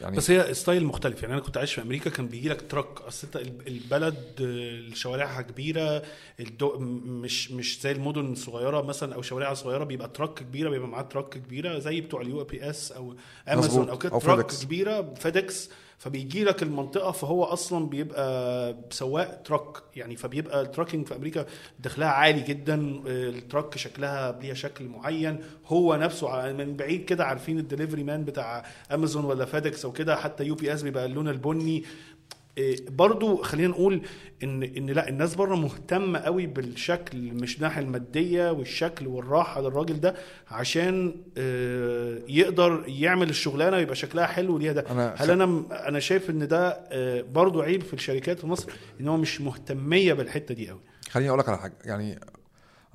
يعني 0.00 0.16
بس 0.16 0.30
هي 0.30 0.54
style 0.54 0.84
مختلف. 0.84 1.22
يعني 1.22 1.34
أنا 1.34 1.42
كنت 1.42 1.56
عايش 1.56 1.74
في 1.74 1.82
أمريكا 1.82 2.10
كان 2.10 2.26
بيجي 2.28 2.48
لك 2.48 2.70
truck 2.70 3.00
أصل 3.00 3.26
أنت 3.26 3.36
البلد 3.66 4.16
شوارعها 4.94 5.42
كبيرة 5.42 6.02
الدو 6.40 6.78
مش 6.78 7.50
مش 7.52 7.80
زي 7.82 7.92
المدن 7.92 8.32
الصغيره 8.32 8.82
مثلا 8.82 9.14
أو 9.14 9.22
شوارعها 9.22 9.54
صغيرة 9.54 9.84
بيبقى 9.84 10.08
truck 10.08 10.34
كبيرة 10.34 10.70
بيبقى 10.70 10.88
معاه 10.88 11.02
truck 11.02 11.28
كبيرة 11.28 11.78
زي 11.78 12.00
بتوع 12.00 12.20
ال 12.20 12.44
UPS 12.44 12.92
أو 12.92 13.14
امازون 13.48 13.88
أو 13.88 13.98
كده. 13.98 14.18
truck 14.18 14.46
كبيرة 14.46 15.14
فيدكس 15.14 15.70
فبيجي 16.04 16.44
لك 16.44 16.62
المنطقة 16.62 17.10
فهو 17.10 17.44
أصلا 17.44 17.86
بيبقى 17.86 18.76
سواق 18.90 19.42
truck 19.42 19.76
يعني 19.96 20.16
فبيبقى 20.16 20.60
ال 20.62 20.67
trucking 20.67 21.06
في 21.06 21.16
أمريكا 21.16 21.46
دخلها 21.78 22.08
عالي 22.08 22.40
جدا 22.40 23.02
ال 23.06 23.18
truck 23.18 23.76
شكلها 23.76 24.38
ليها 24.42 24.54
شكل 24.54 24.84
معين. 24.88 25.40
هو 25.66 25.96
نفسه 25.96 26.52
من 26.52 26.76
بعيد 26.76 27.04
كده 27.04 27.24
عارفين 27.24 27.58
ال 27.58 27.63
delivery 27.63 28.04
man 28.04 28.24
بتاع 28.24 28.64
امازون 28.92 29.24
ولا 29.24 29.44
فيدكس 29.44 29.84
أو 29.84 29.92
كده 29.92 30.16
حتى 30.16 30.44
UPS 30.44 30.82
بيبقى 30.82 31.04
اللون 31.06 31.28
البني. 31.28 31.84
برضو 32.90 33.36
خلينا 33.42 33.68
نقول 33.68 34.02
ان 34.42 34.62
إن 34.62 34.86
لا 34.90 35.08
الناس 35.08 35.34
بره 35.34 35.54
مهتمة 35.56 36.18
قوي 36.18 36.46
بالشكل 36.46 37.18
مش 37.32 37.56
الناحيه 37.56 37.82
المادية 37.82 38.50
والشكل 38.52 39.06
والراحة 39.06 39.60
للراجل 39.62 40.00
ده 40.00 40.14
عشان 40.48 41.14
آه، 41.38 42.18
يقدر 42.28 42.84
يعمل 42.86 43.28
الشغلانة 43.30 43.76
ويبقى 43.76 43.96
شكلها 43.96 44.26
حلو 44.26 44.58
ليها 44.58 44.72
ده. 44.72 44.84
أنا 44.90 45.14
هل 45.18 45.30
أنا 45.30 45.64
أنا 45.88 46.00
شايف 46.00 46.30
إن 46.30 46.48
ده 46.48 46.68
آه، 46.68 47.22
برضو 47.22 47.60
عيب 47.62 47.82
في 47.82 47.94
الشركات 47.94 48.38
في 48.38 48.46
مصر 48.46 48.72
إن 49.00 49.08
هو 49.08 49.16
مش 49.16 49.40
مهتمية 49.40 50.12
بالحتة 50.12 50.54
دي 50.54 50.68
قوي. 50.70 50.80
خليني 51.10 51.28
أقول 51.28 51.38
لك 51.40 51.48
على 51.48 51.58
حاجة 51.58 51.74
يعني 51.84 52.20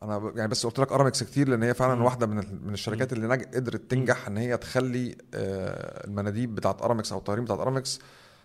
أنا 0.03 0.33
يعني 0.35 0.47
بس 0.47 0.65
قلت 0.65 0.79
لك 0.79 0.91
أرامكس 0.91 1.23
كتير 1.23 1.49
لأن 1.49 1.63
هي 1.63 1.73
فعلا 1.73 2.03
واحدة 2.03 2.27
من 2.27 2.35
من 2.63 2.73
الشركات 2.73 3.13
اللي 3.13 3.35
قدرت 3.35 3.91
تنجح 3.91 4.27
إن 4.27 4.37
هي 4.37 4.57
تخلي 4.57 5.15
آه، 5.33 6.07
المناديب 6.07 6.55
بتاعت 6.55 6.81
أرامكس 6.81 7.11
أو 7.11 7.17
الطيارين 7.17 7.43
بتاعت 7.43 7.59
أرامكس 7.59 7.99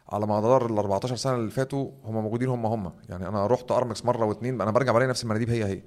على 0.09 0.27
مدار 0.27 0.67
ال 0.67 0.79
14 0.79 1.17
سنة 1.17 1.35
اللي 1.35 1.51
فاتوا 1.51 1.91
هم 2.05 2.15
موجودين 2.15 2.49
هم 2.49 2.67
هم. 2.67 2.93
يعني 3.09 3.29
أنا 3.29 3.47
رحت 3.47 3.71
أرمكس 3.71 4.05
مرة 4.05 4.25
واثنين 4.25 4.61
أنا 4.61 4.71
برجع 4.71 4.93
بلاقي 4.93 5.09
نفس 5.09 5.23
المناديب 5.23 5.51
هي 5.51 5.65
هي. 5.65 5.83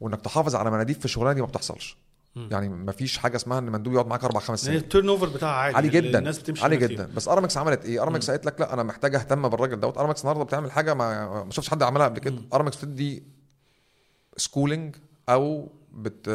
وإنك 0.00 0.20
تحافظ 0.20 0.54
على 0.54 0.70
مناديب 0.70 0.96
في 0.96 1.04
الشغلانة 1.04 1.32
دي 1.32 1.40
ما 1.40 1.46
بتحصلش. 1.46 1.96
يعني 2.36 2.68
ما 2.68 2.92
فيش 2.92 3.18
حاجة 3.18 3.36
اسمها 3.36 3.58
إن 3.58 3.64
مندوب 3.64 3.92
يقعد 3.92 4.06
معاك 4.06 4.24
أربع 4.24 4.40
خمس 4.40 4.62
سنين. 4.64 4.76
التيرن 4.76 5.08
اوفر 5.08 5.28
بتاعها 5.28 5.52
عالي 5.52 5.76
عالي 5.76 5.88
جدا 5.88 6.18
الناس 6.18 6.38
بتمشي 6.38 6.62
عالي 6.62 6.76
جدا. 6.76 7.10
بس 7.16 7.28
أرمكس 7.28 7.56
عملت 7.56 7.84
إيه؟ 7.84 8.02
أرمكس 8.02 8.30
قالت 8.30 8.46
لك 8.46 8.60
لا 8.60 8.74
أنا 8.74 8.82
محتاج 8.82 9.14
أهتم 9.14 9.48
بالراجل 9.48 9.80
دوت. 9.80 9.98
أرمكس 9.98 10.20
النهارده 10.20 10.44
بتعمل 10.44 10.72
حاجة 10.72 10.94
ما 10.94 11.44
ما 11.44 11.50
شفتش 11.50 11.70
حد 11.70 11.82
عملها 11.82 12.06
قبل 12.06 12.18
كده. 12.18 12.38
أرمكس 12.54 12.76
بتدي 12.76 13.22
schooling 14.36 14.96
أو 15.28 15.68
بت 15.92 16.28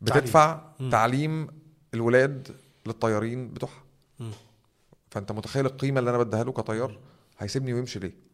بتدفع 0.00 0.60
تعليم, 0.78 0.90
تعليم 0.90 1.48
الولاد 1.94 2.48
للطيارين 2.86 3.48
بتوعها. 3.48 3.82
فأنت 5.16 5.32
متخيل 5.32 5.66
القيمة 5.66 6.00
اللي 6.00 6.10
أنا 6.10 6.18
بديها 6.18 6.44
له 6.44 6.52
كطيار؟ 6.52 6.98
هيسيبني 7.38 7.74
ويمشي 7.74 7.98
ليه؟ 7.98 8.25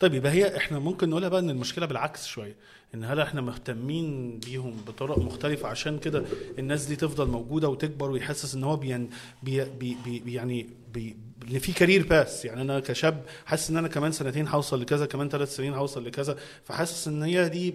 طيب 0.00 0.14
يبقى 0.14 0.32
هي 0.32 0.56
إحنا 0.56 0.78
ممكن 0.78 1.10
نقولها 1.10 1.28
بقى 1.28 1.40
إن 1.40 1.50
المشكلة 1.50 1.86
بالعكس 1.86 2.26
شوية 2.26 2.56
إن 2.94 3.04
هل 3.04 3.20
إحنا 3.20 3.40
مهتمين 3.40 4.38
بيهم 4.38 4.76
بطرق 4.86 5.18
مختلفة 5.18 5.68
عشان 5.68 5.98
كده 5.98 6.24
الناس 6.58 6.84
دي 6.86 6.96
تفضل 6.96 7.28
موجودة 7.28 7.68
وتكبر 7.68 8.10
ويحسس 8.10 8.54
إن 8.54 8.64
هو 8.64 8.76
بي 8.76 9.08
بي 9.42 9.64
بي 9.64 9.96
بي 10.04 10.32
يعني 10.32 10.66
بي 10.92 11.16
إن 11.50 11.58
في 11.58 11.72
career 11.72 12.06
path 12.06 12.44
يعني 12.44 12.62
أنا 12.62 12.80
كشاب 12.80 13.24
حاسس 13.46 13.70
إن 13.70 13.76
أنا 13.76 13.88
كمان 13.88 14.12
سنتين 14.12 14.48
هوصل 14.48 14.80
لكذا 14.80 15.06
كمان 15.06 15.28
ثلاث 15.28 15.56
سنين 15.56 15.74
هوصل 15.74 16.04
لكذا 16.06 16.36
فحاسس 16.64 17.08
إن 17.08 17.22
هي 17.22 17.48
دي 17.48 17.74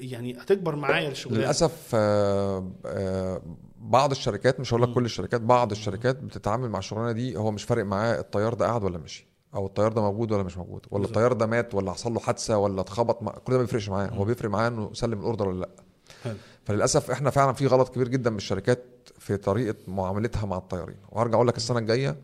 يعني 0.00 0.34
هتكبر 0.40 0.76
معايا 0.76 1.08
الشغلانة. 1.10 1.40
للأسف 1.42 1.90
آه 1.94 2.70
آه 2.86 3.42
بعض 3.80 4.10
الشركات 4.10 4.60
مش 4.60 4.72
هقول 4.74 4.82
لك 4.82 4.92
كل 4.92 5.04
الشركات 5.04 5.40
بعض 5.40 5.70
الشركات 5.70 6.16
بتتعامل 6.16 6.68
مع 6.68 6.78
الشغلانة 6.78 7.12
دي 7.12 7.36
هو 7.36 7.50
مش 7.50 7.64
فارق 7.64 7.84
معاه 7.84 8.20
الطيار 8.20 8.54
ده 8.54 8.66
قاعد 8.66 8.84
ولا 8.84 8.98
مشي 8.98 9.29
أو 9.54 9.66
الطيار 9.66 9.92
ده 9.92 10.02
موجود 10.02 10.32
ولا 10.32 10.42
مش 10.42 10.56
موجود؟ 10.56 10.86
ولا 10.90 11.04
الطيار 11.04 11.32
ده 11.32 11.46
مات 11.46 11.74
ولا 11.74 11.92
حصل 11.92 12.12
له 12.14 12.20
حادثة 12.20 12.58
ولا 12.58 12.80
اتخبط 12.80 13.22
مع... 13.22 13.32
كل 13.32 13.52
ده 13.52 13.58
ما 13.58 13.64
بيفرقش 13.64 13.88
معاه 13.88 14.06
هو 14.08 14.24
بيفرق 14.24 14.50
معاه 14.50 14.68
إنه 14.68 14.90
سلم 14.94 15.18
الأوردر 15.18 15.48
ولا 15.48 15.60
لأ. 15.60 15.68
حلو. 16.24 16.34
فللأسف 16.64 17.10
إحنا 17.10 17.30
فعلا 17.30 17.52
في 17.52 17.66
غلط 17.66 17.88
كبير 17.88 18.08
جدا 18.08 18.30
من 18.30 18.36
الشركات 18.36 18.84
في 19.18 19.36
طريقة 19.36 19.74
معاملتها 19.88 20.46
مع 20.46 20.56
الطيارين. 20.56 20.96
وهرجع 21.08 21.34
أقول 21.34 21.48
لك 21.48 21.56
السنة 21.56 21.78
الجاية 21.78 22.16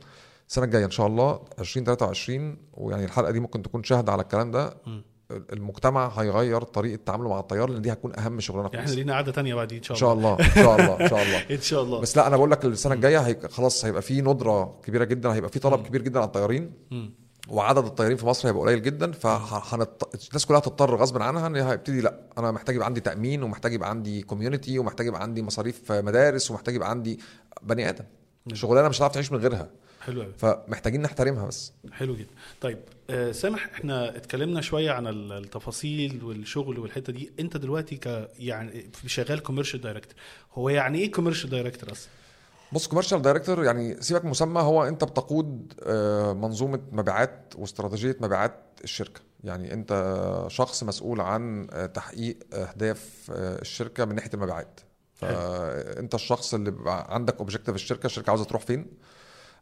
السنة 0.49 0.65
الجاية 0.65 0.85
إن 0.85 0.91
شاء 0.91 1.07
الله 1.07 1.41
2023 1.59 2.57
ويعني 2.75 3.05
الحلقة 3.05 3.31
دي 3.31 3.41
ممكن 3.41 3.63
تكون 3.63 3.83
شاهدة 3.83 4.13
على 4.13 4.23
الكلام 4.23 4.51
ده. 4.51 4.77
م. 4.87 5.01
المجتمع 5.31 6.09
هيغير 6.09 6.63
طريقة 6.63 7.01
تعامله 7.07 7.29
مع 7.29 7.39
الطيار 7.41 7.71
لأن 7.71 7.83
دي 7.83 7.93
هتكون 7.93 8.19
أهم 8.19 8.41
شغلانة 8.41 8.69
في 8.69 8.79
إحنا 8.79 8.91
لينا 8.91 9.13
قعدة 9.13 9.33
ثانية 9.33 9.55
بعد 9.55 9.73
إن 9.73 9.83
شاء 9.83 10.13
الله. 10.13 10.39
إن 10.41 10.51
شاء 10.55 10.77
الله 10.81 11.01
إن 11.01 11.09
شاء 11.09 11.23
الله. 11.23 11.39
إن 11.57 11.61
شاء 11.61 11.83
الله. 11.83 12.01
بس 12.01 12.17
لا 12.17 12.27
أنا 12.27 12.37
بقول 12.37 12.51
لك 12.51 12.65
السنة 12.65 12.95
الجاية 12.95 13.19
هي... 13.19 13.37
خلاص 13.49 13.85
هيبقى 13.85 14.03
في 14.03 14.23
ندرة 14.23 14.81
كبيرة 14.85 15.05
جدا 15.05 15.35
هيبقى 15.35 15.51
في 15.51 15.59
طلب 15.59 15.87
كبير 15.87 16.03
جدا 16.03 16.19
على 16.19 16.27
الطيارين 16.27 16.73
وعدد 17.49 17.85
الطيارين 17.85 18.17
في 18.17 18.27
مصر 18.27 18.49
هيبقى 18.49 18.63
قليل 18.63 18.83
جدا 18.83 19.13
فهنط... 19.13 20.11
الناس 20.29 20.47
كلها 20.47 20.59
هتضطر 20.59 20.97
غصب 20.97 21.23
عنها 21.23 21.47
إن 21.47 21.57
هيبتدي 21.57 22.01
لأ 22.01 22.21
أنا 22.39 22.51
محتاج 22.51 22.75
يبقى 22.75 22.87
عندي 22.87 23.01
تأمين 23.01 23.43
ومحتاج 23.43 23.73
يبقى 23.73 23.91
عندي 23.91 24.23
community 24.23 24.79
ومحتاج 24.79 25.07
يبقى 25.07 25.23
عندي 25.23 25.43
مصاريف 25.43 25.93
مدارس 25.93 26.51
ومحتاج 26.51 26.75
يبقى 26.75 26.91
عندي 26.91 27.21
بني 27.63 27.89
آدم. 27.89 28.05
شغلانة 28.53 28.89
مش 28.89 28.99
هتعرف 28.99 29.13
تعيش 29.13 29.33
من 29.33 29.39
غيرها. 29.39 29.71
حلو 30.07 30.23
قوي. 30.23 30.33
فمحتاجين 30.39 31.03
نحترمها 31.03 31.47
بس. 31.47 31.73
حلو 31.93 32.17
جدا. 32.17 32.31
طيب 32.61 32.79
آه 33.11 33.33
سامح 33.33 33.71
إحنا 33.75 34.17
اتكلمنا 34.17 34.61
شوية 34.61 34.91
عن 34.91 35.07
التفاصيل 35.07 36.25
والشغل 36.25 36.79
والحتة 36.79 37.13
دي. 37.13 37.33
انت 37.41 37.57
دلوقتي 37.57 37.97
ك 37.97 38.31
يعني 38.39 38.91
شغال 39.07 39.43
commercial 39.43 39.81
director 39.81 40.15
هو 40.55 40.69
يعني 40.69 40.99
إيه 40.99 41.13
commercial 41.13 41.51
director 41.51 41.93
أصلا؟ 41.93 42.11
بص 42.73 42.87
commercial 42.87 43.23
director 43.23 43.65
يعني 43.65 44.03
سيبك 44.03 44.25
مسمى 44.25 44.61
هو 44.61 44.85
انت 44.85 45.05
بتقود 45.05 45.73
آه، 45.83 46.33
منظومة 46.33 46.81
مبيعات 46.93 47.53
واستراتيجية 47.57 48.17
مبيعات 48.21 48.55
الشركة. 48.85 49.21
يعني 49.45 49.73
انت 49.73 50.15
شخص 50.49 50.83
مسؤول 50.83 51.21
عن 51.21 51.67
آه، 51.73 51.87
تحقيق 51.87 52.39
أهداف 52.53 53.31
آه، 53.31 53.61
الشركة 53.61 54.05
من 54.05 54.15
ناحية 54.15 54.31
المبيعات. 54.35 54.81
فانت 55.15 56.15
الشخص 56.15 56.55
اللي 56.55 56.75
عندك 56.87 57.39
objective 57.39 57.75
الشركة 57.75 58.07
الشركة 58.07 58.31
عاوزة 58.31 58.45
تروح 58.45 58.63
فين؟ 58.63 58.87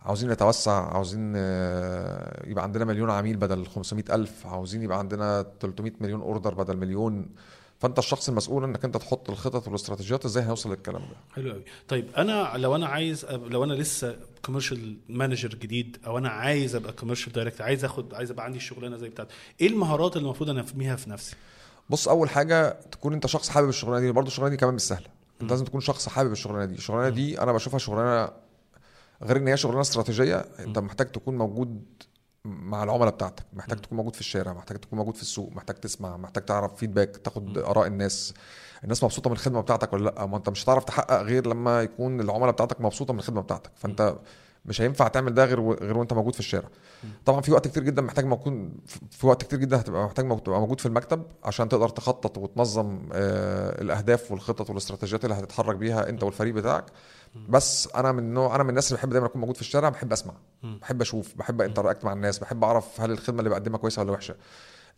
عاوزين 0.05 0.31
نتوسع 0.31 0.95
عاوزين 0.95 1.33
آه، 1.37 2.47
يبقى 2.47 2.65
عندنا 2.65 2.85
مليون 2.85 3.11
عميل 3.11 3.37
بدل 3.37 3.67
500 3.67 4.05
ألف 4.11 4.47
عاوزين 4.47 4.83
يبقى 4.83 4.99
عندنا 4.99 5.47
300 5.61 5.93
مليون 6.01 6.21
order 6.21 6.55
بدل 6.55 6.77
مليون. 6.77 7.27
فأنت 7.79 7.99
الشخص 7.99 8.29
المسؤول 8.29 8.65
إنك 8.65 8.85
أنت 8.85 8.97
تحط 8.97 9.31
الخطط 9.31 9.67
والاستراتيجيات 9.67 10.25
إزاي 10.25 10.43
هنوصل 10.45 10.71
للكلام 10.71 11.01
ده. 11.03 11.17
حلو 11.35 11.53
قوي 11.53 11.65
طيب 11.89 12.07
أنا 12.17 12.53
لو 12.57 12.75
أنا 12.77 12.87
عايز 12.87 13.25
لو 13.27 13.65
أنا 13.65 13.73
لسه 13.73 14.17
commercial 14.45 14.97
manager 15.09 15.49
جديد 15.49 15.97
أو 16.07 16.19
أنا 16.19 16.29
عايز 16.29 16.75
أبقى 16.75 16.93
commercial 16.93 17.33
director 17.33 17.67
عايز 17.67 17.85
آخد 17.85 18.15
عايز 18.15 18.31
أبقى 18.31 18.45
عندي 18.45 18.59
الشغلانه 18.59 18.97
زي 18.97 19.09
بتاعتي 19.09 19.35
إيه 19.61 19.67
المهارات 19.69 20.17
اللي 20.17 20.25
المفروض 20.27 20.51
أنا 20.51 20.61
أنميها 20.61 20.97
في 20.97 21.11
نفسي؟ 21.11 21.37
بص 21.91 22.09
أول 22.09 22.31
حاجة 22.31 22.77
تكون 22.93 23.13
أنت 23.13 23.27
شخص 23.27 23.49
حابب 23.49 23.69
الشغلانة 23.69 24.01
دي 24.01 24.13
برضه 24.13 24.27
الشغلانة 24.29 24.51
دي 24.51 24.57
كمان 24.61 24.75
مش 24.75 24.81
سهلة. 24.83 25.07
أنت 25.43 25.51
لازم 25.51 25.65
تكون 25.65 25.81
شخص 25.81 26.09
حابب 26.09 26.33
الشغلانة 26.33 26.65
دي. 26.65 26.75
الشغلانة 26.75 27.09
دي 27.09 27.41
أنا 27.41 27.53
بشوفها 27.53 27.79
شغلانة 27.79 28.44
غير 29.25 29.37
إن 29.37 29.49
هي 29.49 29.57
شغلانة 29.57 29.81
استراتيجية 29.81 30.37
أنت 30.37 30.79
محتاج 30.79 31.07
تكون 31.13 31.39
موجود 31.39 31.83
مع 32.45 32.83
العملاء 32.83 33.11
بتاعتك 33.15 33.45
محتاج 33.53 33.79
تكون 33.81 33.99
موجود 33.99 34.15
في 34.15 34.21
الشارع 34.21 34.53
محتاج 34.53 34.79
تكون 34.79 34.99
موجود 34.99 35.17
في 35.17 35.23
السوق 35.23 35.53
محتاج 35.53 35.77
تسمع 35.77 36.17
محتاج 36.17 36.45
تعرف 36.45 36.75
feedback 36.75 37.17
تاخد 37.17 37.59
آراء 37.59 37.87
الناس. 37.87 38.35
الناس 38.85 39.05
مبسوطة 39.05 39.31
من 39.31 39.37
الخدمة 39.37 39.61
بتاعتك 39.61 39.93
ولا 39.93 40.05
لأ؟ 40.05 40.27
ما 40.27 40.37
أنت 40.37 40.49
مش 40.49 40.65
هتعرف 40.65 40.85
تحقق 40.85 41.23
غير 41.23 41.47
لما 41.47 41.83
يكون 41.83 42.21
العملاء 42.21 42.51
بتاعتك 42.51 42.81
مبسوطة 42.81 43.13
من 43.13 43.19
الخدمة 43.19 43.41
بتاعتك. 43.41 43.71
فأنت 43.77 44.17
مش 44.65 44.81
هينفع 44.81 45.09
تعمل 45.09 45.35
ده 45.35 45.45
غير 45.45 45.73
غير 45.73 45.99
وأنت 45.99 46.13
موجود 46.13 46.35
في 46.35 46.41
الشارع. 46.41 46.69
طبعا 47.25 47.41
في 47.41 47.53
وقت 47.53 47.69
كتير 47.69 47.83
جدا 47.83 48.03
محتاج 48.03 48.25
موجود 48.25 48.73
في 49.11 49.27
وقت 49.27 49.43
كتير 49.43 49.59
جدا 49.59 49.81
هتبقى 49.81 50.05
محتاج 50.05 50.41
تبقى 50.41 50.61
موجود 50.61 50.81
في 50.81 50.87
المكتب 50.87 51.23
عشان 51.45 51.69
تقدر 51.69 51.89
تخطط 51.89 52.39
وتنظم 52.39 53.09
آه، 53.13 53.83
الأهداف 53.83 54.31
والخطط 54.31 54.71
والاستراتيجيات 54.71 55.25
اللي 55.25 55.35
هتتحرك 55.37 55.77
بيها 55.77 56.09
أنت 56.09 56.23
والفريق 56.23 56.55
بتاعك. 56.55 56.85
بس 57.49 57.89
أنا 57.95 58.13
من 58.13 58.35
نوع 58.35 58.55
أنا 58.55 58.63
من 58.63 58.69
الناس 58.71 58.89
اللي 58.89 58.97
بحب 58.99 59.11
دايما 59.11 59.27
أكون 59.27 59.41
موجود 59.41 59.55
في 59.57 59.61
الشارع 59.63 59.89
بحب 59.89 60.13
أسمع 60.13 60.35
بحب 60.63 61.01
أشوف 61.01 61.35
بحب 61.37 61.61
انتراكت 61.61 62.05
مع 62.05 62.13
الناس 62.13 62.39
بحب 62.39 62.65
أعرف 62.65 63.01
هل 63.01 63.11
الخدمة 63.11 63.39
اللي 63.39 63.51
بقدمها 63.51 63.79
كويسة 63.79 64.03
ولا 64.03 64.13
وحشة. 64.13 64.35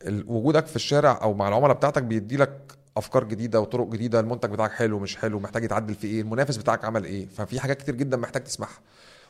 وجودك 0.06 0.66
في 0.66 0.76
الشارع 0.76 1.18
أو 1.22 1.34
مع 1.34 1.48
العملاء 1.48 1.76
بتاعتك 1.76 2.02
بيدي 2.02 2.36
لك 2.36 2.72
أفكار 2.96 3.24
جديدة 3.24 3.60
وطرق 3.60 3.86
جديدة 3.88 4.20
المنتج 4.20 4.50
بتاعك 4.50 4.72
حلو 4.72 4.98
مش 4.98 5.16
حلو 5.16 5.40
محتاج 5.40 5.64
يتعدل 5.64 5.94
في 5.94 6.06
إيه 6.06 6.20
المنافس 6.20 6.56
بتاعك 6.56 6.84
عمل 6.84 7.04
إيه. 7.04 7.26
ففي 7.26 7.60
حاجات 7.60 7.82
كتير 7.82 7.94
جدا 7.94 8.16
محتاج 8.16 8.44
تسمعها 8.44 8.78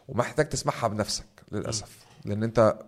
ومحتاج 0.09 0.49
تسمعها 0.49 0.89
بنفسك 0.89 1.25
للأسف. 1.53 1.99
لأن 2.25 2.43
أنت 2.43 2.79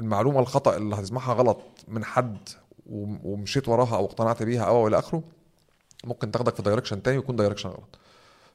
المعلومة 0.00 0.40
الخطأ 0.40 0.76
اللي 0.76 0.96
هتسمعها 0.96 1.34
غلط 1.34 1.60
من 1.88 2.04
حد 2.04 2.38
وم- 2.86 3.20
ومشيت 3.24 3.68
وراها 3.68 3.96
أو 3.96 4.04
اقتنعت 4.04 4.42
بيها 4.42 4.62
أو 4.64 4.88
إلى 4.88 4.98
آخره 4.98 5.22
ممكن 6.04 6.30
تاخدك 6.30 6.54
في 6.56 6.62
direction 6.62 7.02
تاني 7.02 7.16
ويكون 7.18 7.36
direction 7.36 7.68
غلط. 7.68 7.98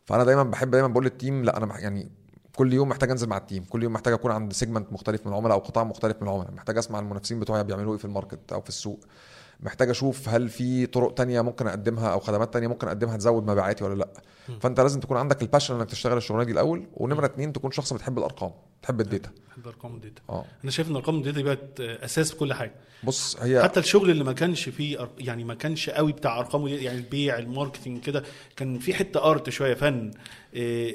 فأنا 0.07 0.23
دايما 0.23 0.43
بحب 0.43 0.71
دايما 0.71 0.87
بقول 0.87 1.03
لل 1.03 1.17
team 1.17 1.43
لا 1.43 1.57
أنا 1.57 1.79
يعني 1.79 2.11
كل 2.55 2.73
يوم 2.73 2.89
محتاج 2.89 3.11
أنزل 3.11 3.27
مع 3.29 3.37
ال 3.37 3.43
team 3.43 3.63
كل 3.63 3.83
يوم 3.83 3.93
محتاج 3.93 4.13
أكون 4.13 4.31
عند 4.31 4.53
segment 4.53 4.93
مختلف 4.93 5.25
من 5.25 5.31
العملاء 5.31 5.53
أو 5.53 5.59
قطاع 5.59 5.83
مختلف 5.83 6.17
من 6.21 6.27
العملاء 6.27 6.51
محتاج 6.51 6.77
أسمع 6.77 6.99
المنافسين 6.99 7.39
بتوعي 7.39 7.63
بيعملوا 7.63 7.93
إيه 7.93 7.99
في 7.99 8.05
ال 8.05 8.12
market 8.12 8.53
أو 8.53 8.61
في 8.61 8.69
السوق 8.69 8.99
محتاج 9.59 9.89
أشوف 9.89 10.29
هل 10.29 10.49
في 10.49 10.85
طرق 10.85 11.13
تانية 11.13 11.41
ممكن 11.41 11.67
أقدمها 11.67 12.09
أو 12.09 12.19
خدمات 12.19 12.53
تانية 12.53 12.67
ممكن 12.67 12.87
أقدمها 12.87 13.17
تزود 13.17 13.51
مبيعاتي 13.51 13.83
ولا 13.83 13.93
لا. 13.95 14.07
فأنت 14.61 14.79
لازم 14.79 14.99
تكون 14.99 15.17
عندك 15.17 15.41
ال 15.41 15.45
passion 15.46 15.75
إنك 15.75 15.89
تشتغل 15.89 16.17
الشغلانة 16.17 16.45
دي 16.45 16.51
الأول 16.51 16.87
ونمره 16.93 17.25
اتنين 17.25 17.53
تكون 17.53 17.71
شخص 17.71 17.93
بتحب 17.93 18.17
الأرقام. 18.17 18.51
بتحب 18.81 19.01
ال 19.01 19.06
data؟ 19.06 19.29
بحب 19.51 19.67
أرقام 19.67 19.95
ال 19.95 20.00
data. 20.00 20.21
آه. 20.29 20.45
أنا 20.63 20.71
شايف 20.71 20.89
إن 20.89 20.95
أرقام 20.95 21.15
ال 21.17 21.22
data 21.22 21.41
بقت 21.41 21.79
أساس 21.79 22.31
في 22.31 22.37
كل 22.37 22.53
حاجة. 22.53 22.73
بص 23.03 23.37
هي 23.39 23.63
حتى 23.63 23.79
الشغل 23.79 24.09
اللي 24.09 24.23
ما 24.23 24.33
كانش 24.33 24.69
فيه 24.69 24.97
أر- 24.97 25.07
يعني 25.19 25.43
ما 25.43 25.53
كانش 25.53 25.89
قوي 25.89 26.11
بتاع 26.11 26.39
أرقام 26.39 26.67
يعني 26.67 26.97
البيع 26.97 27.37
ال 27.37 27.44
marketing 27.44 28.01
كده 28.01 28.23
كان 28.55 28.79
في 28.79 28.93
حتة 28.93 29.23
art 29.31 29.49
شوية 29.49 29.73
فن. 29.73 30.11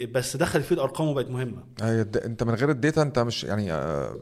بس 0.06 0.36
دخل 0.36 0.62
فيه 0.62 0.74
الأرقام 0.74 1.08
وبقت 1.08 1.30
مهمة. 1.30 1.62
الد- 1.82 2.16
انت 2.16 2.42
من 2.42 2.54
غير 2.54 2.70
ال 2.70 2.77
data 2.77 3.02
انت 3.02 3.18
مش 3.18 3.44
يعني 3.44 3.72
آه، 3.72 4.16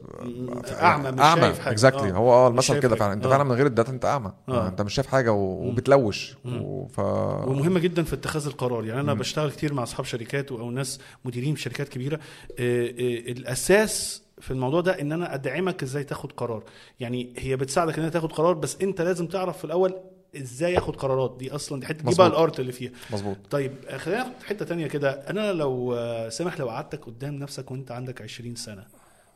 أعمى 0.81 1.11
مش 1.11 1.19
أعمى 1.19 1.41
شايف 1.41 1.59
حاجة. 1.59 1.73
exactly 1.73 2.09
آه. 2.09 2.13
هو 2.13 2.31
آه 2.33 2.47
المثل 2.47 2.79
كده. 2.79 2.95
فعلا. 2.95 3.13
انت 3.13 3.25
آه. 3.25 3.29
فعلا 3.29 3.43
من 3.43 3.51
غير 3.51 3.65
ال 3.65 3.70
data 3.70 3.91
انت 3.91 4.05
أعمى. 4.05 4.31
آه. 4.49 4.67
انت 4.67 4.81
مش 4.81 4.93
شايف 4.93 5.07
حاجة 5.07 5.31
وبتلوش. 5.33 6.37
و... 6.45 6.85
ف 6.87 6.99
ومهمة 7.47 7.79
جدا 7.79 8.03
في 8.03 8.13
اتخاذ 8.15 8.45
القرار. 8.47 8.85
يعني 8.85 9.01
أنا 9.01 9.13
بشتغل 9.13 9.51
كتير 9.51 9.73
مع 9.73 9.83
أصحاب 9.83 10.05
شركات 10.05 10.51
أو 10.51 10.71
ناس 10.71 10.99
مديرين 11.25 11.55
في 11.55 11.61
شركات 11.61 11.89
كبيرة. 11.89 12.19
إيه، 12.59 12.97
إيه، 12.97 13.31
الأساس 13.31 14.21
في 14.41 14.51
الموضوع 14.51 14.81
ده 14.81 15.01
إن 15.01 15.11
أنا 15.11 15.33
أدعمك 15.35 15.83
إزاي 15.83 16.03
تاخد 16.03 16.31
قرار. 16.31 16.63
يعني 16.99 17.33
هي 17.37 17.55
بتساعدك 17.55 17.99
إن 17.99 18.05
انت 18.05 18.13
تاخد 18.13 18.31
قرار 18.31 18.53
بس 18.53 18.77
أنت 18.81 19.01
لازم 19.01 19.27
تعرف 19.27 19.57
في 19.57 19.65
الأول 19.65 19.93
إزاي 20.37 20.77
اخد 20.77 20.95
قرارات؟ 20.95 21.35
دي 21.39 21.55
أصلا 21.55 21.79
دي 21.79 21.85
حتة 21.85 22.09
دي 22.09 22.15
بقى. 22.15 22.27
ال 22.27 22.35
art 22.35 22.59
اللي 22.59 22.71
فيها. 22.71 22.91
مظبوط. 23.11 23.37
طيب 23.51 23.75
آه، 23.87 23.97
خلينا 23.97 24.23
ناخد 24.23 24.43
حتة 24.43 24.65
تانية 24.65 24.87
كده. 24.87 25.11
أنا 25.11 25.53
لو 25.53 25.93
آه، 25.93 26.29
سامح 26.29 26.59
لو 26.59 26.69
قعدتك 26.69 27.05
قدام 27.05 27.33
نفسك 27.35 27.71
وأنت 27.71 27.91
عندك 27.91 28.21
20 28.21 28.55
سنة 28.55 28.85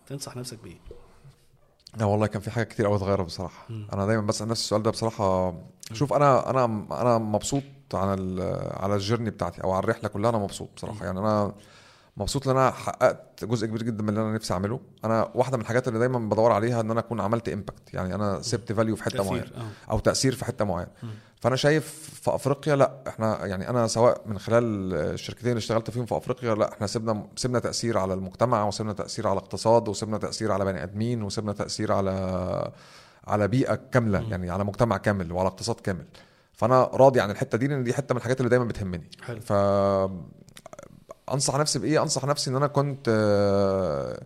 تنصح 0.07 0.35
نفسك 0.37 0.57
بإيه؟ 0.63 0.77
لا 1.97 2.05
والله 2.05 2.27
كان 2.27 2.41
في 2.41 2.51
حاجات 2.51 2.67
كتير 2.67 2.85
قوي 2.85 2.95
اتغيرت 2.95 3.25
بصراحة. 3.25 3.67
أنا 3.93 4.05
دايما 4.05 4.21
بسأل 4.21 4.47
نفسي 4.47 4.63
السؤال 4.63 4.83
ده 4.83 4.91
بصراحة. 4.91 5.53
شوف 5.93 6.13
أنا 6.13 6.49
أنا 6.49 6.65
أنا 7.01 7.17
مبسوط 7.17 7.63
على 7.93 8.43
على 8.77 8.95
ال 8.95 8.99
journey 9.00 9.29
بتاعتي 9.29 9.63
أو 9.63 9.71
على 9.71 9.83
الرحلة 9.83 10.09
كلها 10.09 10.29
أنا 10.29 10.37
مبسوط 10.37 10.69
بصراحة. 10.75 11.05
يعني 11.05 11.19
أنا 11.19 11.53
مبسوط 12.17 12.47
إن 12.47 12.57
أنا 12.57 12.71
حققت 12.71 13.45
جزء 13.45 13.67
كبير 13.67 13.83
جدا 13.83 14.03
من 14.03 14.09
اللي 14.09 14.21
أنا 14.21 14.33
نفسي 14.33 14.53
أعمله. 14.53 14.79
أنا 15.05 15.31
واحدة 15.35 15.57
من 15.57 15.63
الحاجات 15.63 15.87
اللي 15.87 15.99
دايما 15.99 16.19
بدور 16.19 16.51
عليها 16.51 16.81
إن 16.81 16.91
أنا 16.91 16.99
أكون 16.99 17.21
عملت 17.21 17.49
impact 17.49 17.93
يعني 17.93 18.15
أنا 18.15 18.41
سبت 18.41 18.71
value 18.71 18.95
في 18.95 19.03
حتة 19.03 19.23
معينة 19.23 19.45
آه. 19.57 19.91
أو 19.91 19.99
تأثير 19.99 20.35
في 20.35 20.45
حتة 20.45 20.65
معينة. 20.65 20.91
فأنا 21.39 21.55
شايف 21.55 22.11
في 22.23 22.35
أفريقيا 22.35 22.75
لأ 22.75 23.03
إحنا 23.07 23.45
يعني 23.45 23.69
أنا 23.69 23.87
سواء 23.87 24.21
من 24.25 24.39
خلال 24.39 24.93
الشركتين 24.93 25.49
اللي 25.49 25.57
اشتغلت 25.57 25.91
فيهم 25.91 26.05
في 26.05 26.17
أفريقيا 26.17 26.55
لأ 26.55 26.73
إحنا 26.73 26.87
سيبنا 26.87 27.27
سيبنا 27.35 27.59
تأثير 27.59 27.97
على 27.97 28.13
المجتمع 28.13 28.67
وسيبنا 28.67 28.93
تأثير 28.93 29.27
على 29.27 29.37
الاقتصاد 29.37 29.87
وسيبنا 29.87 30.17
تأثير 30.17 30.51
على 30.51 30.65
بني 30.65 30.83
آدمين 30.83 31.23
وسيبنا 31.23 31.53
تأثير 31.53 31.91
على 31.91 32.71
على 33.27 33.47
بيئة 33.47 33.75
كاملة 33.75 34.29
يعني 34.29 34.49
على 34.49 34.63
مجتمع 34.63 34.97
كامل 34.97 35.31
وعلى 35.31 35.47
اقتصاد 35.47 35.75
كامل. 35.75 36.05
فأنا 36.53 36.83
راضي 36.83 37.19
عن 37.21 37.31
الحتة 37.31 37.57
دي 37.57 37.67
لأن 37.67 37.83
دي 37.83 37.93
حتة 37.93 38.13
من 38.13 38.17
الحاجات 38.17 38.39
اللي 38.39 38.49
دايما 38.49 38.65
بتهمني. 38.65 39.09
حلو. 39.21 39.39
ف 39.41 39.53
أنصح 41.31 41.55
نفسي 41.55 41.79
بإيه؟ 41.79 42.01
أنصح 42.01 42.25
نفسي 42.25 42.49
إن 42.49 42.55
أنا 42.55 42.67
كنت 42.67 43.05
آه، 43.09 44.25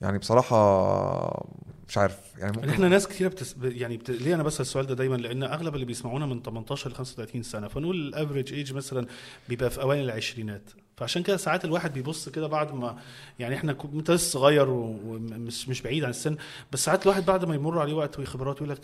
يعني 0.00 0.18
بصراحة 0.18 1.46
مش 1.88 1.98
عارف 1.98 2.18
يعني 2.38 2.56
ممكن 2.56 2.68
إحنا 2.68 2.88
ناس 2.88 3.08
كتير 3.08 3.28
بتس... 3.28 3.56
يعني 3.62 3.96
بت... 3.96 4.10
ليه 4.10 4.34
أنا 4.34 4.42
بسأل 4.42 4.60
السؤال 4.60 4.86
ده 4.86 4.94
دايما؟ 4.94 5.16
لأن 5.16 5.42
أغلب 5.42 5.74
اللي 5.74 5.86
بيسمعونا 5.86 6.26
من 6.26 6.42
18 6.42 6.90
ل 6.90 6.94
35 6.94 7.42
سنة 7.42 7.68
فنقول 7.68 7.96
ال 7.96 8.03
average 8.03 8.52
age 8.52 8.72
مثلا 8.72 9.06
بيبقى 9.48 9.70
في 9.70 9.82
أوائل 9.82 10.04
العشرينات. 10.04 10.70
فعشان 10.96 11.22
كده 11.22 11.36
ساعات 11.36 11.64
الواحد 11.64 11.92
بيبص 11.92 12.28
كده 12.28 12.46
بعد 12.46 12.74
ما 12.74 12.98
يعني 13.38 13.54
إحنا 13.54 13.76
أنت 13.94 14.10
لسه 14.10 14.30
صغير 14.30 14.70
ومش 14.70 15.68
مش 15.68 15.82
بعيد 15.82 16.04
عن 16.04 16.10
السن 16.10 16.36
بس 16.72 16.84
ساعات 16.84 17.02
الواحد 17.02 17.26
بعد 17.26 17.44
ما 17.44 17.54
يمر 17.54 17.78
عليه 17.78 17.94
وقت 17.94 18.18
وخبرات 18.18 18.56
يقول 18.56 18.68
لك 18.70 18.78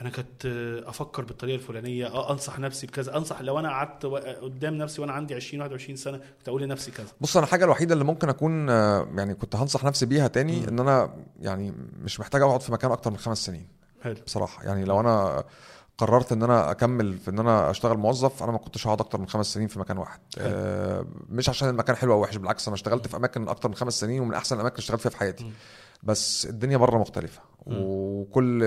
أنا 0.00 0.10
كنت 0.10 0.46
أفكر 0.86 1.24
بالطريقة 1.24 1.54
الفلانية 1.54 2.06
أه 2.06 2.32
أنصح 2.32 2.58
نفسي 2.58 2.86
بكذا 2.86 3.16
أنصح 3.16 3.40
لو 3.40 3.58
أنا 3.58 3.68
قعدت 3.68 4.06
قدام 4.42 4.74
نفسي 4.74 5.00
وأنا 5.00 5.12
عندي 5.12 5.34
20 5.34 5.62
21 5.62 5.96
سنة 5.96 6.18
كنت 6.18 6.48
أقول 6.48 6.62
لنفسي 6.62 6.90
كذا. 6.90 7.06
بص 7.20 7.36
أنا 7.36 7.46
الحاجة 7.46 7.64
الوحيدة 7.64 7.92
اللي 7.92 8.04
ممكن 8.04 8.28
أكون 8.28 8.70
آه، 8.70 9.08
يعني 9.16 9.34
كنت 9.34 9.56
هنصح 9.56 9.84
نفسي 9.84 10.06
بيها 10.06 10.28
تاني 10.28 10.68
إن 10.68 10.80
أنا 10.80 11.14
يعني 11.40 11.74
مش 12.02 12.20
محتاج 12.20 12.42
أقعد 12.42 12.62
في 12.62 12.72
مكان 12.72 12.92
أكتر 12.92 13.10
من 13.10 13.16
خمس 13.16 13.46
سنين. 13.46 13.68
حلو. 14.02 14.16
بصراحة 14.26 14.64
يعني 14.64 14.84
لو 14.84 15.00
أنا 15.00 15.44
قررت 15.98 16.32
إن 16.32 16.42
أنا 16.42 16.70
أكمل 16.70 17.18
في 17.18 17.30
إن 17.30 17.38
أنا 17.38 17.70
أشتغل 17.70 17.96
موظف 17.98 18.42
أنا 18.42 18.52
ما 18.52 18.58
كنتش 18.58 18.86
هقعد 18.86 19.00
أكتر 19.00 19.20
من 19.20 19.28
خمس 19.28 19.54
سنين 19.54 19.68
في 19.68 19.78
مكان 19.78 19.98
واحد. 19.98 20.20
آه 20.38 21.06
مش 21.28 21.48
عشان 21.48 21.68
المكان 21.68 21.96
حلو 21.96 22.12
أو 22.12 22.20
وحش 22.22 22.36
بالعكس 22.36 22.68
أنا 22.68 22.74
اشتغلت 22.74 23.06
في 23.06 23.16
أماكن 23.16 23.48
أكتر 23.48 23.68
من 23.68 23.74
خمس 23.74 24.00
سنين 24.00 24.20
ومن 24.20 24.34
أحسن 24.34 24.56
الأماكن 24.56 24.74
اللي 24.74 24.82
اشتغلت 24.82 25.00
فيها 25.00 25.10
في 25.10 25.16
حياتي. 25.18 25.52
بس 26.02 26.46
الدنيا 26.46 26.76
بره 26.76 26.98
مختلفة. 26.98 27.40
وكل 27.66 28.60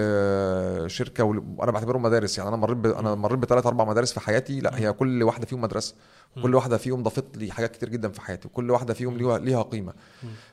شركة 0.88 1.24
وأنا 1.24 1.72
بعتبرهم 1.72 2.02
مدارس. 2.02 2.38
يعني 2.38 2.50
أنا 2.50 2.58
مريت 2.58 2.78
ب... 2.78 2.86
أنا 2.86 3.16
مريت 3.16 3.40
بثلاث 3.40 3.66
أربع 3.66 3.86
مدارس 3.86 4.14
في 4.14 4.20
حياتي. 4.20 4.60
لا 4.60 4.80
هي 4.80 4.94
كل 4.94 5.24
واحدة 5.24 5.46
فيهم 5.46 5.62
مدرسة. 5.62 5.96
كل 6.42 6.56
واحدة 6.56 6.78
فيهم 6.78 7.04
ضافت 7.04 7.38
لي 7.38 7.52
حاجات 7.52 7.72
كتير 7.76 7.90
جدا 7.90 8.10
في 8.10 8.22
حياتي 8.22 8.48
وكل 8.48 8.72
واحدة 8.72 8.94
فيهم 8.94 9.18
ليها 9.18 9.38
ليها 9.40 9.62
قيمة. 9.62 9.94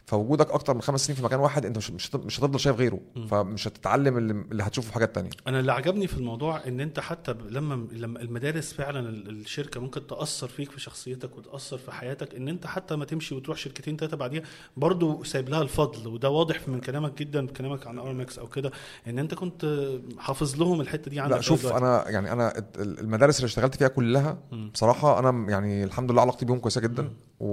فوجودك 0.06 0.50
أكتر 0.50 0.74
من 0.74 0.82
خمس 0.82 1.06
سنين 1.06 1.16
في 1.16 1.24
مكان 1.24 1.40
واحد 1.40 1.66
أنت 1.66 1.76
مش 1.76 1.90
مش 1.90 2.10
هت- 2.10 2.24
مش 2.24 2.38
هتفضل 2.38 2.60
شايف 2.60 2.76
غيره. 2.76 3.00
فمش 3.30 3.68
هتتعلم 3.68 4.18
اللي, 4.18 4.62
هتشوفه 4.62 4.88
في 4.88 4.94
حاجات 4.94 5.14
تانية. 5.14 5.30
أنا 5.46 5.60
اللي 5.60 5.72
عجبني 5.72 6.06
في 6.06 6.16
الموضوع 6.16 6.60
إن 6.66 6.80
أنت 6.80 7.00
حتى 7.00 7.34
لما 7.48 7.86
لما 7.92 8.20
المدارس 8.22 8.72
فعلا 8.72 9.00
ال- 9.08 9.28
الشركة 9.40 9.80
ممكن 9.80 10.06
تأثر 10.06 10.48
فيك 10.48 10.70
في 10.70 10.80
شخصيتك 10.80 11.38
وتأثر 11.38 11.78
في 11.78 11.92
حياتك 11.92 12.34
إن 12.34 12.48
أنت 12.48 12.66
حتى 12.66 12.96
ما 12.96 13.04
تمشي 13.04 13.34
وتروح 13.34 13.56
شركتين 13.58 13.96
ثلاثة 13.96 14.16
بعديها 14.16 14.42
برضو 14.76 15.22
سايب 15.24 15.48
لها 15.48 15.62
الفضل 15.62 16.08
وده 16.08 16.30
واضح 16.30 16.68
من 16.68 16.80
كلامك 16.80 17.18
جدا 17.18 17.46
كلامك 17.46 17.86
عن 17.86 17.98
ارمكس 17.98 18.38
أو 18.38 18.46
كده 18.46 18.70
إن 19.06 19.18
أنت 19.18 19.34
كنت 19.34 19.90
حافظ 20.18 20.56
لهم 20.56 20.80
الحتة 20.80 21.10
دي 21.10 21.20
عندك 21.20 21.36
لا 21.36 21.40
شوف. 21.42 21.66
أنا 21.66 22.08
يعني 22.08 22.32
أنا 22.32 22.52
المدارس 22.78 23.36
اللي 23.36 23.46
اشتغلت 23.46 23.74
فيها 23.74 23.88
كلها 23.88 24.38
بصراحة 24.74 25.18
أنا 25.18 25.50
يعني 25.50 25.69
الحمد 25.84 26.10
لله 26.12 26.22
علاقتي 26.22 26.44
بيهم 26.44 26.58
كويسة 26.58 26.80
جدا. 26.80 27.10
و... 27.40 27.46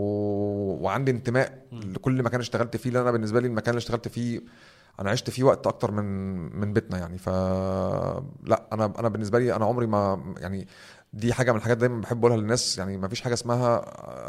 وعندي 0.83 1.11
انتماء 1.11 1.61
لكل 1.71 2.23
مكان 2.23 2.39
اشتغلت 2.39 2.77
فيه 2.77 2.89
لأن 2.89 3.01
أنا 3.01 3.11
بالنسبة 3.11 3.39
لي 3.39 3.47
المكان 3.47 3.69
اللي 3.69 3.77
اشتغلت 3.79 4.07
فيه 4.07 4.41
أنا 4.99 5.09
عشت 5.09 5.29
فيه 5.29 5.43
وقت 5.43 5.67
أكتر 5.67 5.91
من 5.91 6.05
من 6.59 6.73
بيتنا 6.73 6.97
يعني. 6.97 7.17
ف 7.17 7.29
لا 8.43 8.67
أنا 8.73 8.93
أنا 8.99 9.09
بالنسبة 9.09 9.39
لي 9.39 9.55
أنا 9.55 9.65
عمري 9.65 9.87
ما 9.87 10.33
يعني 10.37 10.67
دي 11.13 11.33
حاجة 11.33 11.51
من 11.51 11.57
الحاجات 11.57 11.77
دايما 11.77 12.01
بحب 12.01 12.19
اقولها 12.19 12.37
للناس. 12.37 12.77
يعني 12.77 12.97
ما 12.97 13.07
فيش 13.07 13.21
حاجة 13.21 13.33
اسمها 13.33 13.81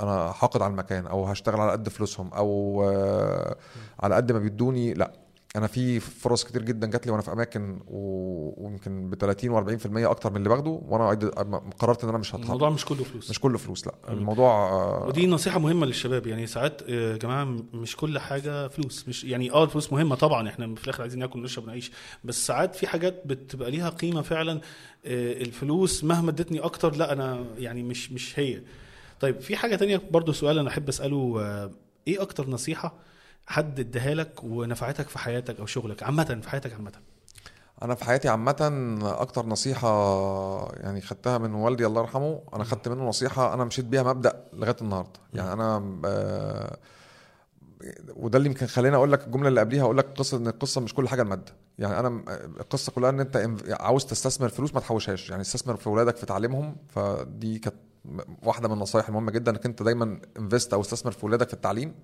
أنا 0.02 0.32
حاقد 0.32 0.62
على 0.62 0.70
المكان 0.70 1.06
أو 1.06 1.24
هشتغل 1.24 1.60
على 1.60 1.72
قد 1.72 1.88
فلوسهم 1.88 2.28
أو 2.34 2.82
آه، 2.88 3.56
على 4.00 4.14
قد 4.14 4.32
ما 4.32 4.38
بيدوني. 4.38 4.94
لا 4.94 5.12
أنا 5.58 5.66
في 5.66 6.00
فرص 6.00 6.44
كتير 6.44 6.62
جدا 6.62 6.86
جات 6.86 7.06
لي 7.06 7.12
وأنا 7.12 7.22
في 7.22 7.32
أماكن 7.32 7.80
ويمكن 7.88 9.10
ب 9.10 9.14
30 9.14 9.50
و40% 9.78 9.86
أكتر 10.10 10.30
من 10.30 10.36
اللي 10.36 10.48
باخده 10.48 10.70
وأنا 10.88 11.08
قررت 11.78 12.02
إن 12.02 12.08
أنا 12.08 12.18
مش 12.18 12.28
هتحرك 12.30 12.44
الموضوع 12.44 12.70
مش 12.70 12.84
كله 12.84 13.04
فلوس. 13.04 13.30
مش 13.30 13.40
كله 13.40 13.58
فلوس 13.58 13.86
لأ. 13.86 13.94
الموضوع 14.08 14.50
آه، 14.70 15.06
ودي 15.08 15.26
نصيحة 15.26 15.58
مهمة 15.58 15.86
للشباب. 15.86 16.26
يعني 16.26 16.46
ساعات 16.46 16.82
آه، 16.82 17.12
يا 17.12 17.16
جماعة 17.16 17.44
م- 17.44 17.66
مش 17.74 17.96
كل 17.96 18.18
حاجة 18.18 18.68
فلوس. 18.68 19.08
مش 19.08 19.24
يعني 19.24 19.50
آه 19.50 19.64
الفلوس 19.64 19.92
مهمة 19.92 20.14
طبعا. 20.14 20.48
إحنا 20.48 20.74
في 20.74 20.84
الآخر 20.84 21.02
عايزين 21.02 21.20
ناكل 21.20 21.38
ونشرب 21.40 21.64
ونعيش. 21.64 21.92
بس 22.24 22.46
ساعات 22.46 22.74
في 22.74 22.86
حاجات 22.86 23.22
بتبقى 23.26 23.70
ليها 23.70 23.88
قيمة 23.88 24.22
فعلا 24.22 24.52
آه، 25.06 25.32
الفلوس 25.32 26.04
مهما 26.04 26.30
ادتني 26.30 26.60
أكتر 26.60 26.96
لأ 26.96 27.12
أنا 27.12 27.44
يعني 27.58 27.82
مش 27.82 28.12
مش 28.12 28.38
هي. 28.38 28.60
طيب 29.20 29.40
في 29.40 29.56
حاجة 29.56 29.76
تانية 29.76 30.00
برضو 30.10 30.32
سؤال 30.32 30.58
أنا 30.58 30.68
أحب 30.68 30.88
أسأله 30.88 31.36
آه، 31.40 31.70
إيه 32.08 32.22
أكتر 32.22 32.50
نصيحة 32.50 32.94
حد 33.48 33.80
اداها 33.80 34.14
لك 34.14 34.44
ونفعتك 34.44 35.08
في 35.08 35.18
حياتك 35.18 35.60
أو 35.60 35.66
شغلك 35.66 36.02
عامة 36.02 36.38
في 36.42 36.48
حياتك 36.50 36.72
عامة. 36.72 36.92
أنا 37.82 37.94
في 37.94 38.04
حياتي 38.04 38.28
عامة 38.28 38.98
أكتر 39.02 39.46
نصيحة 39.46 39.88
يعني 40.76 41.00
خدتها 41.00 41.38
من 41.38 41.54
والدي 41.54 41.86
الله 41.86 42.00
يرحمه 42.00 42.40
أنا 42.54 42.64
خدت 42.64 42.88
منه 42.88 43.04
نصيحة 43.08 43.54
أنا 43.54 43.64
مشيت 43.64 43.84
بيها 43.84 44.02
مبدأ 44.02 44.44
لغاية 44.52 44.76
النهارده. 44.82 45.20
يعني 45.34 45.52
أنا 45.52 45.98
آه، 46.04 46.76
وده 48.16 48.38
اللي 48.38 48.48
يمكن 48.48 48.66
خليني 48.66 48.96
أقول 48.96 49.12
لك 49.12 49.26
الجملة 49.26 49.48
اللي 49.48 49.60
قبليها 49.60 49.82
أقول 49.82 49.98
لك 49.98 50.04
قصة 50.18 50.36
إن 50.36 50.46
القصة 50.46 50.80
مش 50.80 50.94
كل 50.94 51.08
حاجة 51.08 51.22
المادة. 51.22 51.52
يعني 51.78 52.00
أنا 52.00 52.08
م- 52.08 52.24
القصة 52.60 52.92
كلها 52.92 53.10
إن 53.10 53.20
أنت 53.20 53.50
عاوز 53.80 54.04
تستثمر 54.04 54.48
فلوس 54.48 54.74
ما 54.74 54.80
تحوشهاش. 54.80 55.30
يعني 55.30 55.42
استثمر 55.42 55.76
في 55.76 55.86
اولادك 55.86 56.16
في 56.16 56.26
تعليمهم 56.26 56.76
فدي 56.88 57.58
كانت 57.58 57.76
واحدة 58.42 58.68
من 58.68 58.74
النصايح 58.74 59.08
المهمة 59.08 59.30
جدا 59.32 59.50
إنك 59.52 59.66
أنت 59.66 59.82
دايما 59.82 60.20
انفست 60.38 60.72
أو 60.74 60.80
استثمر 60.80 61.12
في 61.12 61.24
اولادك 61.24 61.48
في 61.48 61.54
التعليم. 61.54 61.94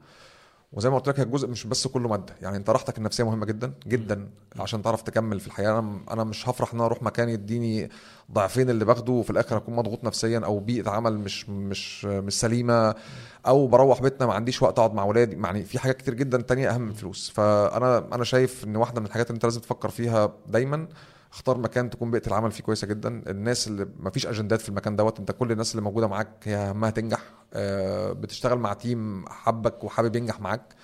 وزي 0.74 0.90
ما 0.90 0.96
قلت 0.96 1.08
لك 1.08 1.20
الجزء 1.20 1.48
مش 1.48 1.66
بس 1.66 1.86
كله 1.86 2.08
مادة. 2.08 2.34
يعني 2.42 2.56
انت 2.56 2.70
راحتك 2.70 2.98
النفسية 2.98 3.24
مهمة 3.24 3.46
جدا 3.46 3.72
جدا 3.86 4.28
عشان 4.58 4.82
تعرف 4.82 5.02
تكمل 5.02 5.40
في 5.40 5.46
الحياة. 5.46 5.78
أنا 5.78 6.00
أنا 6.10 6.24
مش 6.24 6.48
هفرح 6.48 6.72
إن 6.72 6.78
أنا 6.78 6.86
أروح 6.86 7.02
مكان 7.02 7.28
يديني 7.28 7.88
ضعفين 8.32 8.70
اللي 8.70 8.84
باخده 8.84 9.12
وفي 9.12 9.30
الآخر 9.30 9.56
أكون 9.56 9.76
مضغوط 9.76 10.04
نفسيا 10.04 10.38
أو 10.38 10.58
بيئة 10.58 10.90
عمل 10.90 11.18
مش 11.18 11.48
مش 11.48 12.04
مش 12.04 12.40
سليمة 12.40 12.94
أو 13.46 13.66
بروح 13.66 14.02
بيتنا 14.02 14.26
ما 14.26 14.34
عنديش 14.34 14.62
وقت 14.62 14.78
أقعد 14.78 14.94
مع 14.94 15.02
اولادي 15.02 15.36
يعني 15.36 15.64
في 15.64 15.78
حاجات 15.78 15.96
كتير 15.96 16.14
جدا 16.14 16.42
تانية 16.42 16.70
أهم 16.70 16.80
من 16.80 16.88
الفلوس. 16.88 17.30
فأنا 17.30 17.98
أنا 18.12 18.24
شايف 18.24 18.64
إن 18.64 18.76
واحدة 18.76 19.00
من 19.00 19.06
الحاجات 19.06 19.26
اللي 19.26 19.34
أنت 19.36 19.44
لازم 19.44 19.60
تفكر 19.60 19.88
فيها 19.88 20.32
دايما 20.46 20.88
اختار 21.32 21.58
مكان 21.58 21.90
تكون 21.90 22.10
بيئة 22.10 22.26
العمل 22.26 22.50
فيه 22.52 22.64
كويسة 22.64 22.86
جدا. 22.86 23.22
الناس 23.26 23.68
اللي 23.68 23.86
ما 24.00 24.10
فيش 24.10 24.26
أجندات 24.26 24.60
في 24.60 24.68
المكان 24.68 24.96
دوت 24.96 25.18
أنت 25.18 25.32
كل 25.32 25.52
الناس 25.52 25.70
اللي 25.70 25.82
موجودة 25.82 26.06
معاك 26.06 26.28
هي 26.44 26.70
همها 26.70 26.90
تنجح. 26.90 27.20
بتشتغل 28.12 28.58
مع 28.58 28.72
تيم 28.72 29.24
حبك 29.28 29.84
وحابب 29.84 30.16
ينجح 30.16 30.40
معاك 30.40 30.74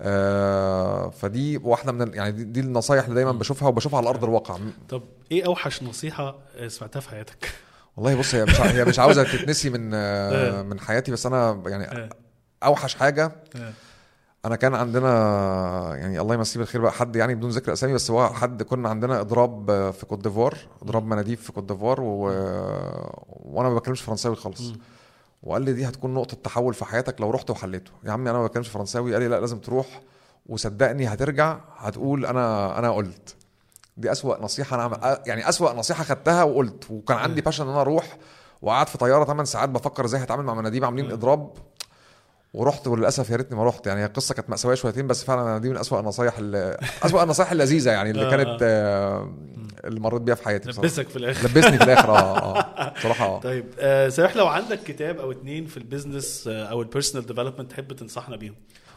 آه، 0.00 1.10
فدي 1.10 1.56
واحدة 1.56 1.92
من 1.92 2.14
يعني 2.14 2.32
دي, 2.32 2.44
دي 2.44 2.60
النصايح 2.60 3.04
اللي 3.04 3.14
دايما 3.14 3.32
بشوفها 3.32 3.68
وبشوفها 3.68 3.98
على 3.98 4.08
أرض 4.08 4.24
الواقع 4.24 4.58
طب 4.88 5.02
إيه 5.32 5.46
أوحش 5.46 5.82
نصيحة 5.82 6.38
آه، 6.56 6.68
سمعتها 6.68 7.00
في 7.00 7.08
حياتك 7.08 7.54
والله 7.96 8.14
بص 8.14 8.34
هي 8.34 8.44
مش 8.44 8.60
هي 8.60 8.84
مش 8.84 8.98
عاوزة 8.98 9.22
تتنسي 9.22 9.70
من 9.70 9.94
آه، 9.94 9.98
آه. 10.60 10.62
من 10.62 10.80
حياتي 10.80 11.12
بس 11.12 11.26
أنا 11.26 11.62
يعني 11.66 11.84
آه. 11.84 12.08
أوحش 12.64 12.94
حاجة 12.94 13.32
آه. 13.56 13.72
أنا 14.44 14.56
كان 14.56 14.74
عندنا 14.74 15.08
يعني 15.96 16.20
الله 16.20 16.34
يمسيه 16.34 16.60
بالخير 16.60 16.80
بقى 16.80 16.92
حد 16.92 17.16
يعني 17.16 17.34
بدون 17.34 17.50
ذكر 17.50 17.72
أسامي 17.72 17.94
بس 17.94 18.10
هو 18.10 18.28
حد 18.28 18.62
كنا 18.62 18.88
عندنا 18.88 19.20
إضراب 19.20 19.90
في 19.90 20.06
كوت 20.06 20.22
ديفوار 20.22 20.58
إضراب 20.82 21.06
مناديب 21.06 21.38
في 21.38 21.52
كوت 21.52 21.64
ديفوار 21.64 22.00
و... 22.00 22.22
وأنا 23.28 23.68
ما 23.68 23.74
بتكلمش 23.74 24.00
فرنساوي 24.00 24.36
خالص. 24.36 24.72
وقال 25.44 25.62
لي 25.62 25.72
دي 25.72 25.88
هتكون 25.88 26.14
نقطة 26.14 26.36
تحول 26.44 26.74
في 26.74 26.84
حياتك 26.84 27.20
لو 27.20 27.30
رحت 27.30 27.50
وحليته. 27.50 27.90
يا 28.04 28.12
عمي 28.12 28.30
أنا 28.30 28.38
ما 28.38 28.46
بتكلمش 28.46 28.68
فرنساوي. 28.68 29.12
قال 29.12 29.22
لي 29.22 29.28
لا 29.28 29.40
لازم 29.40 29.58
تروح. 29.58 30.00
وصدقني 30.46 31.06
هترجع 31.08 31.58
هتقول 31.76 32.26
أنا 32.26 32.78
أنا 32.78 32.90
قلت. 32.90 33.36
دي 33.96 34.12
أسوأ 34.12 34.42
نصيحة 34.42 34.86
أنا. 34.86 35.22
يعني 35.26 35.48
أسوأ 35.48 35.72
نصيحة 35.72 36.04
خدتها 36.04 36.42
وقلت. 36.42 36.90
وكان 36.90 37.16
عندي 37.16 37.40
passion 37.40 37.64
إن 37.64 37.70
أنا 37.70 37.80
أروح. 37.80 38.16
وقعدت 38.62 38.88
في 38.88 38.98
طيارة 38.98 39.24
8 39.24 39.44
ساعات 39.44 39.68
بفكر 39.68 40.04
إزاي 40.04 40.22
هتعامل 40.22 40.44
مع 40.44 40.54
مناديب 40.54 40.84
عاملين 40.84 41.10
إضراب. 41.10 41.50
ورحت 42.54 42.86
وللأسف 42.86 43.30
يا 43.30 43.36
ريتني 43.36 43.56
ما 43.56 43.64
رحت. 43.64 43.86
يعني 43.86 44.04
القصة 44.04 44.34
كانت 44.34 44.50
مأساوية 44.50 44.74
شويتين 44.74 45.06
بس 45.06 45.24
فعلا 45.24 45.58
دي 45.58 45.68
من 45.68 45.76
أسوأ 45.76 46.00
النصايح 46.00 46.38
اللي 46.38 46.76
أسوأ 47.06 47.22
النصايح 47.22 47.52
اللذيذة 47.52 47.90
يعني 47.90 48.10
اللي 48.10 48.26
آه. 48.26 48.30
كانت 48.30 48.58
آه، 48.62 49.32
اللي 49.84 50.00
مريت 50.00 50.22
بيها 50.22 50.34
في 50.34 50.44
حياتي 50.44 50.68
بصراحة. 50.68 50.86
لبسك 50.86 51.08
في 51.08 51.16
الآخر. 51.16 51.48
لبسني 51.48 51.78
في 51.78 51.84
الآخر 51.84 52.10
آه 52.10 52.38
آه 52.58 52.92
بصراحة 52.98 53.24
آه. 53.26 53.40
طيب 53.40 53.64
آه 53.78 54.08
سامح 54.08 54.36
لو 54.36 54.46
عندك 54.46 54.82
كتاب 54.82 55.18
أو 55.18 55.32
اتنين 55.32 55.66
في 55.66 55.76
ال 55.76 55.84
business 55.84 56.48
آه 56.48 56.64
أو 56.64 56.82
ال 56.82 56.87
personal 56.87 57.26
development 57.26 57.70
تحب 57.70 57.92
تنصحنا 57.92 58.36
بيهم؟ 58.36 58.54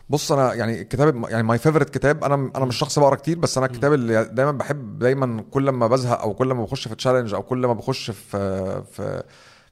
بص 0.10 0.32
أنا 0.32 0.54
يعني 0.54 0.82
الكتاب 0.82 1.30
يعني 1.30 1.44
my 1.44 1.58
favorite 1.58 1.90
كتاب 1.90 2.24
أنا 2.24 2.52
أنا 2.56 2.66
مش 2.66 2.78
شخص 2.78 3.00
بقرأ 3.00 3.16
كتير 3.16 3.40
بس 3.40 3.58
أنا 3.58 3.66
الكتاب 3.68 3.94
اللي 3.94 4.26
دايما 4.26 4.52
بحب 4.52 5.00
دايما 5.00 5.44
كل 5.52 5.70
ما 5.70 5.88
بزهق 5.88 6.22
أو 6.22 6.34
كل 6.34 6.48
ما 6.48 6.64
بخش 6.64 6.88
في 6.88 6.96
challenge 6.96 7.34
أو 7.34 7.44
كل 7.44 7.58
ما 7.58 7.74
بخش 7.74 8.12
في 8.12 8.84
في 8.92 9.24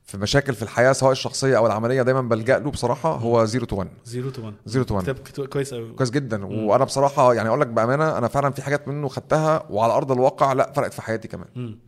في 0.06 0.18
مشاكل 0.18 0.54
في 0.54 0.62
الحياة 0.64 0.94
سواء 0.94 1.12
الشخصية 1.12 1.58
أو 1.58 1.66
العملية 1.68 2.02
دايما 2.02 2.22
بلجأ 2.22 2.60
له 2.60 2.72
بصراحة 2.72 3.12
هو 3.16 3.46
0 3.46 3.66
تو 3.66 3.76
1 3.76 3.90
0 4.06 4.30
تو 4.30 4.42
1 4.46 4.54
0 4.68 4.84
تو 4.84 4.96
1 4.96 5.04
كتاب 5.24 5.46
كويس 5.48 5.74
قوي 5.74 5.94
كويس 5.94 6.10
جدا. 6.12 6.46
وأنا 6.46 6.84
بصراحة 6.84 7.34
يعني 7.34 7.50
أقول 7.50 7.62
لك 7.62 7.68
بأمانة 7.68 8.18
أنا 8.18 8.28
فعلا 8.28 8.52
في 8.52 8.62
حاجات 8.62 8.88
منه 8.88 9.08
خدتها 9.08 9.64
وعلى 9.70 9.94
أرض 9.94 10.12
الواقع 10.12 10.54
لا 10.54 10.72
فرقت 10.76 10.94
في 10.94 11.02
حياتي 11.02 11.28
كمان. 11.28 11.48
مم. 11.56 11.80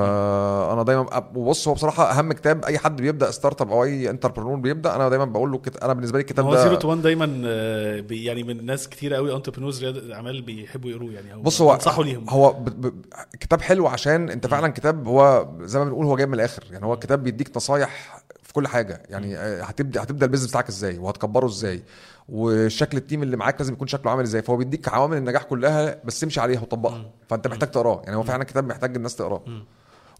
فأنا 0.00 0.82
دايما 0.82 1.06
وبص 1.34 1.68
هو 1.68 1.74
بصراحة 1.74 2.18
أهم 2.18 2.32
كتاب 2.32 2.64
أي 2.64 2.78
حد 2.78 2.96
بيبدأ 3.02 3.30
startup 3.30 3.70
أو 3.72 3.84
أي 3.84 4.10
entrepreneur 4.10 4.56
بيبدأ 4.56 4.96
أنا 4.96 5.08
دايما 5.08 5.24
بقول 5.24 5.52
له 5.52 5.58
كت... 5.58 5.76
أنا 5.82 5.92
بالنسبة 5.92 6.18
لي 6.18 6.22
الكتاب 6.22 6.44
هو 6.44 6.56
0 6.56 6.68
ده 6.68 6.78
تو 6.78 6.88
1 6.88 7.02
دايما 7.02 7.42
آه، 7.46 8.00
بي- 8.00 8.24
يعني 8.24 8.42
من 8.42 8.66
ناس 8.66 8.88
كتير 8.88 9.14
قوي 9.14 9.36
entrepreneurs 9.36 9.84
الاعمال 9.84 10.42
بيحبوا 10.42 10.90
يقروه 10.90 11.12
يعني 11.12 11.32
أو 11.32 11.42
بص 11.42 11.62
هو 11.62 11.78
ليهم. 12.02 12.30
هو 12.30 12.52
ب... 12.52 12.64
ب... 12.64 12.94
كتاب 13.40 13.60
حلو 13.60 13.86
عشان 13.86 14.30
أنت 14.30 14.46
فعلا 14.46 14.68
كتاب 14.68 15.08
هو 15.08 15.48
زي 15.60 15.78
ما 15.78 15.84
بنقول 15.84 16.06
هو 16.06 16.16
جاي 16.16 16.26
من 16.26 16.34
الآخر 16.34 16.64
يعني 16.70 16.84
هو 16.86 16.94
الكتاب 16.94 17.22
بيديك 17.22 17.56
نصايح 17.56 18.18
في 18.42 18.52
كل 18.52 18.68
حاجة 18.68 19.02
يعني 19.08 19.36
آه، 19.36 19.62
هتبدأ 19.62 20.02
هتبدأ 20.02 20.26
ال 20.26 20.29
business 20.29 20.50
بتاعك 20.50 20.68
إزاي 20.68 20.98
وهتكبره 20.98 21.46
إزاي 21.46 21.82
وشكل 22.28 22.96
ال 22.96 23.01
team 23.01 23.22
اللي 23.22 23.36
معاك 23.36 23.60
لازم 23.60 23.72
يكون 23.72 23.86
شكله 23.88 24.10
عامل 24.10 24.22
إزاي 24.22 24.42
فهو 24.42 24.56
بيديك 24.56 24.88
عوامل 24.88 25.16
النجاح 25.16 25.42
كلها 25.42 26.00
بس 26.04 26.20
تمشي 26.20 26.40
عليها 26.40 26.60
وطبقها 26.60 27.10
فأنت 27.28 27.46
محتاج 27.48 27.70
تقراه 27.70 28.02
يعني 28.04 28.16
هو 28.16 28.22
فعلا 28.22 28.44
كتاب 28.44 28.66
محتاج 28.66 28.96
الناس 28.96 29.16
تقراه. 29.16 29.42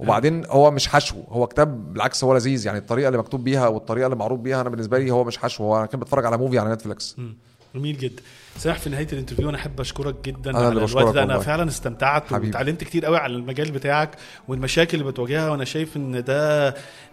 وبعدين 0.01 0.47
هو 0.47 0.71
مش 0.71 0.89
حشو 0.89 1.17
هو 1.29 1.47
كتاب 1.47 1.93
بالعكس 1.93 2.25
هو 2.25 2.37
لذيذ. 2.37 2.67
يعني 2.67 2.79
الطريقة 2.79 3.09
اللي 3.09 3.19
مكتوب 3.19 3.45
بيها 3.45 3.69
والطريقة 3.69 4.07
اللي 4.07 4.17
معروض 4.17 4.43
بيها 4.43 4.61
أنا 4.61 4.69
بالنسبة 4.69 4.99
لي 4.99 5.11
هو 5.11 5.25
مش 5.25 5.39
حشو 5.39 5.65
هو 5.65 5.79
أنا 5.79 5.87
كنت 5.87 6.03
بتفرج 6.03 6.27
على 6.27 6.37
movie 6.39 6.59
على 6.59 6.73
نتفليكس. 6.73 7.17
جميل 7.75 7.99
جدا. 7.99 8.23
سامح 8.59 8.79
في 8.79 8.91
نهاية 8.91 9.07
ال 9.13 9.16
interview 9.16 9.49
أنا 9.49 9.57
أحب 9.59 9.81
أشكرك 9.81 10.15
جدا 10.25 10.51
أنا 10.51 10.59
على 10.59 10.69
الوقت 10.85 11.15
ده 11.15 11.23
أنا 11.23 11.33
والله. 11.35 11.39
فعلا 11.47 11.69
استمتعت. 11.69 12.33
وتعلمت 12.33 12.85
كتير 12.85 13.05
قوي 13.07 13.17
على 13.17 13.35
المجال 13.35 13.71
بتاعك 13.71 14.11
والمشاكل 14.49 14.99
اللي 15.01 15.11
بتواجهها 15.13 15.51
وأنا 15.51 15.65
شايف 15.65 15.97
إن 15.97 16.25
ده 16.25 16.69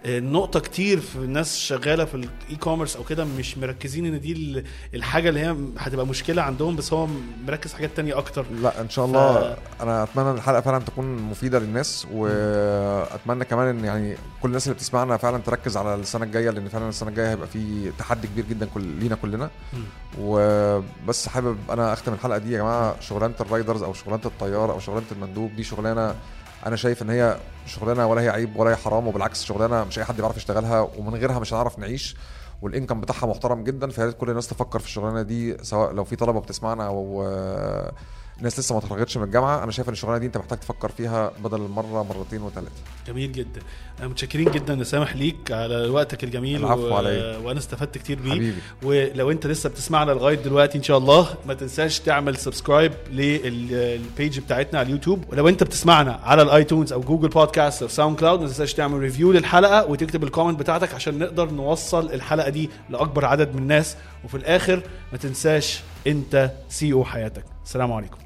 آه، 0.05 0.19
نقطة 0.19 0.59
كتير 0.59 0.99
في 0.99 1.15
الناس 1.15 1.57
شغالة 1.59 2.05
في 2.05 2.15
ال 2.15 2.55
e-commerce 2.59 2.95
أو 2.95 3.03
كده 3.03 3.25
مش 3.25 3.57
مركزين 3.57 4.05
إن 4.05 4.19
دي 4.19 4.31
ال- 4.33 4.63
الحاجة 4.93 5.29
اللي 5.29 5.39
هي 5.39 5.55
هتبقى 5.77 6.07
مشكلة 6.07 6.41
عندهم 6.41 6.75
بس 6.75 6.93
هو 6.93 7.07
مركز 7.47 7.69
في 7.69 7.75
حاجات 7.75 7.91
تانية 7.95 8.17
أكتر 8.17 8.45
لا 8.61 8.81
إن 8.81 8.89
شاء 8.89 9.05
الله 9.05 9.57
أنا 9.81 10.03
أتمنى 10.03 10.29
إن 10.29 10.35
الحلقة 10.35 10.61
فعلا 10.61 10.79
تكون 10.83 11.05
مفيدة 11.17 11.59
للناس 11.59 12.07
وأتمنى 12.13 13.45
كمان 13.45 13.67
إن 13.77 13.85
يعني 13.85 14.15
كل 14.41 14.47
الناس 14.49 14.67
اللي 14.67 14.75
بتسمعنا 14.75 15.17
فعلا 15.17 15.37
تركز 15.37 15.77
على 15.77 15.95
السنة 15.95 16.23
الجاية 16.25 16.49
لأن 16.49 16.67
فعلا 16.69 16.89
السنة 16.89 17.09
الجاية 17.09 17.29
هيبقى 17.31 17.47
في 17.47 17.91
تحدي 17.99 18.27
كبير 18.27 18.45
جدا 18.49 18.65
كل 18.73 18.81
لينا 18.83 19.15
كلنا. 19.15 19.49
وبس 20.19 21.27
حابب 21.33 21.57
أنا 21.69 21.93
أختم 21.93 22.13
الحلقة 22.13 22.37
دي 22.37 22.51
يا 22.51 22.57
جماعة 22.57 22.99
شغلانة 22.99 23.33
الرايدرز 23.39 23.83
أو 23.83 23.93
شغلانة 23.93 24.21
الطيار 24.25 24.71
أو 24.71 24.79
شغلانة 24.79 25.05
المندوب. 25.11 25.55
دي 25.55 25.63
شغلانة 25.63 26.15
أنا 26.65 26.75
شايف 26.75 27.01
إن 27.01 27.09
هي 27.09 27.37
شغلانة 27.65 28.07
ولا 28.07 28.21
هي 28.21 28.29
عيب 28.29 28.55
ولا 28.55 28.71
هي 28.71 28.75
حرام 28.75 29.07
وبالعكس 29.07 29.43
شغلانة 29.43 29.83
مش 29.83 29.99
أي 29.99 30.05
حد 30.05 30.15
بيعرف 30.17 30.37
يشتغلها 30.37 30.89
ومن 30.97 31.15
غيرها 31.15 31.39
مش 31.39 31.53
هنعرف 31.53 31.79
نعيش 31.79 32.15
والإنكم 32.61 33.01
بتاعها 33.01 33.25
محترم 33.25 33.63
جدا. 33.63 33.89
فيا 33.89 34.05
ريت 34.05 34.17
كل 34.17 34.29
الناس 34.29 34.47
تفكر 34.47 34.79
في 34.79 34.85
الشغلانة 34.85 35.21
دي 35.21 35.57
سواء 35.63 35.91
لو 35.91 36.03
في 36.03 36.15
طلبة 36.15 36.39
بتسمعنا 36.39 36.87
أو 36.87 37.23
ناس 38.41 38.59
لسه 38.59 38.73
ما 38.73 38.79
اتخرجتش 38.79 39.17
من 39.17 39.23
الجامعة. 39.23 39.63
أنا 39.63 39.71
شايف 39.71 39.87
إن 39.87 39.93
الشغلانة 39.93 40.17
دي 40.17 40.25
أنت 40.25 40.37
محتاج 40.37 40.59
تفكر 40.59 40.89
فيها 40.89 41.31
بدل 41.43 41.57
المرة 41.57 42.03
مرتين 42.03 42.41
وثلاثه 42.41 42.71
جميل 43.07 43.31
جدا. 43.31 43.61
متشكرين 44.01 44.51
جدا 44.51 44.73
يا 44.73 44.83
سامح 44.83 45.15
ليك 45.15 45.51
على 45.51 45.87
وقتك 45.87 46.23
الجميل 46.23 46.65
العفو 46.65 46.93
عليا. 46.93 47.37
وأنا 47.37 47.59
استفدت 47.59 47.97
كتير 47.97 48.19
بيه. 48.19 48.31
حبيبي. 48.31 48.57
ولو 48.83 49.31
أنت 49.31 49.47
لسه 49.47 49.69
بتسمعنا 49.69 50.11
لغاية 50.11 50.35
دلوقتي 50.35 50.77
إن 50.77 50.83
شاء 50.83 50.97
الله 50.97 51.35
ما 51.47 51.53
تنساش 51.53 51.99
تعمل 51.99 52.37
subscribe 52.37 52.93
لل 53.11 53.54
page 53.54 54.39
بتاعتنا 54.39 54.79
على 54.79 54.85
اليوتيوب. 54.85 55.25
ولو 55.31 55.49
أنت 55.49 55.63
بتسمعنا 55.63 56.19
على 56.23 56.41
الآيتونز 56.41 56.93
أو 56.93 57.01
جوجل 57.01 57.27
بودكاست 57.27 57.81
أو 57.81 57.87
ساوند 57.87 58.19
كلاود 58.19 58.39
ما 58.39 58.47
تنساش 58.47 58.73
تعمل 58.73 58.99
review 58.99 59.31
للحلقة 59.31 59.85
وتكتب 59.85 60.23
ال 60.23 60.28
comment 60.28 60.59
بتاعتك 60.59 60.93
عشان 60.93 61.19
نقدر 61.19 61.51
نوصل 61.51 62.13
الحلقة 62.13 62.49
دي 62.49 62.69
لأكبر 62.89 63.25
عدد 63.25 63.55
من 63.55 63.61
الناس. 63.61 63.95
وفي 64.23 64.37
الآخر 64.37 64.83
ما 65.11 65.17
تنساش 65.17 65.81
أنت 66.07 66.51
CEO 66.69 67.03
حياتك. 67.03 67.45
السلام 67.65 67.93
عليكم. 67.93 68.22